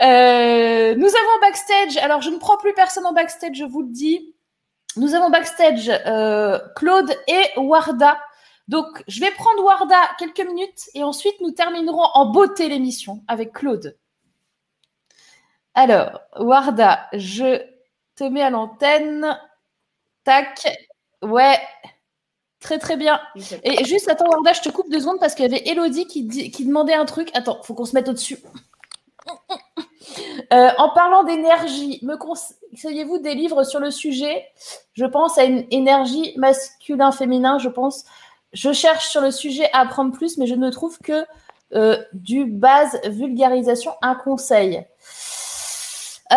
[0.00, 1.96] Euh, nous avons backstage.
[1.96, 4.36] Alors, je ne prends plus personne en backstage, je vous le dis.
[4.94, 8.20] Nous avons backstage euh, Claude et Warda.
[8.68, 13.52] Donc, je vais prendre Warda quelques minutes et ensuite nous terminerons en beauté l'émission avec
[13.52, 13.96] Claude.
[15.74, 17.62] Alors, Warda, je
[18.16, 19.38] te mets à l'antenne.
[20.24, 20.68] Tac.
[21.22, 21.58] Ouais.
[22.60, 23.18] Très très bien.
[23.64, 26.28] Et juste, attends, Warda, je te coupe deux secondes parce qu'il y avait Elodie qui,
[26.28, 27.30] qui demandait un truc.
[27.34, 28.38] Attends, faut qu'on se mette au-dessus.
[30.52, 34.44] Euh, en parlant d'énergie, me conseillez-vous des livres sur le sujet?
[34.94, 38.04] Je pense à une énergie masculin-féminin, je pense.
[38.52, 41.24] Je cherche sur le sujet à apprendre plus, mais je ne trouve que
[41.74, 44.84] euh, du base vulgarisation, un conseil.
[46.32, 46.36] Euh,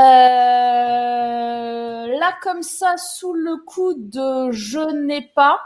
[2.08, 5.60] là, comme ça, sous le coup de je n'ai pas,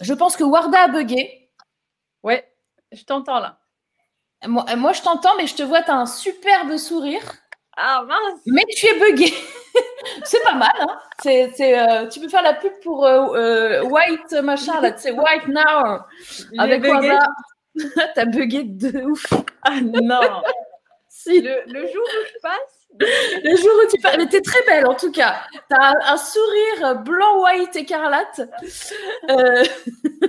[0.00, 1.50] je pense que Warda a bugué.
[2.22, 2.46] Ouais,
[2.92, 3.58] je t'entends là.
[4.46, 7.22] Moi, euh, moi je t'entends, mais je te vois, tu as un superbe sourire.
[7.76, 9.32] Ah mince Mais tu es bugué.
[10.24, 10.70] c'est pas mal.
[10.80, 15.48] Hein c'est, euh, tu peux faire la pub pour White machin, là, tu sais, White
[15.48, 16.00] Now.
[16.58, 17.26] Avec Warda.
[18.14, 19.26] T'as bugué de ouf.
[19.62, 20.42] Ah non
[21.08, 21.40] si.
[21.40, 24.86] le, le jour où je passe, le jour où tu parles, mais t'es très belle
[24.86, 25.42] en tout cas.
[25.68, 28.40] T'as un, sourire blanc, white, écarlate.
[29.30, 29.64] Euh...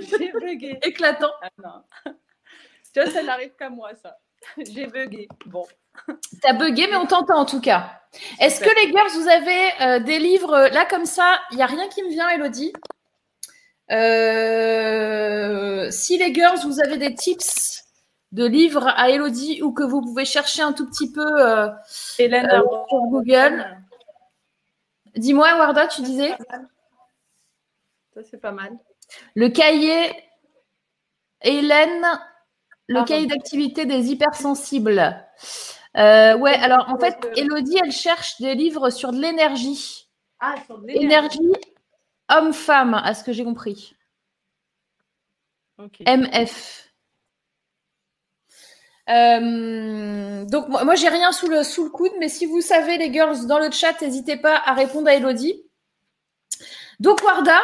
[0.00, 0.78] J'ai bugué.
[0.82, 1.32] Éclatant.
[1.42, 2.12] Ah, non.
[2.94, 4.16] Tu vois, ça n'arrive qu'à moi, ça.
[4.58, 5.28] J'ai bugué.
[5.46, 5.66] Bon.
[6.40, 8.00] T'as bugué, mais on t'entend en tout cas.
[8.40, 11.66] Est-ce que les girls, vous avez euh, des livres là comme ça Il n'y a
[11.66, 12.72] rien qui me vient, Elodie?
[13.90, 17.84] Euh, si les girls, vous avez des tips
[18.32, 22.62] de livres à Elodie ou que vous pouvez chercher un tout petit peu euh, euh,
[22.88, 23.78] sur Google.
[25.14, 26.34] Dis-moi, Warda, tu disais?
[28.14, 28.78] Ça, c'est pas mal.
[29.34, 30.10] Le cahier
[31.42, 32.06] Hélène,
[32.88, 35.22] le cahier d'activité des hypersensibles.
[35.98, 40.08] Euh, ouais, alors en fait, Elodie, elle cherche des livres sur de l'énergie.
[40.40, 41.38] Ah, sur de l'énergie.
[41.38, 41.72] Énergie
[42.30, 43.94] homme-femme, à ce que j'ai compris.
[46.06, 46.81] MF.
[49.12, 53.46] Euh, donc moi, moi j'ai rien sous le, coude, mais si vous savez les girls
[53.46, 55.62] dans le chat, n'hésitez pas à répondre à Elodie.
[57.00, 57.60] Donc Warda,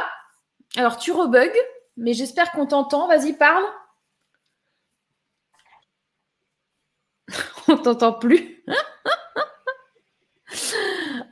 [0.76, 1.57] alors tu rebugs,
[1.96, 3.09] mais j'espère qu'on t'entend.
[3.09, 3.64] Vas-y, parle.
[7.68, 8.64] On t'entend plus.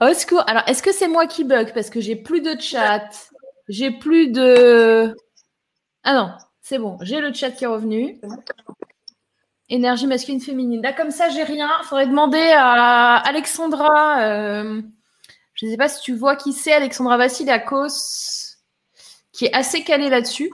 [0.00, 0.42] Au secours.
[0.46, 1.72] Alors, est-ce que c'est moi qui bug?
[1.72, 3.08] Parce que j'ai plus de chat
[3.68, 5.14] J'ai plus de.
[6.04, 6.98] Ah non, c'est bon.
[7.00, 8.20] J'ai le chat qui est revenu.
[9.68, 10.80] Énergie masculine, féminine.
[10.80, 11.68] Là, comme ça, j'ai rien.
[11.82, 14.20] Il faudrait demander à Alexandra.
[14.22, 14.80] Euh,
[15.54, 18.56] je ne sais pas si tu vois qui c'est, Alexandra Vassiliakos,
[19.32, 20.52] qui est assez calée là-dessus.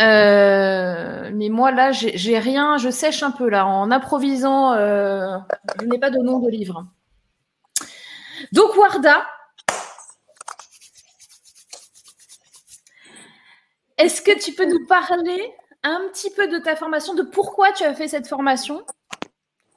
[0.00, 2.78] Euh, mais moi, là, j'ai rien.
[2.78, 3.66] Je sèche un peu, là.
[3.66, 5.36] En improvisant, euh,
[5.80, 6.86] je n'ai pas de nom de livre.
[8.52, 9.26] Donc, Warda.
[13.98, 15.54] Est-ce que tu peux nous parler
[15.84, 18.84] un petit peu de ta formation, de pourquoi tu as fait cette formation.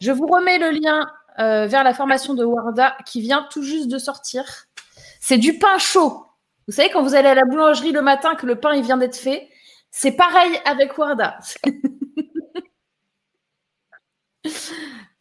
[0.01, 1.07] Je vous remets le lien
[1.39, 4.45] euh, vers la formation de Warda qui vient tout juste de sortir.
[5.19, 6.25] C'est du pain chaud.
[6.67, 8.97] Vous savez, quand vous allez à la boulangerie le matin, que le pain il vient
[8.97, 9.49] d'être fait,
[9.91, 11.37] c'est pareil avec Warda.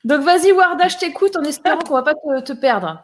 [0.04, 3.02] Donc vas-y Warda, je t'écoute en espérant qu'on ne va pas te perdre.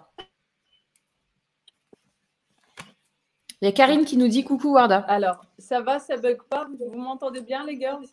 [3.61, 5.00] Il y a Karine qui nous dit coucou Warda.
[5.00, 8.06] Alors, ça va, ça bug pas Vous m'entendez bien les girls?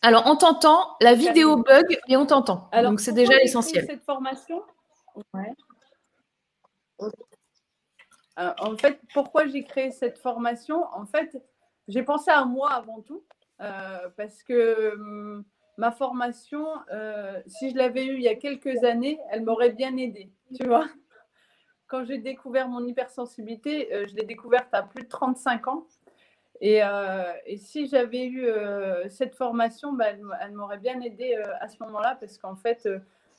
[0.00, 2.68] Alors, on t'entend, la vidéo bug et on t'entend.
[2.82, 3.86] Donc, c'est déjà l'essentiel.
[3.86, 4.62] cette formation?
[5.32, 5.52] Ouais.
[8.38, 10.84] Euh, en fait, pourquoi j'ai créé cette formation?
[10.92, 11.36] En fait,
[11.88, 13.24] j'ai pensé à moi avant tout,
[13.60, 15.44] euh, parce que hum,
[15.76, 19.96] ma formation, euh, si je l'avais eue il y a quelques années, elle m'aurait bien
[19.96, 20.86] aidée, tu vois?
[21.94, 25.86] Quand j'ai découvert mon hypersensibilité, euh, je l'ai découverte à plus de 35 ans.
[26.60, 28.48] Et, euh, et si j'avais eu
[29.10, 30.06] cette formation, bah,
[30.40, 32.88] elle, m'aurait bien aidée à ce moment-là, parce qu'en fait,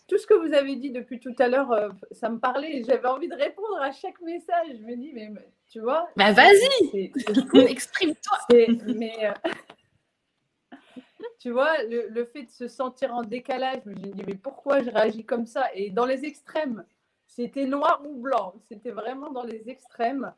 [0.08, 2.82] tout ce que vous avez dit depuis tout à l'heure, ça me parlait.
[2.88, 4.68] J'avais envie de répondre à chaque message.
[4.80, 5.34] Je me dis, mais
[5.70, 6.08] tu vois.
[6.16, 7.12] Bah vas-y,
[7.70, 8.38] exprime-toi.
[8.50, 9.34] Mais
[11.40, 14.90] tu vois, le, fait de se sentir en décalage, je me dis, mais pourquoi je
[14.92, 15.66] réagis comme ça?
[15.74, 16.86] Et dans les extrêmes,
[17.28, 20.34] c'était noir ou blanc, c'était vraiment dans les extrêmes.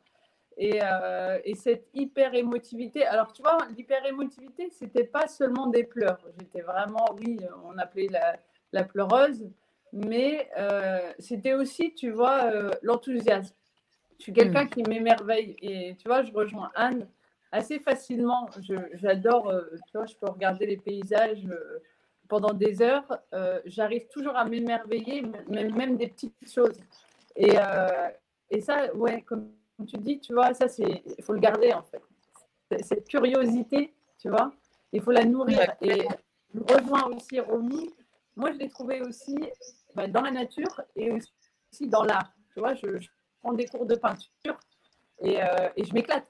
[0.56, 3.06] Et, euh, cette hyper émotivité.
[3.06, 6.18] Alors, tu vois, l'hyper émotivité, c'était pas seulement des pleurs.
[6.38, 8.08] J'étais vraiment, oui, on appelait
[8.72, 9.48] la, pleureuse,
[9.92, 13.54] mais euh, c'était aussi, tu vois, euh, l'enthousiasme.
[14.18, 14.70] Je suis quelqu'un hmm.
[14.70, 15.54] qui m'émerveille.
[15.62, 17.06] Et tu vois, je rejoins Anne
[17.52, 18.50] assez facilement.
[18.94, 19.54] J'adore,
[19.86, 21.46] tu vois, je peux regarder les paysages
[22.28, 23.18] pendant des heures.
[23.32, 26.78] Euh, j'arrive toujours à m'émerveiller, même, même des petites choses.
[27.36, 27.54] Et,
[28.50, 29.52] et ça, ouais, comme
[29.86, 32.02] tu dis, tu vois, ça, c'est, il faut le garder en fait.
[32.82, 34.50] Cette curiosité, tu vois,
[34.92, 35.74] il faut la nourrir.
[35.80, 36.06] Et
[36.52, 37.90] je rejoins aussi Romy.
[38.34, 39.38] Moi, je l'ai trouvé aussi
[39.94, 42.32] bah, dans la nature et aussi dans l'art.
[42.52, 42.88] Tu vois, je,
[43.40, 44.58] prends des cours de peinture
[45.22, 45.38] et,
[45.76, 46.26] et je m'éclate.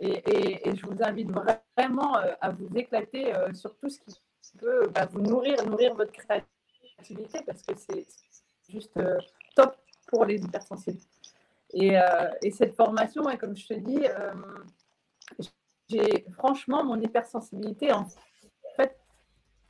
[0.00, 1.30] Et, je vous invite
[1.76, 4.14] vraiment euh, à vous éclater euh, sur tout ce qui
[4.58, 8.06] peut bah, vous nourrir, nourrir votre créativité parce que c'est
[8.68, 9.18] juste euh,
[9.54, 9.76] top
[10.08, 11.00] pour les hypersensibles.
[11.72, 11.94] Et,
[12.42, 14.00] et cette formation, comme je te dis,
[15.88, 18.06] j'ai franchement mon hypersensibilité en
[18.76, 18.96] fait,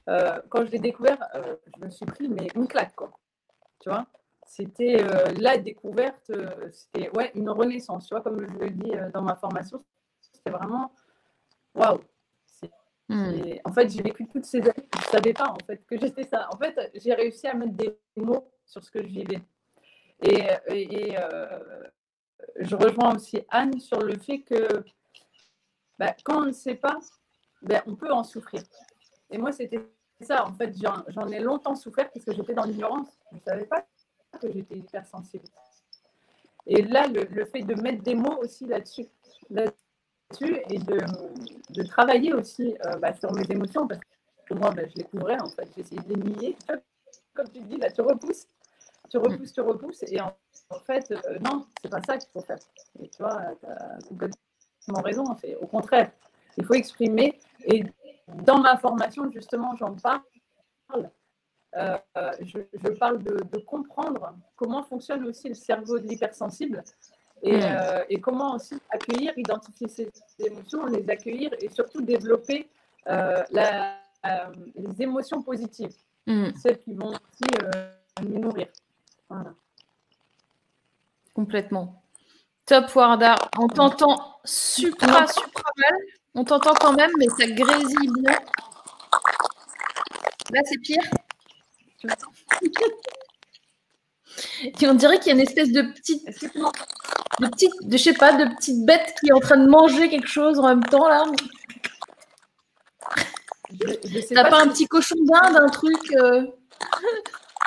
[0.06, 3.10] quand je l'ai découvert, je me suis pris mais une claque quoi.
[3.80, 4.06] Tu vois?
[4.44, 5.02] C'était
[5.38, 6.30] la découverte,
[6.70, 9.82] c'était ouais, une renaissance, tu vois, comme je le dis dans ma formation,
[10.50, 10.92] vraiment
[11.74, 12.00] waouh.
[13.08, 13.32] Hmm.
[13.64, 16.24] En fait, j'ai vécu toutes ces années, je ne savais pas en fait que j'étais
[16.24, 16.48] ça.
[16.52, 19.40] En fait, j'ai réussi à mettre des mots sur ce que je vivais.
[20.22, 21.84] Et, et, euh,
[22.56, 24.84] je rejoins aussi Anne sur le fait que
[25.98, 26.98] bah, quand on ne sait pas,
[27.62, 28.62] ben, on peut en souffrir.
[29.30, 29.80] Et moi, c'était
[30.20, 30.46] ça.
[30.46, 30.74] En fait,
[31.08, 33.08] j'en ai longtemps souffert parce que j'étais dans l'ignorance.
[33.32, 33.86] Je ne savais pas
[34.40, 35.44] que j'étais hypersensible.
[36.66, 39.06] Et là, le, fait de mettre des mots aussi là-dessus,
[39.50, 39.76] là dessus
[40.40, 44.00] et de, travailler aussi euh, bah, sur mes émotions parce
[44.46, 45.68] que moi, bah, je les couvrais en fait.
[45.76, 46.56] J'essayais de les nier.
[47.34, 48.46] Comme tu dis, là, tu repousses,
[49.10, 50.02] tu repousses, tu repousses.
[50.04, 50.32] Et en,
[50.86, 52.58] fait, euh, non, c'est pas ça qu'il faut faire.
[53.00, 55.34] Et tu vois, tu as complètement raison.
[55.36, 55.54] Fait.
[55.56, 56.10] Au contraire,
[56.56, 57.38] il faut exprimer.
[57.64, 57.84] Et
[58.44, 60.22] dans ma formation, justement, j'en parle.
[61.76, 61.98] Euh,
[62.40, 66.82] je, je, parle de, comprendre comment fonctionne aussi le cerveau de l'hypersensible
[67.42, 72.68] et, euh, et, comment aussi accueillir, identifier ces émotions, les accueillir et surtout développer
[73.08, 75.94] euh, la, euh, les émotions positives,
[76.26, 76.50] mm.
[76.56, 77.50] celles qui vont aussi
[78.22, 78.68] nous nourrir.
[79.28, 79.52] Voilà.
[81.34, 82.02] Complètement.
[82.64, 85.98] Top Warda, on t'entend super, super mal.
[86.34, 88.38] On t'entend quand même, mais ça grésille bien.
[90.52, 91.02] Là, c'est pire.
[94.80, 96.26] Et on dirait qu'il y a une espèce de petite
[97.40, 100.08] de petites, de, je sais pas, de petites bêtes qui est en train de manger
[100.08, 101.24] quelque chose en même temps là.
[104.30, 106.46] T'as pas, pas un petit cochon d'Inde, un truc euh,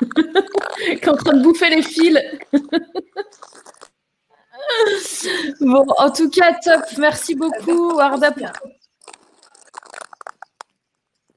[0.00, 2.18] qui est en train de bouffer les fils.
[5.60, 6.82] bon, en tout cas, top.
[6.98, 8.32] Merci beaucoup, Arda.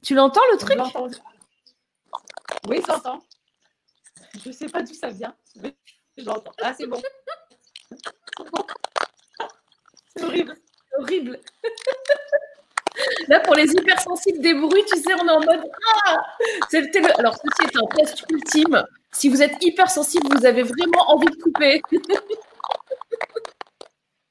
[0.01, 0.77] Tu l'entends le truc?
[2.67, 3.21] Oui, j'entends.
[4.43, 5.75] Je sais pas d'où ça vient, mais
[6.17, 6.51] je l'entends.
[6.61, 7.01] Ah, c'est bon.
[10.15, 10.55] C'est horrible.
[10.99, 11.39] Horrible.
[13.27, 15.67] Là, pour les hypersensibles des bruits, tu sais, on est en mode
[16.05, 16.21] ah
[16.71, 17.19] le...
[17.19, 18.85] Alors, ceci est un test ultime.
[19.11, 21.81] Si vous êtes hypersensible, vous avez vraiment envie de couper.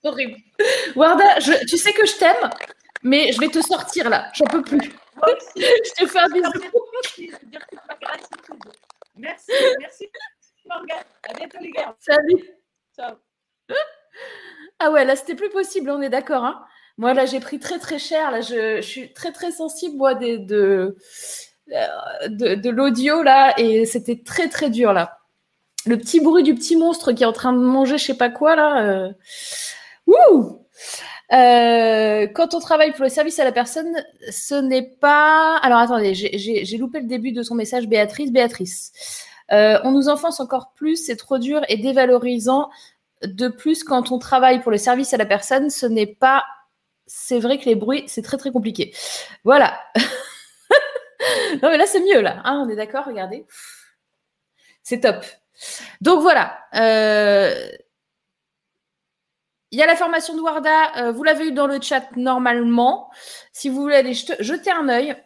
[0.05, 0.37] Horrible.
[0.97, 1.39] Warda,
[1.69, 2.51] tu sais que je t'aime,
[3.03, 4.31] mais je vais te sortir là.
[4.35, 4.81] J'en peux plus.
[5.57, 6.51] je te fais un bisou.
[9.17, 10.09] Merci, merci
[10.67, 11.05] Morgane.
[11.29, 11.95] À bientôt les gars.
[12.01, 12.43] Salut.
[12.97, 13.17] Ciao.
[14.79, 16.45] Ah ouais, là, c'était plus possible, on est d'accord.
[16.45, 16.65] Hein
[16.99, 18.31] moi, là, j'ai pris très, très cher.
[18.31, 20.97] Là, je, suis très, très sensible, moi, des, de,
[21.73, 25.19] euh, de, l'audio, là, et c'était très, très dur, là.
[25.87, 28.31] Le petit bruit du petit monstre qui est en train de manger je sais pas
[28.31, 28.85] quoi, là.
[28.85, 29.13] Euh...
[30.07, 30.59] Ouh
[31.33, 33.91] euh, quand on travaille pour le service à la personne,
[34.31, 35.57] ce n'est pas.
[35.63, 38.31] Alors attendez, j'ai loupé le début de son message, Béatrice.
[38.31, 38.93] Béatrice,
[39.51, 42.69] on nous enfonce encore plus, c'est trop dur et dévalorisant
[43.25, 46.45] de plus, quand on travaille pour le service à la personne, ce n'est pas.
[47.07, 48.95] C'est vrai que les bruits, c'est très très compliqué.
[49.45, 49.79] Voilà.
[51.63, 52.41] non, mais là, c'est mieux, là.
[52.45, 53.47] Hein, on est d'accord, regardez.
[54.83, 55.25] C'est top.
[56.01, 56.59] Donc voilà.
[56.75, 57.55] Euh,
[59.71, 60.97] il y a la formation de Warda.
[60.97, 63.11] Euh, vous l'avez eu dans le chat normalement.
[63.53, 65.17] Si vous voulez aller jeter un œil.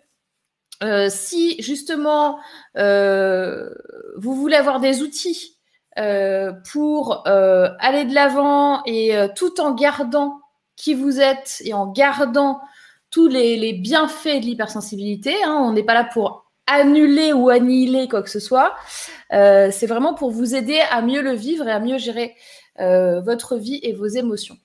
[0.82, 2.38] Euh, si justement
[2.74, 5.55] vous voulez avoir des outils
[5.96, 10.40] pour aller de l'avant et tout en gardant
[10.76, 12.60] qui vous êtes et en gardant
[13.10, 15.34] tous les, bienfaits de l'hypersensibilité.
[15.44, 15.56] Hein.
[15.62, 18.74] On n'est pas là pour annuler ou annihiler quoi que ce soit.
[19.32, 22.34] Euh, c'est vraiment pour vous aider à mieux le vivre et à mieux gérer
[22.80, 24.56] euh, votre vie et vos émotions.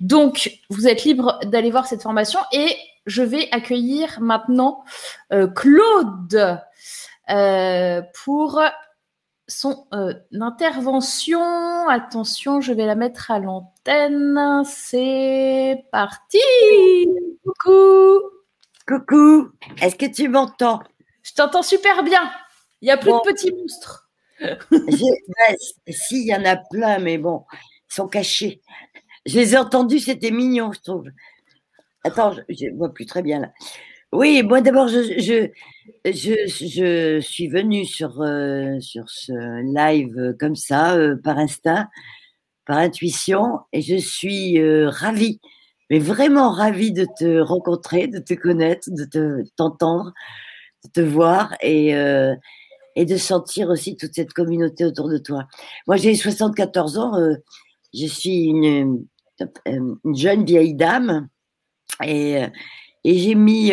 [0.00, 2.74] Donc, vous êtes libre d'aller voir cette formation et
[3.06, 4.84] je vais accueillir maintenant
[5.32, 6.60] euh, Claude
[8.24, 8.62] pour
[9.48, 9.86] son
[10.32, 11.88] intervention.
[11.88, 14.62] Attention, je vais la mettre à l'antenne.
[14.64, 16.38] C'est parti.
[17.44, 18.20] Coucou.
[18.86, 19.50] Coucou.
[19.80, 20.80] Est-ce que tu m'entends?
[21.22, 22.30] Je t'entends super bien.
[22.80, 24.08] Il n'y a plus de petits monstres.
[25.88, 28.60] si, il y en a plein, mais bon, ils sont cachés.
[29.24, 31.08] Je les ai entendus, c'était mignon, je trouve.
[32.04, 33.50] Attends, je ne vois plus très bien là.
[34.12, 35.50] Oui, moi d'abord, je, je,
[36.04, 39.32] je, suis venue sur, euh, sur ce
[39.74, 41.88] live comme ça, euh, par instinct,
[42.66, 45.40] par intuition, et je suis euh, ravie,
[45.90, 50.12] mais vraiment ravie de te rencontrer, de te connaître, de t'entendre
[50.88, 52.34] te voir et, euh,
[52.94, 55.46] et de sentir aussi toute cette communauté autour de toi.
[55.86, 57.34] Moi, j'ai 74 ans, euh,
[57.94, 59.06] je suis une,
[59.66, 61.28] une, jeune vieille dame
[62.04, 62.42] et,
[63.06, 63.70] et j'ai mis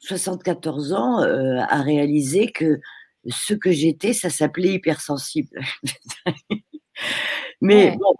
[0.00, 2.80] 74 bah, ans euh, à réaliser que
[3.26, 5.58] ce que j'étais, ça s'appelait hypersensible.
[7.62, 8.14] Mais bon,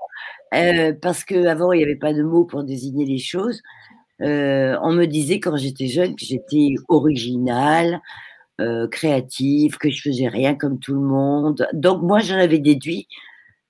[1.02, 3.60] parce qu'avant, il n'y avait pas de mots pour désigner les choses.
[4.22, 8.00] Euh, on me disait quand j'étais jeune que j'étais originale,
[8.62, 11.68] euh, créative, que je faisais rien comme tout le monde.
[11.74, 13.06] Donc moi, j'en avais déduit,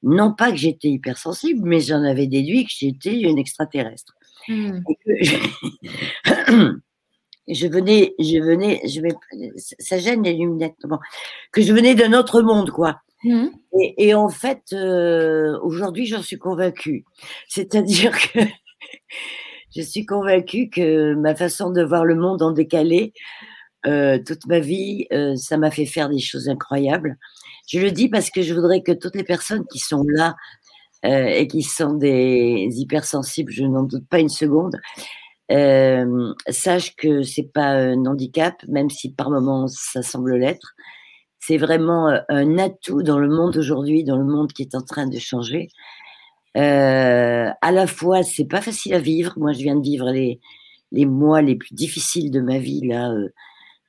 [0.04, 4.14] non pas que j'étais hypersensible, mais j'en avais déduit que j'étais une extraterrestre.
[4.48, 4.81] Hmm.
[7.48, 9.10] je venais, je venais, je vais,
[9.78, 10.77] ça gêne les lunettes,
[11.52, 13.01] que je venais d'un autre monde, quoi.
[13.24, 13.48] Hmm.
[13.98, 17.05] Et, en fait, euh, aujourd'hui, j'en suis convaincue.
[17.48, 18.40] C'est-à-dire que
[19.77, 23.12] je suis convaincue que ma façon de voir le monde en décalé,
[23.86, 27.16] euh, toute ma vie, euh, ça m'a fait faire des choses incroyables.
[27.69, 30.35] Je le dis parce que je voudrais que toutes les personnes qui sont là
[31.05, 34.77] euh, et qui sont des hypersensibles, je n'en doute pas une seconde,
[36.49, 40.74] sachent que c'est pas un handicap, même si par moments ça semble l'être.
[41.41, 45.07] C'est vraiment un atout dans le monde aujourd'hui, dans le monde qui est en train
[45.07, 45.69] de changer.
[46.57, 49.33] Euh, à la fois, c'est pas facile à vivre.
[49.37, 50.41] Moi, je viens de vivre les,
[50.91, 53.29] les mois les plus difficiles de ma vie là, euh,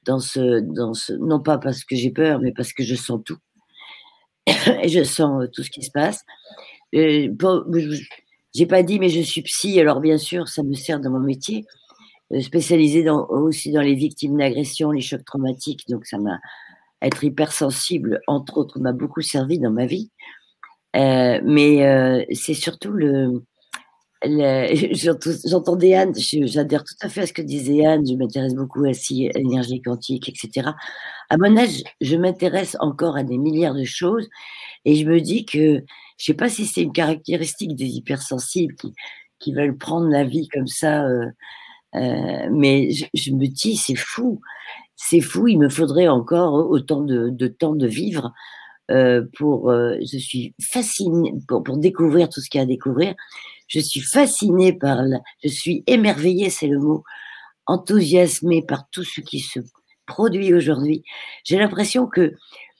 [0.05, 3.21] dans ce, dans ce, non pas parce que j'ai peur, mais parce que je sens
[3.25, 3.37] tout
[4.47, 6.23] et je sens euh, tout ce qui se passe.
[6.93, 7.33] Euh,
[8.53, 11.19] j'ai pas dit, mais je suis psy, alors bien sûr, ça me sert dans mon
[11.19, 11.65] métier,
[12.31, 16.39] euh, spécialisé aussi dans les victimes d'agression, les chocs traumatiques, donc ça m'a
[17.01, 20.11] être hypersensible, entre autres, m'a beaucoup servi dans ma vie.
[20.95, 23.43] Euh, mais c'est surtout le.
[25.45, 28.91] J'entendais Anne, j'adhère tout à fait à ce que disait Anne, je m'intéresse beaucoup à
[29.35, 30.69] l'énergie quantique, etc.
[31.29, 34.29] À mon âge, je m'intéresse encore à des milliards de choses
[34.85, 35.83] et je me dis que
[36.17, 38.93] je sais pas si c'est une caractéristique des hypersensibles qui,
[39.39, 41.25] qui veulent prendre la vie comme ça, euh,
[41.95, 44.41] euh, mais je, je, me dis c'est fou,
[44.95, 48.31] c'est fou, il me faudrait encore autant de, de temps de vivre
[48.91, 52.67] euh, pour, euh, je suis fascinée pour, pour, découvrir tout ce qu'il y a à
[52.67, 53.15] découvrir.
[53.67, 57.03] Je suis fascinée par, la, je suis émerveillée, c'est le mot,
[57.65, 59.59] enthousiasmée par tout ce qui se
[60.05, 61.03] produit aujourd'hui.
[61.45, 62.33] J'ai l'impression que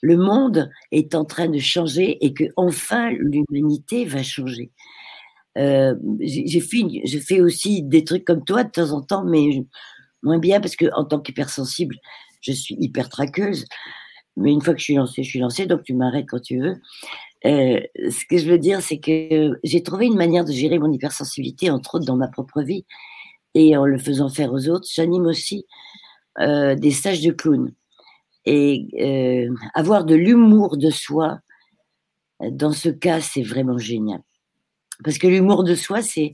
[0.04, 4.70] le monde est en train de changer et que enfin l'humanité va changer.
[5.58, 9.66] Euh, je fais aussi des trucs comme toi de temps en temps, mais
[10.22, 11.96] moins bien parce que en tant qu'hypersensible,
[12.42, 13.66] je suis hyper traqueuse.
[14.36, 16.60] Mais une fois que je suis lancée, je suis lancée, donc tu m'arrêtes quand tu
[16.60, 16.76] veux.
[17.46, 20.92] Euh, ce que je veux dire, c'est que j'ai trouvé une manière de gérer mon
[20.92, 22.84] hypersensibilité, entre autres dans ma propre vie,
[23.54, 24.88] et en le faisant faire aux autres.
[24.92, 25.66] J'anime aussi
[26.40, 27.72] euh, des stages de clown.
[28.45, 31.40] Et euh, avoir de l'humour de soi,
[32.41, 34.22] dans ce cas, c'est vraiment génial.
[35.03, 36.34] Parce que l'humour de soi, c'est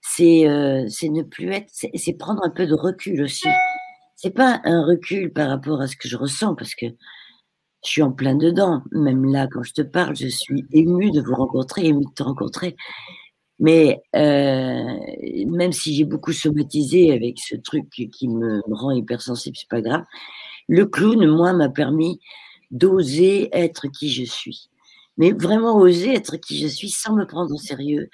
[0.00, 3.48] c'est euh, ne plus être, c'est prendre un peu de recul aussi
[4.24, 8.02] c'est pas un recul par rapport à ce que je ressens parce que je suis
[8.02, 8.82] en plein dedans.
[8.92, 12.22] Même là, quand je te parle, je suis émue de vous rencontrer, émue de te
[12.22, 12.74] rencontrer.
[13.58, 14.98] Mais euh,
[15.46, 20.04] même si j'ai beaucoup somatisé avec ce truc qui me rend hypersensible, c'est pas grave.
[20.68, 22.20] Le clown, moi, m'a permis
[22.70, 24.68] d'oser être qui je suis.
[25.16, 28.08] Mais vraiment oser être qui je suis sans me prendre au sérieux.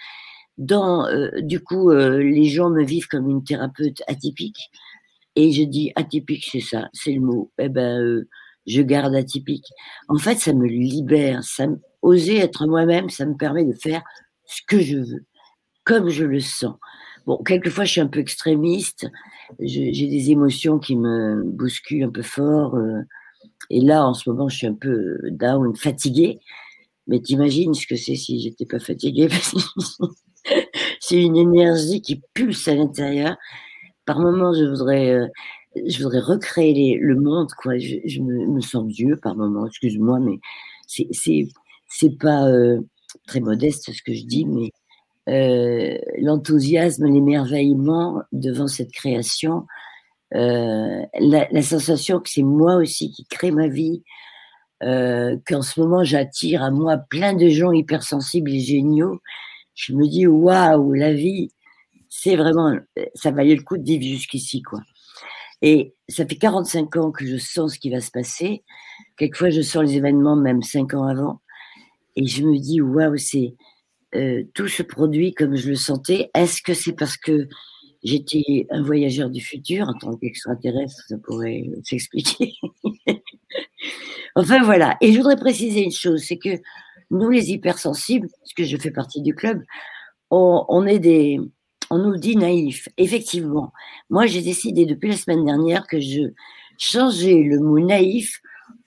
[0.70, 4.70] Euh, du coup, euh, les gens me vivent comme une thérapeute atypique.
[5.36, 7.50] Et je dis atypique, c'est ça, c'est le mot.
[7.58, 8.28] Eh ben, euh,
[8.66, 9.66] je garde atypique.
[10.08, 11.40] En fait, ça me libère.
[12.02, 14.02] Oser être moi-même, ça me permet de faire
[14.46, 15.26] ce que je veux,
[15.84, 16.76] comme je le sens.
[17.26, 19.06] Bon, quelquefois, je suis un peu extrémiste.
[19.58, 22.76] J'ai des émotions qui me bousculent un peu fort.
[22.76, 23.02] Euh,
[23.70, 26.38] et là, en ce moment, je suis un peu down, fatiguée.
[27.06, 29.28] Mais t'imagines ce que c'est si j'étais pas fatiguée
[31.00, 33.36] C'est une énergie qui pulse à l'intérieur.
[34.06, 35.26] Par moments, je voudrais, euh,
[35.86, 37.50] je voudrais recréer le monde.
[37.60, 37.78] Quoi.
[37.78, 39.66] Je, me, sens Dieu par moments.
[39.66, 40.38] Excuse-moi, mais
[40.86, 42.80] c'est pas euh,
[43.26, 44.70] très modeste ce que je dis, mais
[45.28, 49.66] euh, l'enthousiasme, l'émerveillement devant cette création,
[50.34, 54.02] euh, la, sensation que c'est moi aussi qui crée ma vie,
[54.82, 59.20] euh, qu'en ce moment j'attire à moi plein de gens hypersensibles et géniaux,
[59.74, 61.50] je me dis waouh, la vie,
[62.08, 62.76] c'est vraiment,
[63.14, 64.80] ça valait le coup de vivre jusqu'ici, quoi.
[65.62, 68.64] Et ça fait 45 ans que je sens ce qui va se passer.
[69.18, 71.40] Quelquefois, je sens les événements même 5 ans avant.
[72.16, 73.54] Et je me dis, waouh, c'est
[74.14, 76.30] euh, tout se produit comme je le sentais.
[76.34, 77.46] Est-ce que c'est parce que
[78.02, 81.04] j'étais un voyageur du futur en tant qu'extraterrestre?
[81.08, 82.54] Ça pourrait s'expliquer.
[84.34, 84.96] enfin voilà.
[85.00, 86.60] Et je voudrais préciser une chose, c'est que
[87.10, 89.62] nous, les hypersensibles, parce que je fais partie du club,
[90.30, 91.40] on, est des,
[91.90, 92.88] on nous dit naïfs.
[92.96, 93.72] Effectivement,
[94.10, 96.32] moi j'ai décidé depuis la semaine dernière que je
[96.78, 98.40] changeais le mot naïf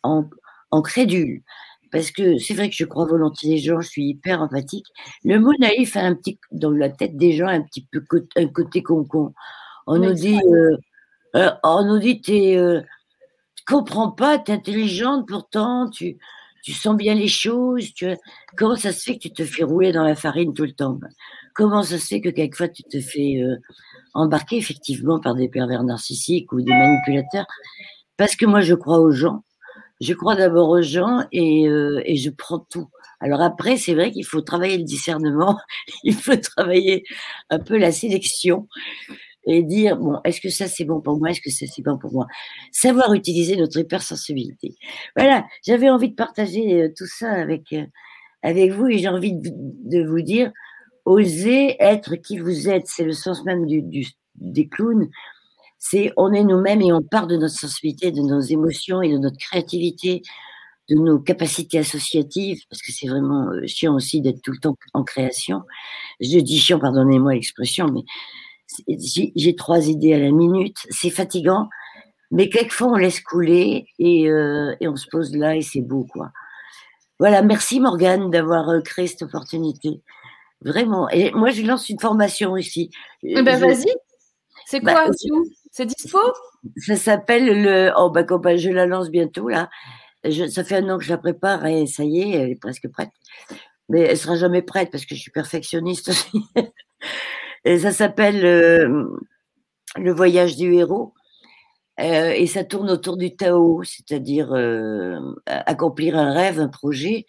[0.04, 1.44] en crédule
[1.94, 4.88] parce que c'est vrai que je crois volontiers les gens, je suis hyper empathique.
[5.24, 8.04] Le mot naïf a un petit, dans la tête des gens, un petit peu
[8.36, 9.32] un côté concon.
[9.86, 10.76] On nous dit, euh,
[11.36, 12.82] euh, on nous dit, tu euh,
[13.68, 16.18] comprends pas, tu es intelligente, pourtant, tu,
[16.64, 17.94] tu sens bien les choses.
[17.94, 18.08] Tu,
[18.58, 21.00] comment ça se fait que tu te fais rouler dans la farine tout le temps?
[21.54, 23.58] Comment ça se fait que quelquefois tu te fais euh,
[24.16, 27.46] embarquer effectivement par des pervers narcissiques ou des manipulateurs?
[28.18, 29.44] Parce que moi, je crois aux gens
[30.04, 32.90] je crois d'abord aux gens et, euh, et, je prends tout.
[33.20, 35.58] Alors après, c'est vrai qu'il faut travailler le discernement,
[36.04, 37.04] il faut travailler
[37.50, 38.68] un peu la sélection
[39.46, 41.98] et dire bon, est-ce que ça c'est bon pour moi, est-ce que ça c'est bon
[41.98, 42.28] pour moi?
[42.72, 44.76] Savoir utiliser notre hypersensibilité.
[45.16, 47.86] Voilà, j'avais envie de partager euh, tout ça avec euh,
[48.42, 50.52] avec vous et j'ai envie de, vous dire
[51.06, 52.88] osez être qui vous êtes.
[52.88, 53.66] C'est le sens même
[54.36, 55.10] des clowns
[55.86, 59.18] c'est on est nous-mêmes et on part de notre sensibilité, de nos émotions et de
[59.18, 60.22] notre créativité,
[60.90, 64.78] de nos capacités associatives, parce que c'est vraiment euh, chiant aussi d'être tout le temps
[64.94, 65.64] en création.
[66.22, 68.04] Je dis chiant, pardonnez-moi l'expression, mais
[68.88, 71.68] j'ai trois idées à la minute, c'est fatigant,
[72.32, 76.08] mais quelquefois on laisse couler et, euh, et on se pose là et c'est beau,
[76.10, 76.32] quoi.
[77.20, 80.02] Voilà, merci Morgane d'avoir euh, créé cette opportunité.
[80.62, 81.10] Vraiment.
[81.10, 82.90] Et moi, je lance une formation ici.
[83.22, 83.94] Eh ben, vas-y.
[84.66, 85.12] C'est bah, quoi
[85.74, 86.20] C'est dispo?
[86.78, 87.92] Ça s'appelle le.
[87.98, 89.72] Oh, bah, je la lance bientôt, là.
[90.24, 92.88] ça fait un an que je la prépare et ça y est, elle est presque
[92.90, 93.10] prête.
[93.90, 96.46] Mais elle sera jamais prête parce que je suis perfectionniste aussi.
[97.80, 99.18] ça s'appelle euh,
[99.98, 101.16] Le voyage du héros.
[102.00, 107.26] Euh, et ça tourne autour du Tao, c'est-à-dire euh, accomplir un rêve, un projet,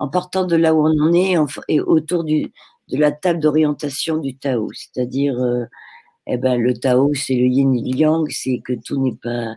[0.00, 1.36] en partant de là où on en est
[1.68, 2.50] et autour de
[2.88, 5.36] la table d'orientation du Tao, c'est-à-dire
[6.26, 9.54] eh ben, le Tao, c'est le yin et le yang, c'est que tout n'est pas,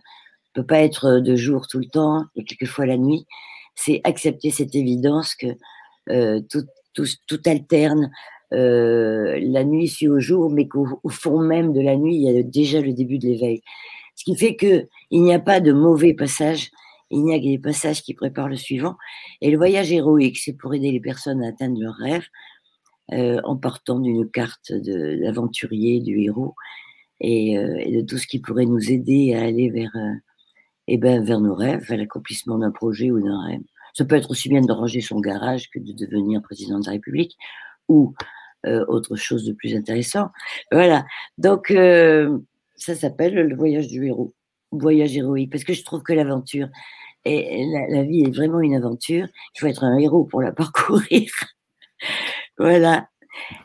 [0.54, 3.26] peut pas être de jour tout le temps et quelquefois la nuit.
[3.76, 5.48] C'est accepter cette évidence que
[6.10, 8.12] euh, tout, tout, tout, alterne.
[8.52, 12.38] Euh, la nuit suit au jour, mais qu'au fond même de la nuit, il y
[12.38, 13.62] a déjà le début de l'éveil.
[14.16, 16.72] Ce qui fait que il n'y a pas de mauvais passage,
[17.12, 18.96] il n'y a que des passages qui préparent le suivant.
[19.42, 22.26] Et le voyage héroïque, c'est pour aider les personnes à atteindre leurs rêves,
[23.14, 26.56] euh, en partant d'une carte de l'aventurier, du héros,
[27.22, 30.14] et, euh, et, de tout ce qui pourrait nous aider à aller vers, euh,
[30.88, 33.62] eh ben, vers nos rêves, vers l'accomplissement d'un projet ou d'un rêve.
[33.94, 36.94] Ça peut être aussi bien de ranger son garage que de devenir président de la
[36.94, 37.36] République
[37.88, 38.14] ou
[38.66, 40.32] autre chose de plus intéressant.
[40.72, 41.06] Voilà.
[41.38, 41.74] Donc,
[42.76, 44.34] ça s'appelle le voyage du héros,
[44.72, 46.68] voyage héroïque, parce que je trouve que l'aventure,
[47.26, 49.28] et la, vie est vraiment une aventure.
[49.56, 51.30] Il faut être un héros pour la parcourir.
[52.60, 53.08] Voilà.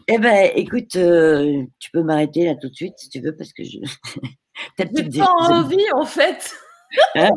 [0.08, 3.52] Eh ben, écoute, euh, tu peux m'arrêter là tout de suite si tu veux, parce
[3.52, 3.78] que je.
[4.78, 6.54] J'ai pas envie, en fait.
[7.16, 7.30] Hein?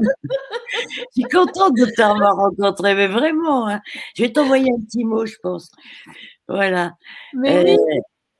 [0.89, 3.67] Je suis contente de t'avoir rencontré, mais vraiment.
[3.67, 3.81] Hein.
[4.15, 5.71] Je vais t'envoyer un petit mot, je pense.
[6.47, 6.93] Voilà.
[7.33, 7.77] Mais Euh,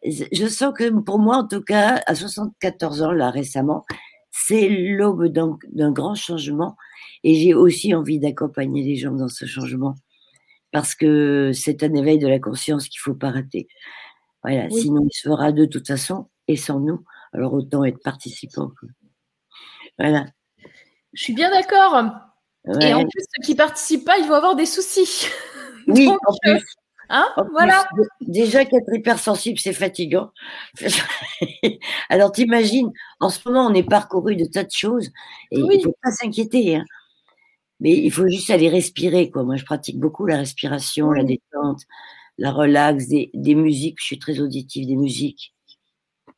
[0.03, 0.27] oui.
[0.31, 3.85] je sens que pour moi, en tout cas, à 74 ans, là, récemment,
[4.31, 6.76] c'est l'aube d'un grand changement.
[7.23, 9.95] Et j'ai aussi envie d'accompagner les gens dans ce changement.
[10.72, 13.68] Parce que c'est un éveil de la conscience qu'il ne faut pas rater.
[14.44, 14.68] Voilà.
[14.72, 14.81] Oui.
[14.81, 17.03] Sinon, il se fera de toute façon et sans nous.
[17.34, 18.72] Alors, autant être participant.
[19.98, 20.26] Voilà.
[21.14, 22.03] Je suis bien d'accord.
[22.81, 25.27] Et en plus, ceux qui participent pas, ils vont avoir des soucis.
[25.89, 26.65] Oui, Donc, en plus.
[27.07, 27.88] Hein En plus, Voilà.
[28.19, 30.31] déjà qu'être hypersensible, c'est fatigant.
[32.10, 32.91] Alors t'imagines,
[33.22, 35.10] en ce moment, on est parcouru de tas de choses
[35.52, 35.76] et Oui.
[35.77, 36.76] il faut pas s'inquiéter.
[36.76, 36.84] hein.
[37.80, 39.30] Mais il faut juste aller respirer.
[39.30, 39.44] Quoi.
[39.44, 41.40] Moi, je pratique beaucoup la respiration, la Oui.
[41.54, 41.82] détente,
[42.38, 43.98] la relax, des, des musiques.
[43.99, 45.54] Je suis très auditive, des musiques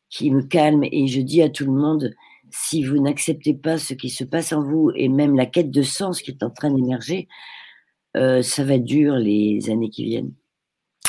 [0.10, 0.84] qui me calment.
[0.92, 2.14] Et je dis à tout le monde,
[2.52, 5.82] si vous n'acceptez pas ce qui se passe en vous et même la quête de
[5.84, 7.28] sens qui est en train d'émerger,
[8.18, 10.34] euh, ça va être dur les années qui viennent.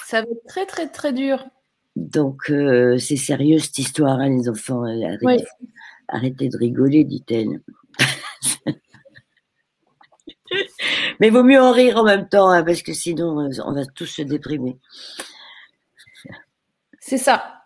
[0.04, 1.44] Ça va être très, très, très dur.
[1.96, 4.84] Donc, euh, c'est sérieux cette histoire, hein, les enfants.
[4.84, 5.36] euh, Arrêtez, Oui.
[6.08, 7.60] arrêtez de rigoler, dit-elle.
[11.20, 13.84] Mais vaut mieux en rire en même temps, hein, parce que sinon, euh, on va
[13.86, 14.78] tous se déprimer.
[17.00, 17.62] C'est ça.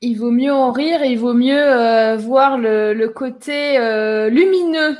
[0.00, 4.28] Il vaut mieux en rire et il vaut mieux euh, voir le, le côté euh,
[4.28, 4.96] lumineux.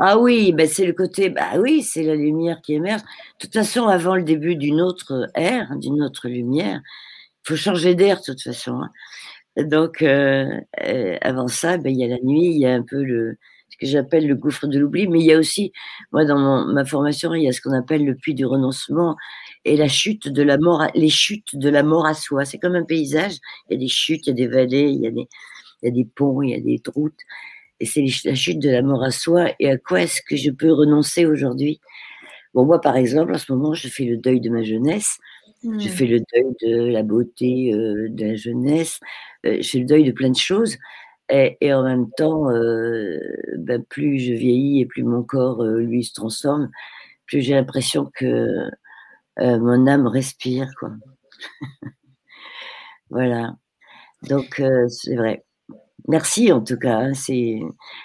[0.00, 3.02] Ah oui, ben c'est le côté, bah oui, c'est la lumière qui émerge.
[3.02, 3.06] De
[3.38, 6.80] toute façon, avant le début d'une autre ère, d'une autre lumière,
[7.44, 8.80] il faut changer d'air de toute façon.
[8.82, 8.90] hein.
[9.64, 10.48] Donc, euh,
[11.20, 13.36] avant ça, ben, il y a la nuit, il y a un peu le,
[13.76, 15.72] que j'appelle le gouffre de l'oubli, mais il y a aussi,
[16.12, 19.16] moi, dans mon- ma formation, il y a ce qu'on appelle le puits du renoncement
[19.64, 22.44] et la chute de la mort, les chutes de la mort à soi.
[22.44, 23.34] C'est comme un paysage.
[23.70, 25.28] Il y a des chutes, il y a des vallées, il y a des,
[25.82, 27.18] il y a des ponts, il y a des routes.
[27.80, 29.50] Et c'est la chute de la mort à soi.
[29.60, 31.80] Et à quoi est-ce que je peux renoncer aujourd'hui?
[32.54, 35.18] Bon, moi, par exemple, en ce moment, je fais le deuil de ma jeunesse.
[35.62, 35.78] Hmm.
[35.80, 39.00] Je fais le deuil de la beauté euh, de la jeunesse.
[39.46, 40.76] Euh, je fais le deuil de plein de choses.
[41.30, 43.18] Et, et en même temps, euh,
[43.58, 46.70] ben, plus je vieillis et plus mon corps, euh, lui, se transforme,
[47.26, 48.68] plus j'ai l'impression que
[49.40, 50.68] euh, mon âme respire.
[50.78, 50.90] Quoi.
[53.10, 53.54] voilà.
[54.28, 55.44] Donc, euh, c'est vrai.
[56.08, 56.98] Merci en tout cas.
[56.98, 57.60] hein, c'est...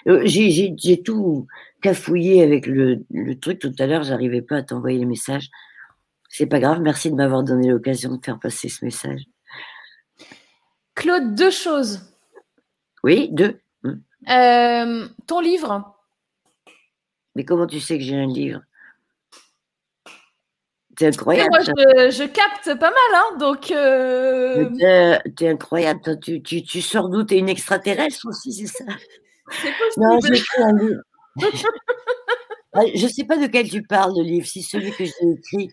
[0.08, 1.46] Euh, J'ai, tout
[1.82, 4.02] cafouillé avec le, le truc tout à l'heure.
[4.02, 5.50] J'arrivais pas à t'envoyer les messages.
[6.30, 6.80] C'est pas grave.
[6.80, 9.22] Merci de m'avoir donné l'occasion de faire passer ce message.
[10.94, 12.09] Claude, deux choses.
[13.04, 13.60] Oui, deux.
[14.28, 15.96] Euh, ton livre,
[17.34, 18.60] Mais comment tu sais que j'ai un livre?
[20.98, 21.48] C'est Et incroyable.
[21.50, 26.00] moi je, je capte pas mal, hein, donc euh, Mais T'es, t'es incroyable.
[26.02, 27.22] Toi, tu, tu, tu sors d'où?
[27.24, 28.84] T'es une extraterrestre aussi, c'est ça?
[29.62, 31.00] C'est Non, j'ai écrit un livre.
[32.94, 34.46] Je ne sais pas de quel tu parles, le livre.
[34.46, 35.72] Si celui que j'ai écrit,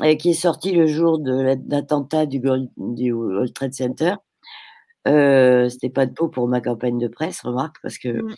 [0.00, 2.40] euh, qui est sorti le jour de la- l'attentat du,
[2.76, 4.14] du World Trade Center,
[5.08, 8.34] euh, c'était pas de peau pour ma campagne de presse, remarque, parce que Mm.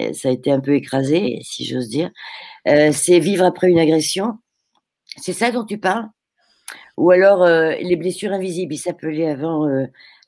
[0.00, 2.10] euh, ça a été un peu écrasé, si j'ose dire.
[2.68, 4.38] Euh, c'est Vivre après une agression.
[5.18, 6.08] C'est ça dont tu parles?
[6.96, 8.74] Ou alors euh, Les blessures invisibles.
[8.74, 9.68] Il s'appelait avant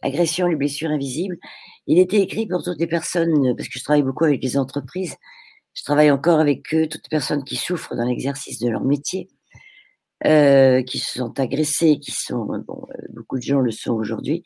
[0.03, 1.39] Agression, les blessures invisibles.
[1.87, 5.17] Il était écrit pour toutes les personnes, parce que je travaille beaucoup avec les entreprises.
[5.75, 9.29] Je travaille encore avec eux, toutes les personnes qui souffrent dans l'exercice de leur métier,
[10.27, 14.45] euh, qui se sont agressées, qui sont, bon, beaucoup de gens le sont aujourd'hui,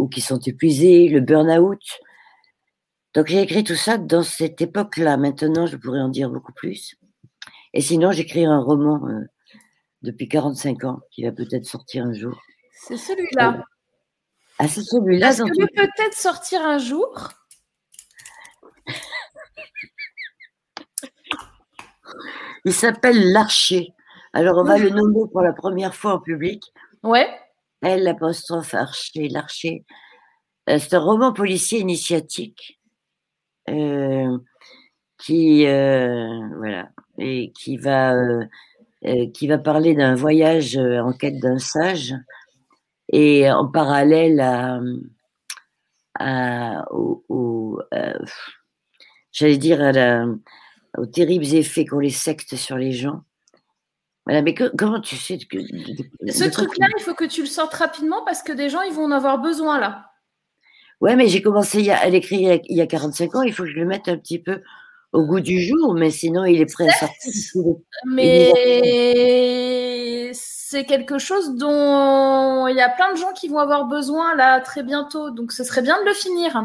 [0.00, 1.82] ou qui sont épuisés, le burn-out.
[3.14, 5.16] Donc j'ai écrit tout ça dans cette époque-là.
[5.16, 6.96] Maintenant, je pourrais en dire beaucoup plus.
[7.74, 9.20] Et sinon, j'écris un roman euh,
[10.02, 12.40] depuis 45 ans qui va peut-être sortir un jour.
[12.72, 13.64] C'est celui-là.
[14.58, 17.30] Ah, c'est celui-là Est-ce que peut-être sortir un jour?
[22.64, 23.94] Il s'appelle L'Archer.
[24.32, 26.62] Alors, on va le nommer pour la première fois en public.
[27.02, 27.28] Ouais.
[27.82, 29.84] L apostrophe Archer, L'Archer.
[30.68, 32.80] Euh, C'est un roman policier initiatique
[33.68, 34.38] euh,
[35.18, 36.88] qui, euh, voilà,
[37.18, 38.14] et qui va,
[39.34, 42.14] qui va parler d'un voyage en quête d'un sage
[43.12, 44.40] et en parallèle
[46.18, 47.80] à, au,
[49.32, 49.80] j'allais dire
[50.96, 53.22] aux terribles effets qu'ont les sectes sur les gens.
[54.26, 57.46] Voilà, mais que- comment tu sais que de- Ce truc-là, il faut que tu le
[57.48, 60.06] sortes rapidement parce que des gens, ils vont en avoir besoin là.
[61.00, 63.42] Ouais, mais j'ai commencé à l'écrire il y a- il y a 45 ans.
[63.42, 64.60] Il faut que je le mette un petit peu
[65.12, 67.32] au goût du jour, mais sinon il est prêt à sortir.
[68.06, 68.52] Mais
[70.32, 74.60] c'est quelque chose dont il y a plein de gens qui vont avoir besoin là
[74.60, 75.30] très bientôt.
[75.30, 76.64] Donc ce serait bien de le finir.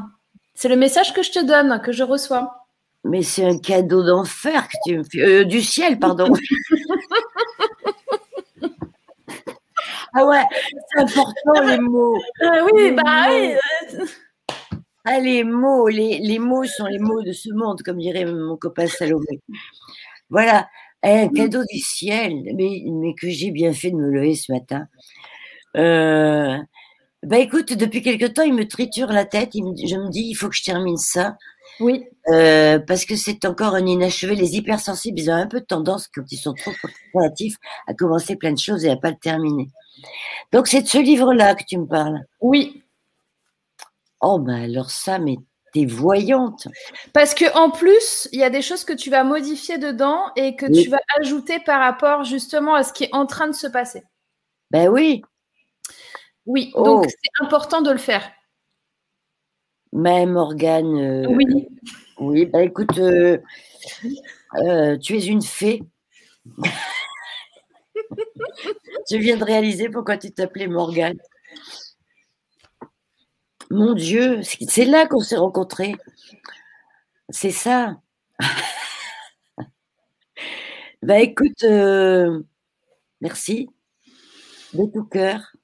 [0.53, 2.61] C'est le message que je te donne, que je reçois.
[3.03, 5.21] Mais c'est un cadeau d'enfer que tu me fais.
[5.21, 6.31] euh, du ciel, pardon.
[10.15, 10.43] Ah ouais,
[10.93, 12.15] c'est important les mots.
[12.41, 13.53] Euh, oui, Les bah oui.
[13.99, 14.05] mots.
[15.07, 18.57] Ah, les mots, les, les mots sont les mots de ce monde, comme dirait mon
[18.57, 19.41] copain Salomé.
[20.29, 20.67] Voilà,
[21.03, 24.87] un cadeau du ciel, mais, mais que j'ai bien fait de me lever ce matin.
[25.77, 26.57] Euh,
[27.23, 29.51] bah écoute, depuis quelque temps, il me triture la tête.
[29.55, 31.37] il me- je me dis, il faut que je termine ça.
[31.79, 32.05] Oui.
[32.29, 34.35] Euh, parce que c'est encore un inachevé.
[34.35, 36.71] Les hypersensibles, ils ont un peu tendance, quand ils sont trop
[37.13, 37.55] créatifs,
[37.87, 39.67] à commencer plein de choses et à pas le terminer.
[40.51, 42.19] Donc c'est de ce livre-là que tu me parles.
[42.41, 42.83] Oui.
[44.21, 45.35] Oh, bah alors ça, mais
[45.73, 46.67] t'es voyante.
[47.13, 50.55] Parce que en plus, il y a des choses que tu vas modifier dedans et
[50.55, 50.83] que Oui.
[50.83, 54.03] tu vas ajouter par rapport justement à ce qui est en train de se passer.
[54.71, 55.21] Ben oui,
[56.47, 56.83] Oui, Oh.
[56.83, 58.29] donc c'est important de le faire.
[59.93, 60.97] Mais Morgane.
[60.97, 61.67] euh, Oui.
[62.17, 63.37] Oui, bah écoute, euh,
[64.55, 65.83] euh, tu es une fée.
[69.11, 71.17] Je viens de réaliser pourquoi tu t'appelais Morgane.
[73.69, 75.95] Mon Dieu, c'est là qu'on s'est rencontrés.
[77.29, 77.97] C'est ça.
[81.01, 81.63] bah écoute,
[83.19, 83.69] merci
[84.73, 85.55] de tout cœur.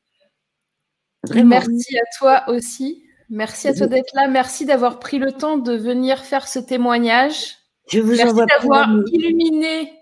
[1.24, 1.50] Vraiment.
[1.60, 3.06] Merci à toi aussi.
[3.32, 4.28] Merci à toi d'être là.
[4.28, 7.56] Merci d'avoir pris le temps de venir faire ce témoignage.
[7.90, 9.94] Je vous Merci d'avoir illuminé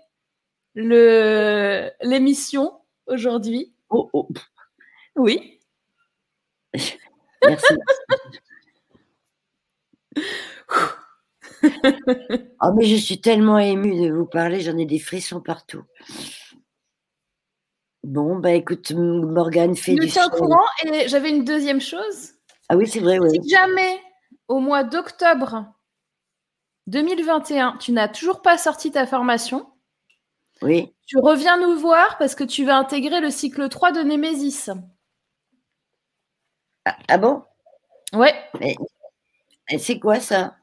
[0.74, 2.72] l'émission
[3.06, 3.72] aujourd'hui.
[3.88, 4.28] Oh, oh,
[5.14, 5.60] Oui.
[7.44, 7.74] Merci.
[12.62, 15.84] oh, mais je suis tellement émue de vous parler, j'en ai des frissons partout.
[18.02, 22.32] Bon, bah écoute, Morgane fait Je du tiens au courant et j'avais une deuxième chose.
[22.72, 23.30] Ah oui, c'est vrai, oui.
[23.42, 24.00] Si jamais
[24.46, 25.64] au mois d'octobre
[26.86, 29.68] 2021, tu n'as toujours pas sorti ta formation,
[30.62, 30.94] Oui.
[31.08, 34.70] tu reviens nous voir parce que tu vas intégrer le cycle 3 de Némésis.
[36.84, 37.42] Ah, ah bon?
[38.12, 38.34] Ouais.
[39.68, 40.54] Et c'est quoi ça?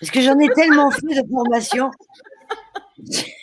[0.00, 1.90] Parce que j'en ai tellement fait de formation.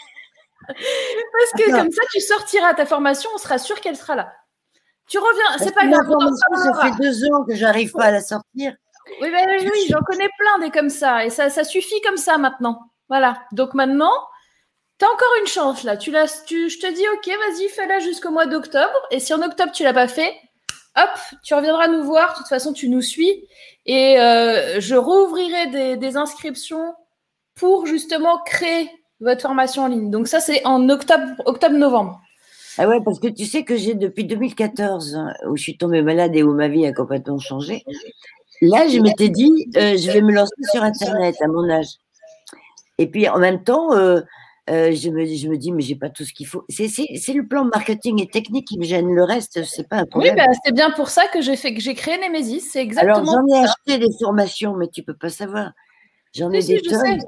[0.65, 1.77] Parce que Attends.
[1.83, 4.33] comme ça, tu sortiras ta formation, on sera sûr qu'elle sera là.
[5.13, 6.07] Tu reviens, c'est pas grave.
[6.55, 8.73] Ça fait deux ans que j'arrive pas à la sortir.
[9.21, 11.23] Oui, bah oui, oui, j'en connais plein des comme ça.
[11.23, 12.79] Et ça, ça suffit comme ça maintenant.
[13.09, 13.43] Voilà.
[13.51, 14.09] Donc maintenant,
[14.97, 15.97] tu as encore une chance là.
[15.97, 18.89] Tu l'as, tu, je te dis, ok, vas-y, fais-la jusqu'au mois d'octobre.
[19.11, 20.33] Et si en octobre, tu l'as pas fait,
[20.97, 22.33] hop, tu reviendras nous voir.
[22.33, 23.47] De toute façon, tu nous suis.
[23.85, 26.95] Et euh, je rouvrirai des, des inscriptions
[27.53, 30.09] pour justement créer votre formation en ligne.
[30.09, 32.19] Donc ça, c'est en octobre, octobre-novembre.
[32.77, 36.01] Ah ouais, parce que tu sais que j'ai depuis 2014, hein, où je suis tombée
[36.01, 37.83] malade et où ma vie a complètement changé.
[38.61, 41.97] Là, je m'étais dit, euh, je vais me lancer sur Internet à mon âge.
[42.97, 44.21] Et puis en même temps, euh,
[44.69, 46.63] euh, je, me, je me dis, mais j'ai pas tout ce qu'il faut.
[46.69, 46.87] C'est
[47.33, 49.13] le plan marketing et technique qui me gêne.
[49.13, 50.35] Le reste, c'est pas un Oui, problème.
[50.37, 52.61] bah, c'est bien pour ça que j'ai fait que j'ai créé Nemesis.
[52.61, 52.85] C'est Alors
[53.19, 55.71] exactement j'en ai acheté des formations, mais tu peux pas savoir.
[56.33, 57.19] J'en ai Si, des tonnes.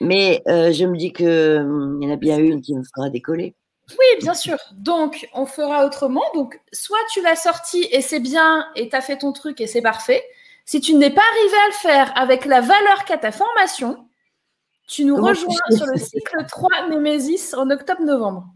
[0.00, 3.08] Mais je me dis que hum, il y en a bien une qui me fera
[3.08, 3.54] décoller.
[3.90, 4.56] Oui, bien sûr.
[4.72, 6.24] Donc, on fera autrement.
[6.34, 9.66] Donc, soit tu l'as sorti et c'est bien et tu as fait ton truc et
[9.66, 10.24] c'est parfait.
[10.64, 14.08] Si tu n'es pas arrivé à le faire avec la valeur qu'a ta formation,
[14.88, 18.46] tu nous Comment rejoins sur le cycle 3 Nemesis en octobre-novembre.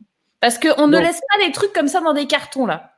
[0.41, 2.93] Parce qu'on ne laisse pas les trucs comme ça dans des cartons, là.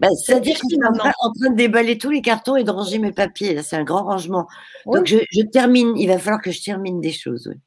[0.00, 2.64] Bah, C'est-à-dire que je suis en train, en train de déballer tous les cartons et
[2.64, 3.54] de ranger mes papiers.
[3.54, 4.48] Là, c'est un grand rangement.
[4.86, 4.96] Oui.
[4.98, 5.96] Donc, je, je termine.
[5.96, 7.48] Il va falloir que je termine des choses.
[7.48, 7.60] oui.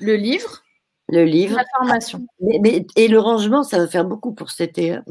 [0.00, 0.61] Le livre,
[1.12, 1.56] Le livre.
[1.56, 2.26] la formation.
[2.40, 4.92] Mais- mais- et le rangement, ça va faire beaucoup pour cet été.
[4.94, 5.04] hein.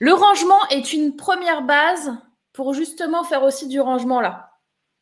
[0.00, 2.12] Le rangement est une première base
[2.52, 4.50] pour justement faire aussi du rangement là.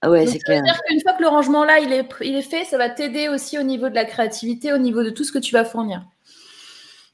[0.03, 0.63] Ah ouais, c'est clair.
[0.63, 3.29] dire qu'une fois que le rangement là il est, il est fait, ça va t'aider
[3.29, 6.05] aussi au niveau de la créativité, au niveau de tout ce que tu vas fournir.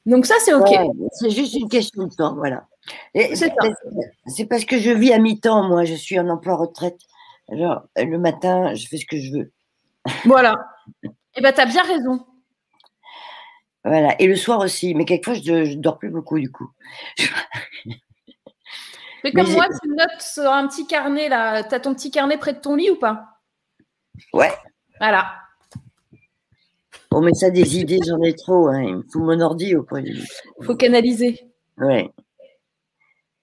[0.05, 0.69] Donc ça c'est ok.
[0.69, 2.67] Ouais, c'est juste une question de temps, voilà.
[3.15, 5.83] C'est parce que je vis à mi-temps, moi.
[5.83, 6.99] Je suis en emploi retraite.
[7.49, 9.51] Alors, le matin, je fais ce que je veux.
[10.25, 10.55] Voilà.
[11.35, 12.25] Et ben t'as bien raison.
[13.83, 14.15] Voilà.
[14.19, 14.93] Et le soir aussi.
[14.95, 16.69] Mais quelquefois, je, je dors plus beaucoup, du coup.
[19.21, 21.63] Fais comme Mais moi, tu notes sur un petit carnet là.
[21.63, 23.39] T'as ton petit carnet près de ton lit ou pas?
[24.33, 24.51] Ouais.
[24.99, 25.33] Voilà.
[27.09, 28.67] Bon, mais ça, des idées, j'en ai trop.
[28.67, 28.83] Hein.
[28.83, 30.27] Il me faut mon ordi au point de vue.
[30.63, 31.39] Faut canaliser.
[31.77, 32.11] Ouais.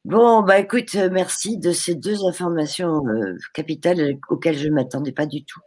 [0.05, 5.13] Bon, bah écoute, merci de ces deux informations euh, capitales euh, auxquelles je ne m'attendais
[5.13, 5.61] pas du tout.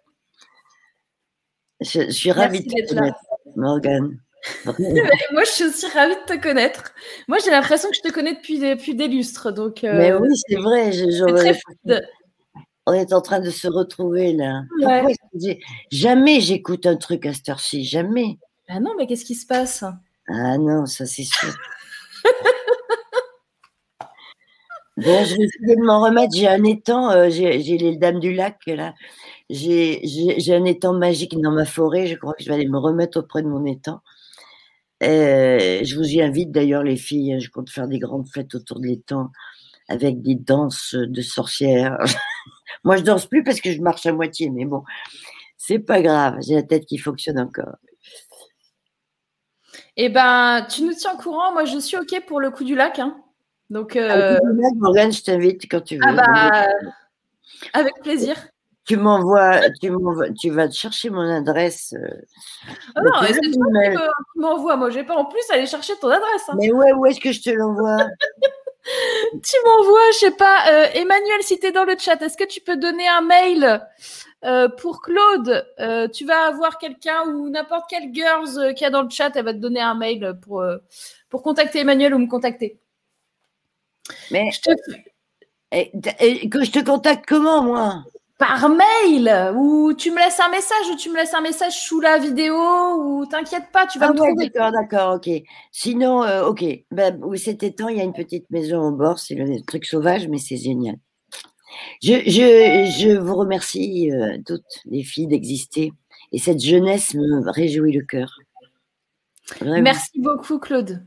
[1.81, 3.01] Je, je suis ravie Merci de te là.
[3.01, 3.19] connaître,
[3.55, 4.19] Morgane.
[4.65, 6.93] Moi je suis aussi ravie de te connaître.
[7.27, 9.51] Moi j'ai l'impression que je te connais depuis, depuis des lustres.
[9.51, 10.91] Donc euh, Mais oui, c'est vrai.
[10.91, 11.59] je- très
[12.89, 14.61] on est en train de se retrouver là.
[14.81, 15.01] Ouais.
[15.01, 15.53] Pourquoi
[15.91, 18.37] Jamais j'écoute un truc à cette heure-ci, jamais.
[18.69, 19.83] Ah non, mais qu'est-ce qui se passe?
[20.29, 21.53] Ah non, ça c'est sûr.
[24.97, 26.33] Bon, je vais essayer de m'en remettre.
[26.35, 28.93] J'ai un étang, euh, j'ai les dames du lac là.
[29.49, 32.07] J'ai un étang magique dans ma forêt.
[32.07, 34.01] Je crois que je vais aller me remettre auprès de mon étang.
[35.03, 37.39] Euh, je vous y invite d'ailleurs, les filles.
[37.39, 39.31] Je compte faire des grandes fêtes autour de l'étang
[39.87, 41.97] avec des danses de sorcières.
[42.83, 44.83] Moi, je danse plus parce que je marche à moitié, mais bon,
[45.57, 46.37] c'est pas grave.
[46.45, 47.75] J'ai la tête qui fonctionne encore.
[49.95, 51.53] Eh ben, tu nous tiens au courant.
[51.53, 52.99] Moi, je suis OK pour le coup du lac.
[52.99, 53.17] Hein.
[53.69, 54.37] Donc, euh...
[54.75, 56.01] Morgane, je t'invite quand tu veux.
[56.05, 56.67] Ah bah,
[57.73, 58.35] avec plaisir.
[58.87, 59.91] Tu m'envoies, tu
[60.39, 61.93] tu vas chercher mon adresse.
[61.93, 62.07] Euh,
[62.95, 63.65] ah non, c'est toi
[64.31, 64.77] qui m'envoies.
[64.77, 66.43] Moi, j'ai pas en plus à aller chercher ton adresse.
[66.47, 66.55] Hein.
[66.57, 67.97] Mais ouais, où est-ce que je te l'envoie?
[69.43, 72.45] Tu m'envoies, je sais pas, euh, Emmanuel, si tu es dans le chat, est-ce que
[72.45, 73.85] tu peux donner un mail
[74.45, 75.67] euh, pour Claude,
[76.13, 79.51] tu vas avoir quelqu'un ou n'importe quelle girls qui a dans le chat, elle va
[79.51, 80.63] te donner un mail pour,
[81.27, 82.79] pour contacter Emmanuel ou me contacter.
[84.31, 84.69] Mais je te...
[85.73, 88.05] et, que je te contacte comment, moi?
[88.37, 91.99] Par mail Ou tu me laisses un message ou tu me laisses un message sous
[91.99, 94.49] la vidéo ou t'inquiète pas, tu vas ah me trouver.
[94.49, 95.29] D'accord, d'accord, ok.
[95.71, 96.63] Sinon, euh, ok.
[96.91, 100.27] Ben, cet temps, il y a une petite maison au bord, c'est le truc sauvage,
[100.27, 100.97] mais c'est génial.
[102.01, 105.93] Je, je, je, vous remercie euh, toutes les filles d'exister
[106.31, 108.39] et cette jeunesse me réjouit le cœur.
[109.61, 111.05] Merci beaucoup, Claude.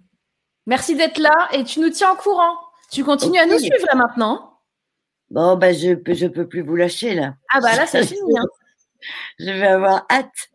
[0.66, 2.56] Merci d'être là et tu nous tiens au courant.
[2.90, 4.49] Tu continues à nous suivre là maintenant
[5.30, 7.34] Bon, ben, je peux, je peux plus vous lâcher là.
[7.54, 8.38] Ah bah là, c'est fini.
[8.38, 8.44] Hein.
[9.38, 10.50] Je vais avoir hâte.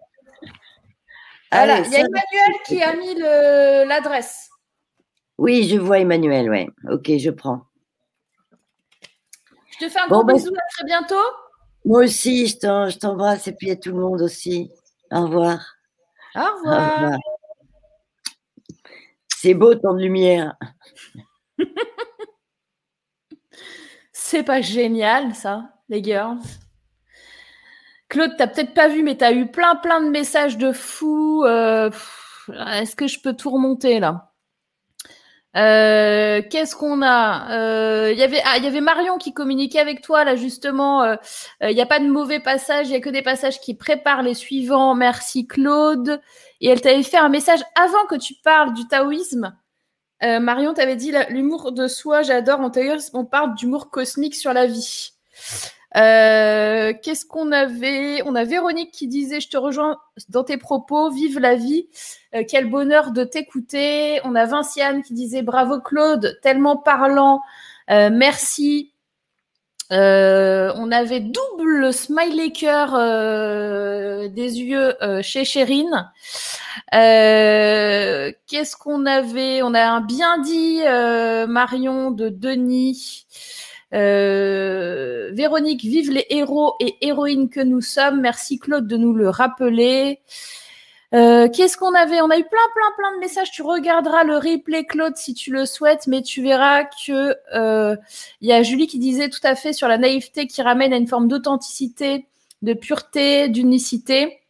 [1.51, 3.15] Voilà, il y a Emmanuel qui a mis
[3.87, 4.49] l'adresse.
[5.37, 6.67] Oui, je vois Emmanuel, ouais.
[6.91, 7.65] Ok, je prends.
[9.71, 11.15] Je te fais un gros ben, bisou, à très bientôt.
[11.85, 14.71] Moi aussi, je t'embrasse et puis à tout le monde aussi.
[15.11, 15.75] Au revoir.
[16.35, 16.91] Au revoir.
[16.91, 17.19] Au revoir.
[19.29, 20.55] C'est beau ton lumière.
[24.27, 26.39] C'est pas génial, ça, les girls.
[28.09, 31.43] Claude, t'as peut-être pas vu, mais t'as eu plein, plein de messages de fous.
[31.45, 31.91] Euh,
[32.49, 34.31] est-ce que je peux tout remonter là?
[35.55, 37.51] Euh, Qu'est-ce qu'on a?
[37.55, 41.05] Euh, avait, ah, il y avait Marion qui communiquait avec toi là justement.
[41.61, 44.23] Il n'y a pas de mauvais passages, il y a que des passages qui préparent
[44.23, 44.95] les suivants.
[44.95, 46.19] Merci Claude.
[46.61, 49.55] Et elle t'avait fait un message avant que tu parles du taoïsme.
[50.23, 52.61] Euh, Marion, tu avais dit l'humour de soi, j'adore.
[52.61, 55.11] En taoïsme, on parle d'humour cosmique sur la vie.
[55.97, 58.21] Euh, qu'est-ce qu'on avait?
[58.25, 59.97] On a Véronique qui disait Je te rejoins
[60.29, 61.87] dans tes propos, vive la vie.
[62.33, 64.19] Euh, quel bonheur de t'écouter.
[64.23, 67.41] On a Vinciane qui disait Bravo Claude, tellement parlant.
[67.89, 68.94] merci.
[69.91, 72.91] On avait double smiley cœur
[74.29, 76.11] des yeux chez Chérine.
[76.93, 79.61] Euh, qu'est-ce qu'on avait?
[79.63, 83.25] On a un bien dit euh, Marion de Denis.
[83.93, 88.21] Euh, Véronique, vive les héros et héroïnes que nous sommes.
[88.21, 90.21] Merci Claude de nous le rappeler.
[91.11, 92.21] Qu'est-ce qu'on avait?
[92.21, 93.51] On a eu plein, plein, plein de messages.
[93.51, 97.35] Tu regarderas le replay, Claude, si tu le souhaites, mais tu verras que
[98.41, 100.97] il y a Julie qui disait tout à fait sur la naïveté qui ramène à
[100.97, 102.27] une forme d'authenticité,
[102.61, 104.41] de pureté, d'unicité.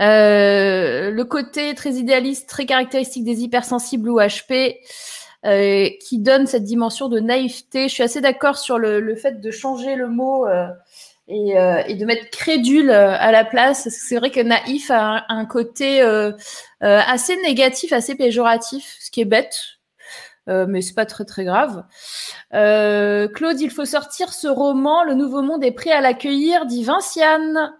[0.00, 4.78] Euh, le côté très idéaliste, très caractéristique des hypersensibles ou HP,
[5.44, 7.88] euh, qui donne cette dimension de naïveté.
[7.88, 10.46] Je suis assez d'accord sur le, fait de changer le mot
[11.28, 13.88] euh, et, de mettre crédule à la place.
[13.88, 16.02] C'est vrai que naïf a un, côté
[16.80, 19.56] assez négatif, assez péjoratif, ce qui est bête.
[20.46, 21.84] mais c'est pas très très grave.
[22.50, 25.04] Claude, il faut sortir ce roman.
[25.04, 27.72] Le Nouveau Monde est prêt à l'accueillir, dit Vinciane.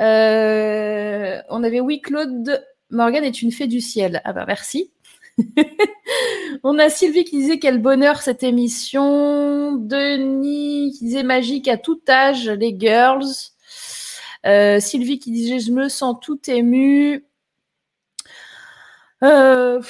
[0.00, 4.20] Euh, on avait oui, Claude Morgan est une fée du ciel.
[4.24, 4.92] Ah bah merci.
[6.62, 9.72] on a Sylvie qui disait quel bonheur cette émission.
[9.72, 13.26] Denis qui disait magique à tout âge, les girls.
[14.46, 17.26] Euh, Sylvie qui disait je me sens tout émue.
[19.22, 19.80] Euh,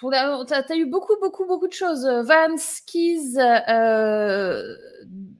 [0.00, 2.06] T'as eu beaucoup, beaucoup, beaucoup de choses.
[2.06, 4.62] Van Skis euh,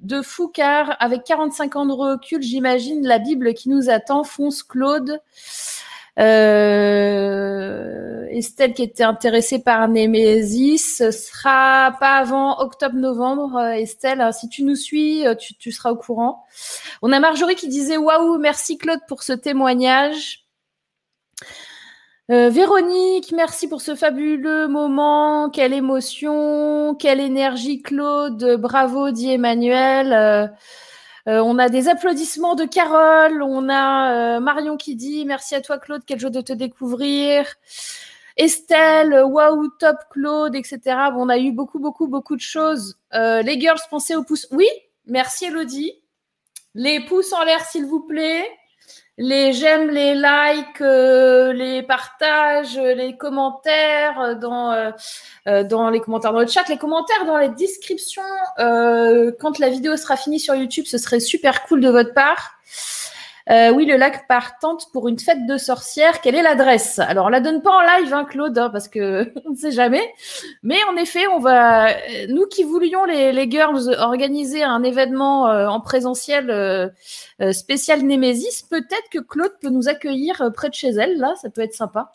[0.01, 4.25] de Foucard, avec 45 ans de recul, j'imagine la Bible qui nous attend.
[4.25, 5.21] Fonce Claude.
[6.19, 7.99] Euh,
[8.31, 13.57] Estelle qui était intéressée par Némésis, ce sera pas avant octobre-novembre.
[13.57, 16.45] Euh, Estelle, hein, si tu nous suis, euh, tu, seras au courant.
[17.03, 20.45] On a Marjorie qui disait waouh, merci Claude pour ce témoignage.
[22.31, 25.49] Véronique, merci pour ce fabuleux moment.
[25.49, 28.59] Quelle émotion, quelle énergie, Claude.
[28.59, 30.53] Bravo, dit Emmanuel.
[31.29, 33.43] Euh, on a des applaudissements de Carole.
[33.43, 36.03] On a Marion qui dit merci à toi, Claude.
[36.07, 37.47] Quelle joie de te découvrir.
[38.39, 40.81] Estelle, waouh, top, Claude, etc.
[41.13, 42.97] Bon, on a eu beaucoup, beaucoup, beaucoup de choses.
[43.13, 44.47] Euh, les girls, pensez aux pouces.
[44.53, 44.69] Oui,
[45.07, 45.93] merci Elodie.
[46.75, 48.49] Les pouces en l'air, s'il vous plaît
[49.19, 54.91] les j'aime, les likes, euh, les partages, les commentaires dans, euh,
[55.49, 58.23] euh, dans les commentaires dans le chat, les commentaires dans les descriptions.
[58.57, 62.58] quand la vidéo sera finie sur YouTube, ce serait super cool de votre part.
[63.51, 66.21] Euh, oui, le lac partante pour une fête de sorcières.
[66.21, 66.99] Quelle est l'adresse?
[66.99, 69.71] Alors, on la donne pas en live, hein, Claude, hein, parce que on ne sait
[69.71, 70.13] jamais.
[70.63, 71.89] Mais en effet, on va,
[72.29, 76.89] nous qui voulions les, les girls organiser un événement euh, en présentiel euh,
[77.53, 81.17] spécial Némésis, peut-être que Claude peut nous accueillir près de chez elle.
[81.17, 82.13] Là, ça peut être sympa.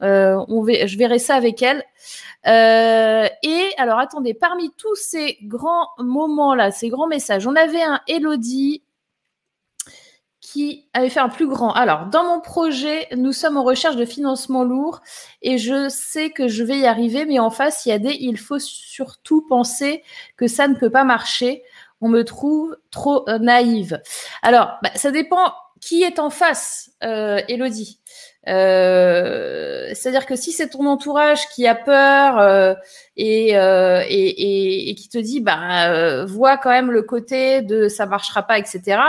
[0.00, 1.84] on je verrai ça avec elle.
[2.46, 8.00] et alors, attendez, parmi tous ces grands moments là, ces grands messages, on avait un
[8.08, 8.82] Elodie
[10.52, 11.72] qui avait fait un plus grand.
[11.72, 15.00] Alors, dans mon projet, nous sommes en recherche de financement lourd
[15.40, 18.16] et je sais que je vais y arriver, mais en face, il y a des
[18.20, 20.02] il faut surtout penser
[20.36, 21.62] que ça ne peut pas marcher.
[22.02, 24.02] On me trouve trop naïve.
[24.42, 27.98] Alors, bah, ça dépend qui est en face, euh, Elodie.
[28.48, 32.74] Euh, c'est-à-dire que si c'est ton entourage qui a peur euh,
[33.16, 38.58] et, et, qui te dit, bah, vois quand même le côté de ça marchera pas,
[38.58, 39.00] etc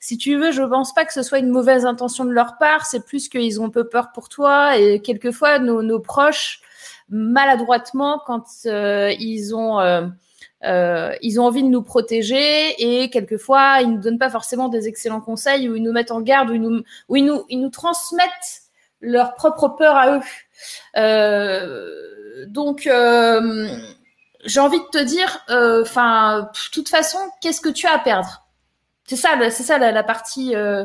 [0.00, 2.86] si tu veux, je pense pas que ce soit une mauvaise intention de leur part.
[2.86, 6.60] C'est plus qu'ils ont un peu peur pour toi et quelquefois nos, proches
[7.08, 10.06] maladroitement quand euh, ils ont euh,
[10.64, 14.86] euh, ils ont envie de nous protéger et quelquefois ils nous donnent pas forcément des
[14.88, 17.24] excellents conseils ou ils nous mettent en garde ou ils
[17.60, 18.62] nous transmettent
[19.00, 20.20] leur propre peur à eux.
[22.46, 22.88] Donc
[24.44, 28.47] j'ai envie de te dire, enfin, de toute façon, qu'est-ce que tu as à perdre?
[29.08, 30.84] C'est ça, c'est ça la, partie euh,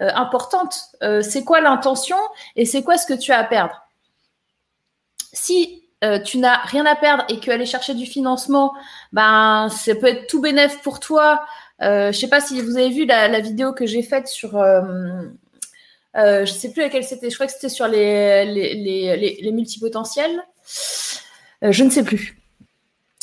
[0.00, 0.78] euh, importante.
[1.02, 2.16] Euh, c'est quoi l'intention
[2.54, 3.82] et c'est quoi ce que tu as à perdre?
[5.32, 5.82] Si
[6.24, 8.72] tu n'as rien à perdre et que aller chercher du financement,
[9.12, 11.44] ben ça peut être tout bénéf pour toi.
[11.80, 14.52] je ne sais pas si vous avez vu la, vidéo que j'ai faite sur.
[14.52, 17.28] je ne sais plus laquelle c'était.
[17.28, 20.44] Je crois que c'était sur les, les multipotentiels.
[21.62, 22.38] je ne sais plus.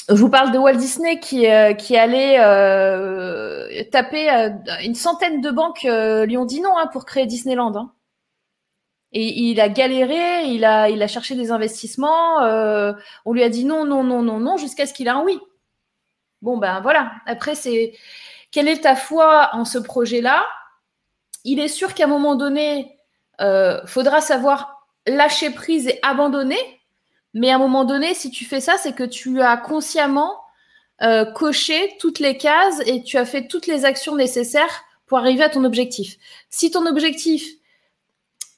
[0.09, 4.49] Je vous parle de Walt Disney qui, euh, allait euh, taper euh,
[4.83, 7.75] une centaine de banques lui ont dit non hein, pour créer Disneyland.
[7.75, 7.93] Hein.
[9.13, 12.39] Et il a galéré, il a, il a cherché des investissements.
[12.39, 15.39] on lui a dit non, non, non, non, non, jusqu'à ce qu'il ait un oui.
[16.41, 17.13] Bon ben voilà.
[17.25, 17.93] Après c'est
[18.51, 20.43] quelle est ta foi en ce projet-là?
[21.45, 22.97] Il est sûr qu'à un moment donné,
[23.85, 26.81] faudra savoir lâcher prise et abandonner
[27.33, 30.39] mais à un moment donné, si tu fais ça, c'est que tu as consciemment
[31.01, 35.43] euh, coché toutes les cases et tu as fait toutes les actions nécessaires pour arriver
[35.43, 36.15] à ton objectif.
[36.49, 37.43] Si ton objectif,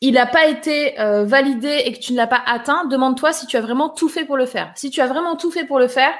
[0.01, 3.47] il n'a pas été euh, validé et que tu ne l'as pas atteint, demande-toi si
[3.47, 4.71] tu as vraiment tout fait pour le faire.
[4.75, 6.13] Si tu as vraiment tout fait pour le faire,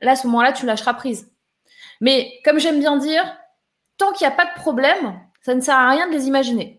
[0.00, 1.30] là, à ce moment-là, tu lâcheras prise.
[2.00, 3.24] Mais comme j'aime bien dire,
[3.98, 6.77] tant qu'il n'y a pas de problème, ça ne sert à rien de les imaginer.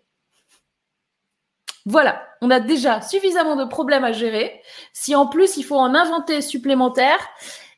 [1.90, 4.61] Voilà, on a déjà suffisamment de problèmes à gérer.
[4.94, 7.20] Si en plus il faut en inventer supplémentaires,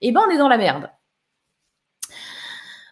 [0.01, 0.91] eh ben on est dans la merde.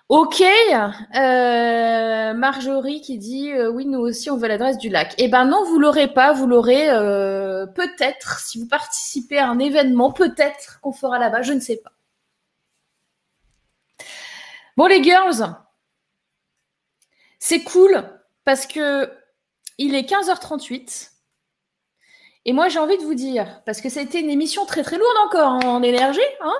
[0.07, 5.13] Ok, euh, Marjorie qui dit euh, oui nous aussi on veut l'adresse du lac.
[5.17, 9.59] Eh ben non vous l'aurez pas, vous l'aurez euh, peut-être si vous participez à un
[9.59, 11.91] événement, peut-être qu'on fera là-bas, je ne sais pas.
[14.77, 15.53] Bon les girls,
[17.39, 18.09] c'est cool
[18.45, 19.18] parce que
[19.79, 21.09] il est 15h38.
[22.45, 24.83] Et moi, j'ai envie de vous dire, parce que ça a été une émission très
[24.83, 26.55] très lourde encore en énergie, hein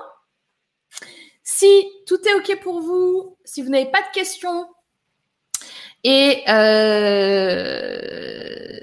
[1.42, 4.68] si tout est OK pour vous, si vous n'avez pas de questions
[6.04, 7.98] et euh,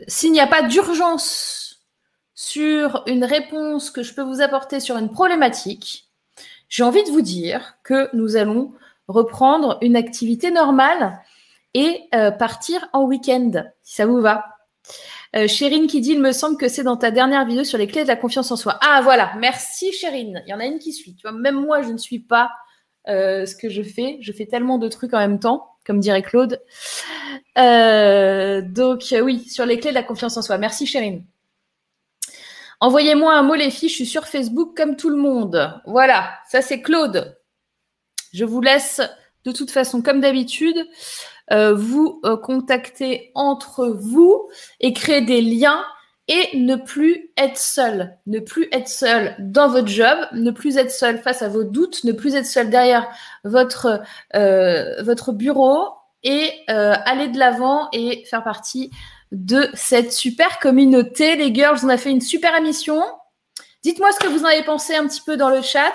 [0.07, 1.87] s'il n'y a pas d'urgence
[2.35, 6.09] sur une réponse que je peux vous apporter sur une problématique,
[6.69, 8.73] j'ai envie de vous dire que nous allons
[9.07, 11.19] reprendre une activité normale
[11.77, 13.51] et euh, partir en week-end,
[13.83, 14.45] si ça vous va.
[15.35, 17.85] Euh, Chérine qui dit, il me semble que c'est dans ta dernière vidéo sur les
[17.85, 18.79] clés de la confiance en soi.
[18.81, 20.41] Ah voilà, merci Chérine.
[20.47, 21.15] Il y en a une qui suit.
[21.15, 22.49] Tu vois, même moi, je ne suis pas
[23.07, 24.17] euh, ce que je fais.
[24.21, 26.59] Je fais tellement de trucs en même temps, comme dirait Claude.
[27.55, 30.57] donc oui, sur les clés de la confiance en soi.
[30.57, 31.23] Merci Chérine.
[32.79, 35.79] Envoyez-moi un mot les filles, je suis sur Facebook comme tout le monde.
[35.85, 37.37] Voilà, ça c'est Claude.
[38.33, 38.99] Je vous laisse
[39.47, 40.77] de toute façon, comme d'habitude,
[41.51, 44.49] euh, vous euh, contacter entre vous
[44.79, 45.83] et créer des liens
[46.27, 50.91] et ne plus être seul, ne plus être seul dans votre job, ne plus être
[50.91, 53.07] seul face à vos doutes, ne plus être seul derrière
[53.45, 54.01] votre,
[54.35, 55.87] euh, votre bureau
[56.23, 58.91] et euh, aller de l'avant et faire partie
[59.31, 61.37] de cette super communauté.
[61.37, 63.01] Les girls, on a fait une super émission.
[63.83, 65.93] Dites-moi ce que vous en avez pensé un petit peu dans le chat.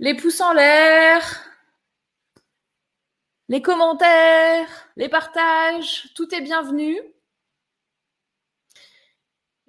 [0.00, 1.47] Les pouces en l'air,
[3.48, 6.98] les commentaires, les partages, tout est bienvenu.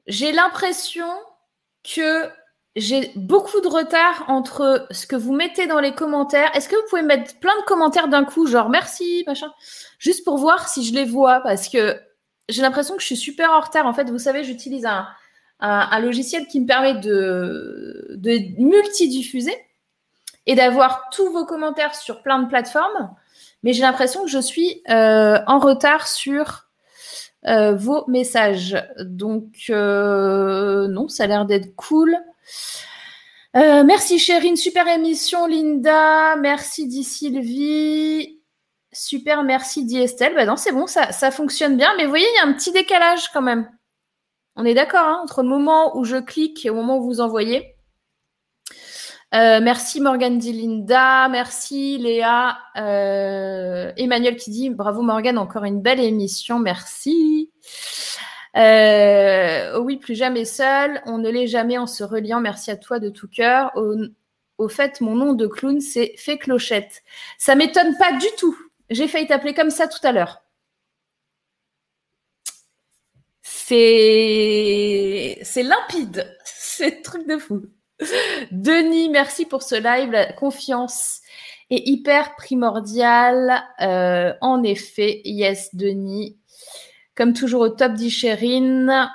[0.07, 1.07] J'ai l'impression
[1.83, 2.29] que
[2.75, 6.53] j'ai beaucoup de retard entre ce que vous mettez dans les commentaires.
[6.55, 9.51] Est-ce que vous pouvez mettre plein de commentaires d'un coup, genre merci, machin,
[9.97, 11.99] juste pour voir si je les vois Parce que
[12.49, 13.85] j'ai l'impression que je suis super en retard.
[13.85, 19.55] En fait, vous savez, j'utilise un, logiciel qui me permet de, de multidiffuser
[20.45, 23.15] et d'avoir tous vos commentaires sur plein de plateformes.
[23.63, 26.69] Mais j'ai l'impression que je suis euh, en retard sur
[27.45, 28.77] euh, vos messages.
[28.99, 32.17] Donc, euh, non, ça a l'air d'être cool.
[33.55, 38.39] Merci Chérine, super émission Linda, merci dit Sylvie,
[38.93, 40.35] super merci dit Estelle.
[40.35, 42.71] Ben non, c'est bon, ça, fonctionne bien, mais vous voyez, il y a un petit
[42.71, 43.67] décalage quand même.
[44.55, 47.21] On est d'accord hein, entre le moment où je clique et au moment où vous
[47.21, 47.75] envoyez.
[49.35, 55.81] Euh, merci Morgane dit Linda, merci Léa, euh, Emmanuel qui dit bravo Morgane, encore une
[55.81, 57.51] belle émission, merci.
[58.57, 61.01] Euh, oui, plus jamais seul.
[61.05, 62.39] On ne l'est jamais en se reliant.
[62.41, 63.71] Merci à toi de tout cœur.
[64.57, 67.03] Au, fait, mon nom de clown, c'est Fait Clochette.
[67.37, 68.57] Ça m'étonne pas du tout.
[68.89, 70.43] J'ai failli t'appeler comme ça tout à l'heure.
[73.43, 76.35] C'est limpide.
[76.43, 77.61] C'est truc de fou.
[78.51, 80.11] Denis, merci pour ce live.
[80.11, 81.21] La confiance
[81.69, 83.63] est hyper primordiale.
[83.81, 86.37] Euh, en effet, yes, Denis.
[87.15, 89.09] Comme toujours au top d'Ichérine.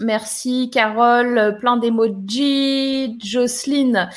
[0.00, 3.18] Merci Carole, plein d'emojis.
[3.20, 4.08] Jocelyne,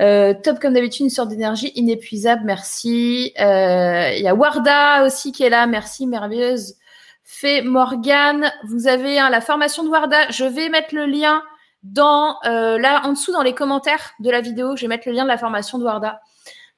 [0.00, 2.42] euh, top comme d'habitude, une sorte d'énergie inépuisable.
[2.44, 3.32] Merci.
[3.40, 5.68] Euh, il y a Warda aussi qui est là.
[5.68, 6.74] Merci, merveilleuse.
[7.22, 10.28] Fait Morgane, vous avez hein, la formation de Warda.
[10.30, 11.40] Je vais mettre le lien
[11.82, 14.76] dans euh, là en dessous dans les commentaires de la vidéo.
[14.76, 16.20] Je vais mettre le lien de la formation de Warda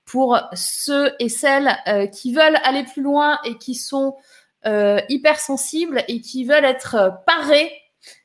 [0.04, 1.76] pour ceux et celles
[2.12, 4.16] qui veulent aller plus loin et qui sont
[4.66, 7.72] euh, hypersensibles et qui veulent être euh, parés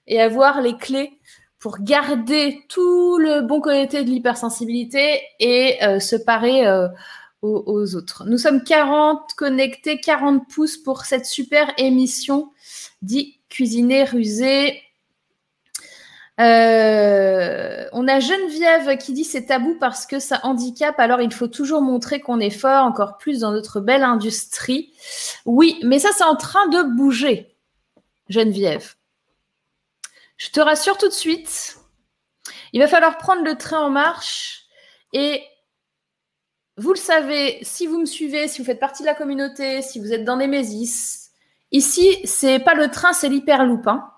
[0.06, 1.18] et avoir les clés
[1.60, 6.70] pour garder tout le bon côté de l'hypersensibilité et euh, se parer
[7.42, 8.26] aux, aux, autres.
[8.28, 12.52] Nous sommes 40 connectés, 40 pouces pour cette super émission
[13.02, 14.82] dit Cuisiner rusé
[16.40, 21.48] euh, on a Geneviève qui dit c'est tabou parce que ça handicape, alors il faut
[21.48, 24.94] toujours montrer qu'on est fort, encore plus dans notre belle industrie.
[25.46, 27.56] Oui, mais ça c'est en train de bouger,
[28.28, 28.96] Geneviève.
[30.38, 31.78] Je te rassure tout de suite,
[32.74, 34.66] il va falloir prendre le train en marche
[35.14, 35.42] et
[36.78, 40.02] vous le savez, si vous me suivez, si vous faites partie de la communauté, si
[40.02, 41.30] vous êtes dans Nemesis,
[41.72, 43.88] ici c'est pas le train, c'est l'hyperloop.
[43.88, 44.12] Hein.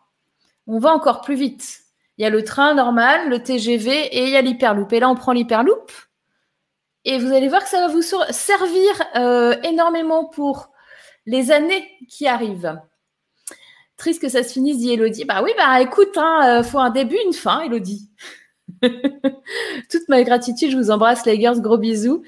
[0.65, 1.86] On va encore plus vite.
[2.17, 4.91] Il y a le train normal, le TGV et il y a l'hyperloop.
[4.91, 5.91] Et là, on prend l'hyperloop.
[7.05, 10.71] Et vous allez voir que ça va vous servir euh, énormément pour
[11.25, 12.81] les années qui arrivent.
[13.97, 15.25] Triste que ça se finisse, dit Elodie.
[15.25, 18.09] Bah oui, bah écoute, il hein, euh, faut un début, une fin, Elodie.
[19.89, 22.23] Toute ma gratitude, je vous embrasse les girls, gros bisous.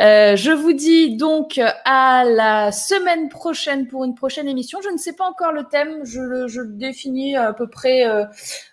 [0.00, 4.80] Euh, je vous dis donc à la semaine prochaine pour une prochaine émission.
[4.82, 8.04] Je ne sais pas encore le thème, je le, définis à peu près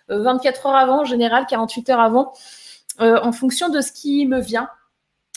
[0.08, 2.32] 24 euh, heures avant, en général 48 heures avant,
[3.00, 4.68] euh, en fonction de ce qui me vient.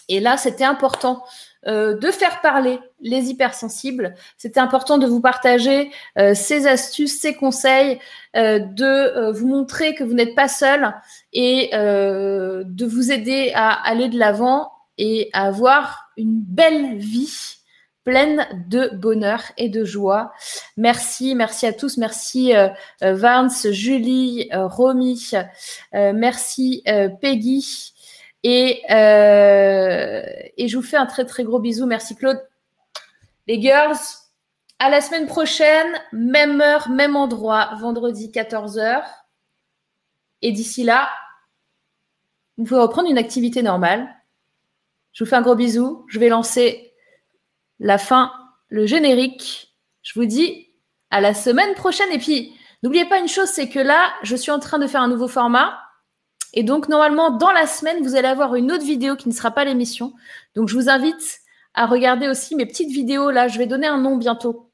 [0.09, 1.23] Et là, c'était important
[1.67, 4.15] euh, de faire parler les hypersensibles.
[4.37, 7.99] C'était important de vous partager euh, ces astuces, ces conseils,
[8.37, 10.93] euh, de vous montrer que vous n'êtes pas seul
[11.33, 17.57] et de vous aider à aller de l'avant et à avoir une belle vie
[18.05, 20.31] pleine de bonheur et de joie.
[20.77, 21.97] Merci, merci à tous.
[21.97, 22.53] Merci
[23.01, 25.31] Vance, Julie, Romy,
[25.93, 26.83] merci
[27.21, 27.93] Peggy.
[28.49, 30.21] Et, euh,
[30.55, 31.85] et je vous fais un très très gros bisou.
[31.85, 32.41] Merci Claude.
[33.45, 33.97] Les girls,
[34.79, 39.03] à la semaine prochaine, même heure, même endroit, vendredi 14h.
[40.41, 41.09] Et d'ici là,
[42.55, 44.07] vous pouvez reprendre une activité normale.
[45.11, 46.05] Je vous fais un gros bisou.
[46.07, 46.93] Je vais lancer
[47.79, 48.31] la fin,
[48.69, 49.75] le générique.
[50.03, 50.69] Je vous dis
[51.09, 52.13] à la semaine prochaine.
[52.13, 55.01] Et puis, n'oubliez pas une chose, c'est que là, je suis en train de faire
[55.01, 55.77] un nouveau format.
[56.53, 59.51] Et donc, normalement, dans la semaine, vous allez avoir une autre vidéo qui ne sera
[59.51, 60.13] pas l'émission.
[60.55, 61.39] Donc, je vous invite
[61.73, 63.31] à regarder aussi mes petites vidéos.
[63.31, 64.71] Là, je vais donner un nom bientôt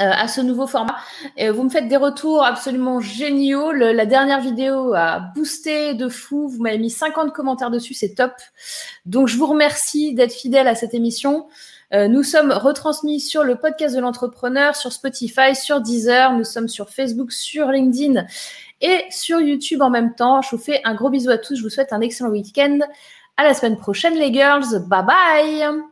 [0.00, 0.96] euh, à ce nouveau format.
[1.38, 3.72] Vous me faites des retours absolument géniaux.
[3.72, 6.48] la dernière vidéo a boosté de fou.
[6.48, 7.94] Vous m'avez mis 50 commentaires dessus.
[7.94, 8.32] C'est top.
[9.04, 11.48] Donc, je vous remercie d'être fidèle à cette émission.
[11.92, 16.32] Euh, nous sommes retransmis sur le podcast de l'entrepreneur, sur Spotify, sur Deezer.
[16.32, 18.24] Nous sommes sur Facebook, sur LinkedIn
[18.82, 20.42] et sur YouTube en même temps.
[20.42, 21.56] Je vous fais un gros bisou à tous.
[21.56, 22.80] Je vous souhaite un excellent week-end.
[23.36, 24.86] À la semaine prochaine, les girls.
[24.88, 25.82] Bye bye.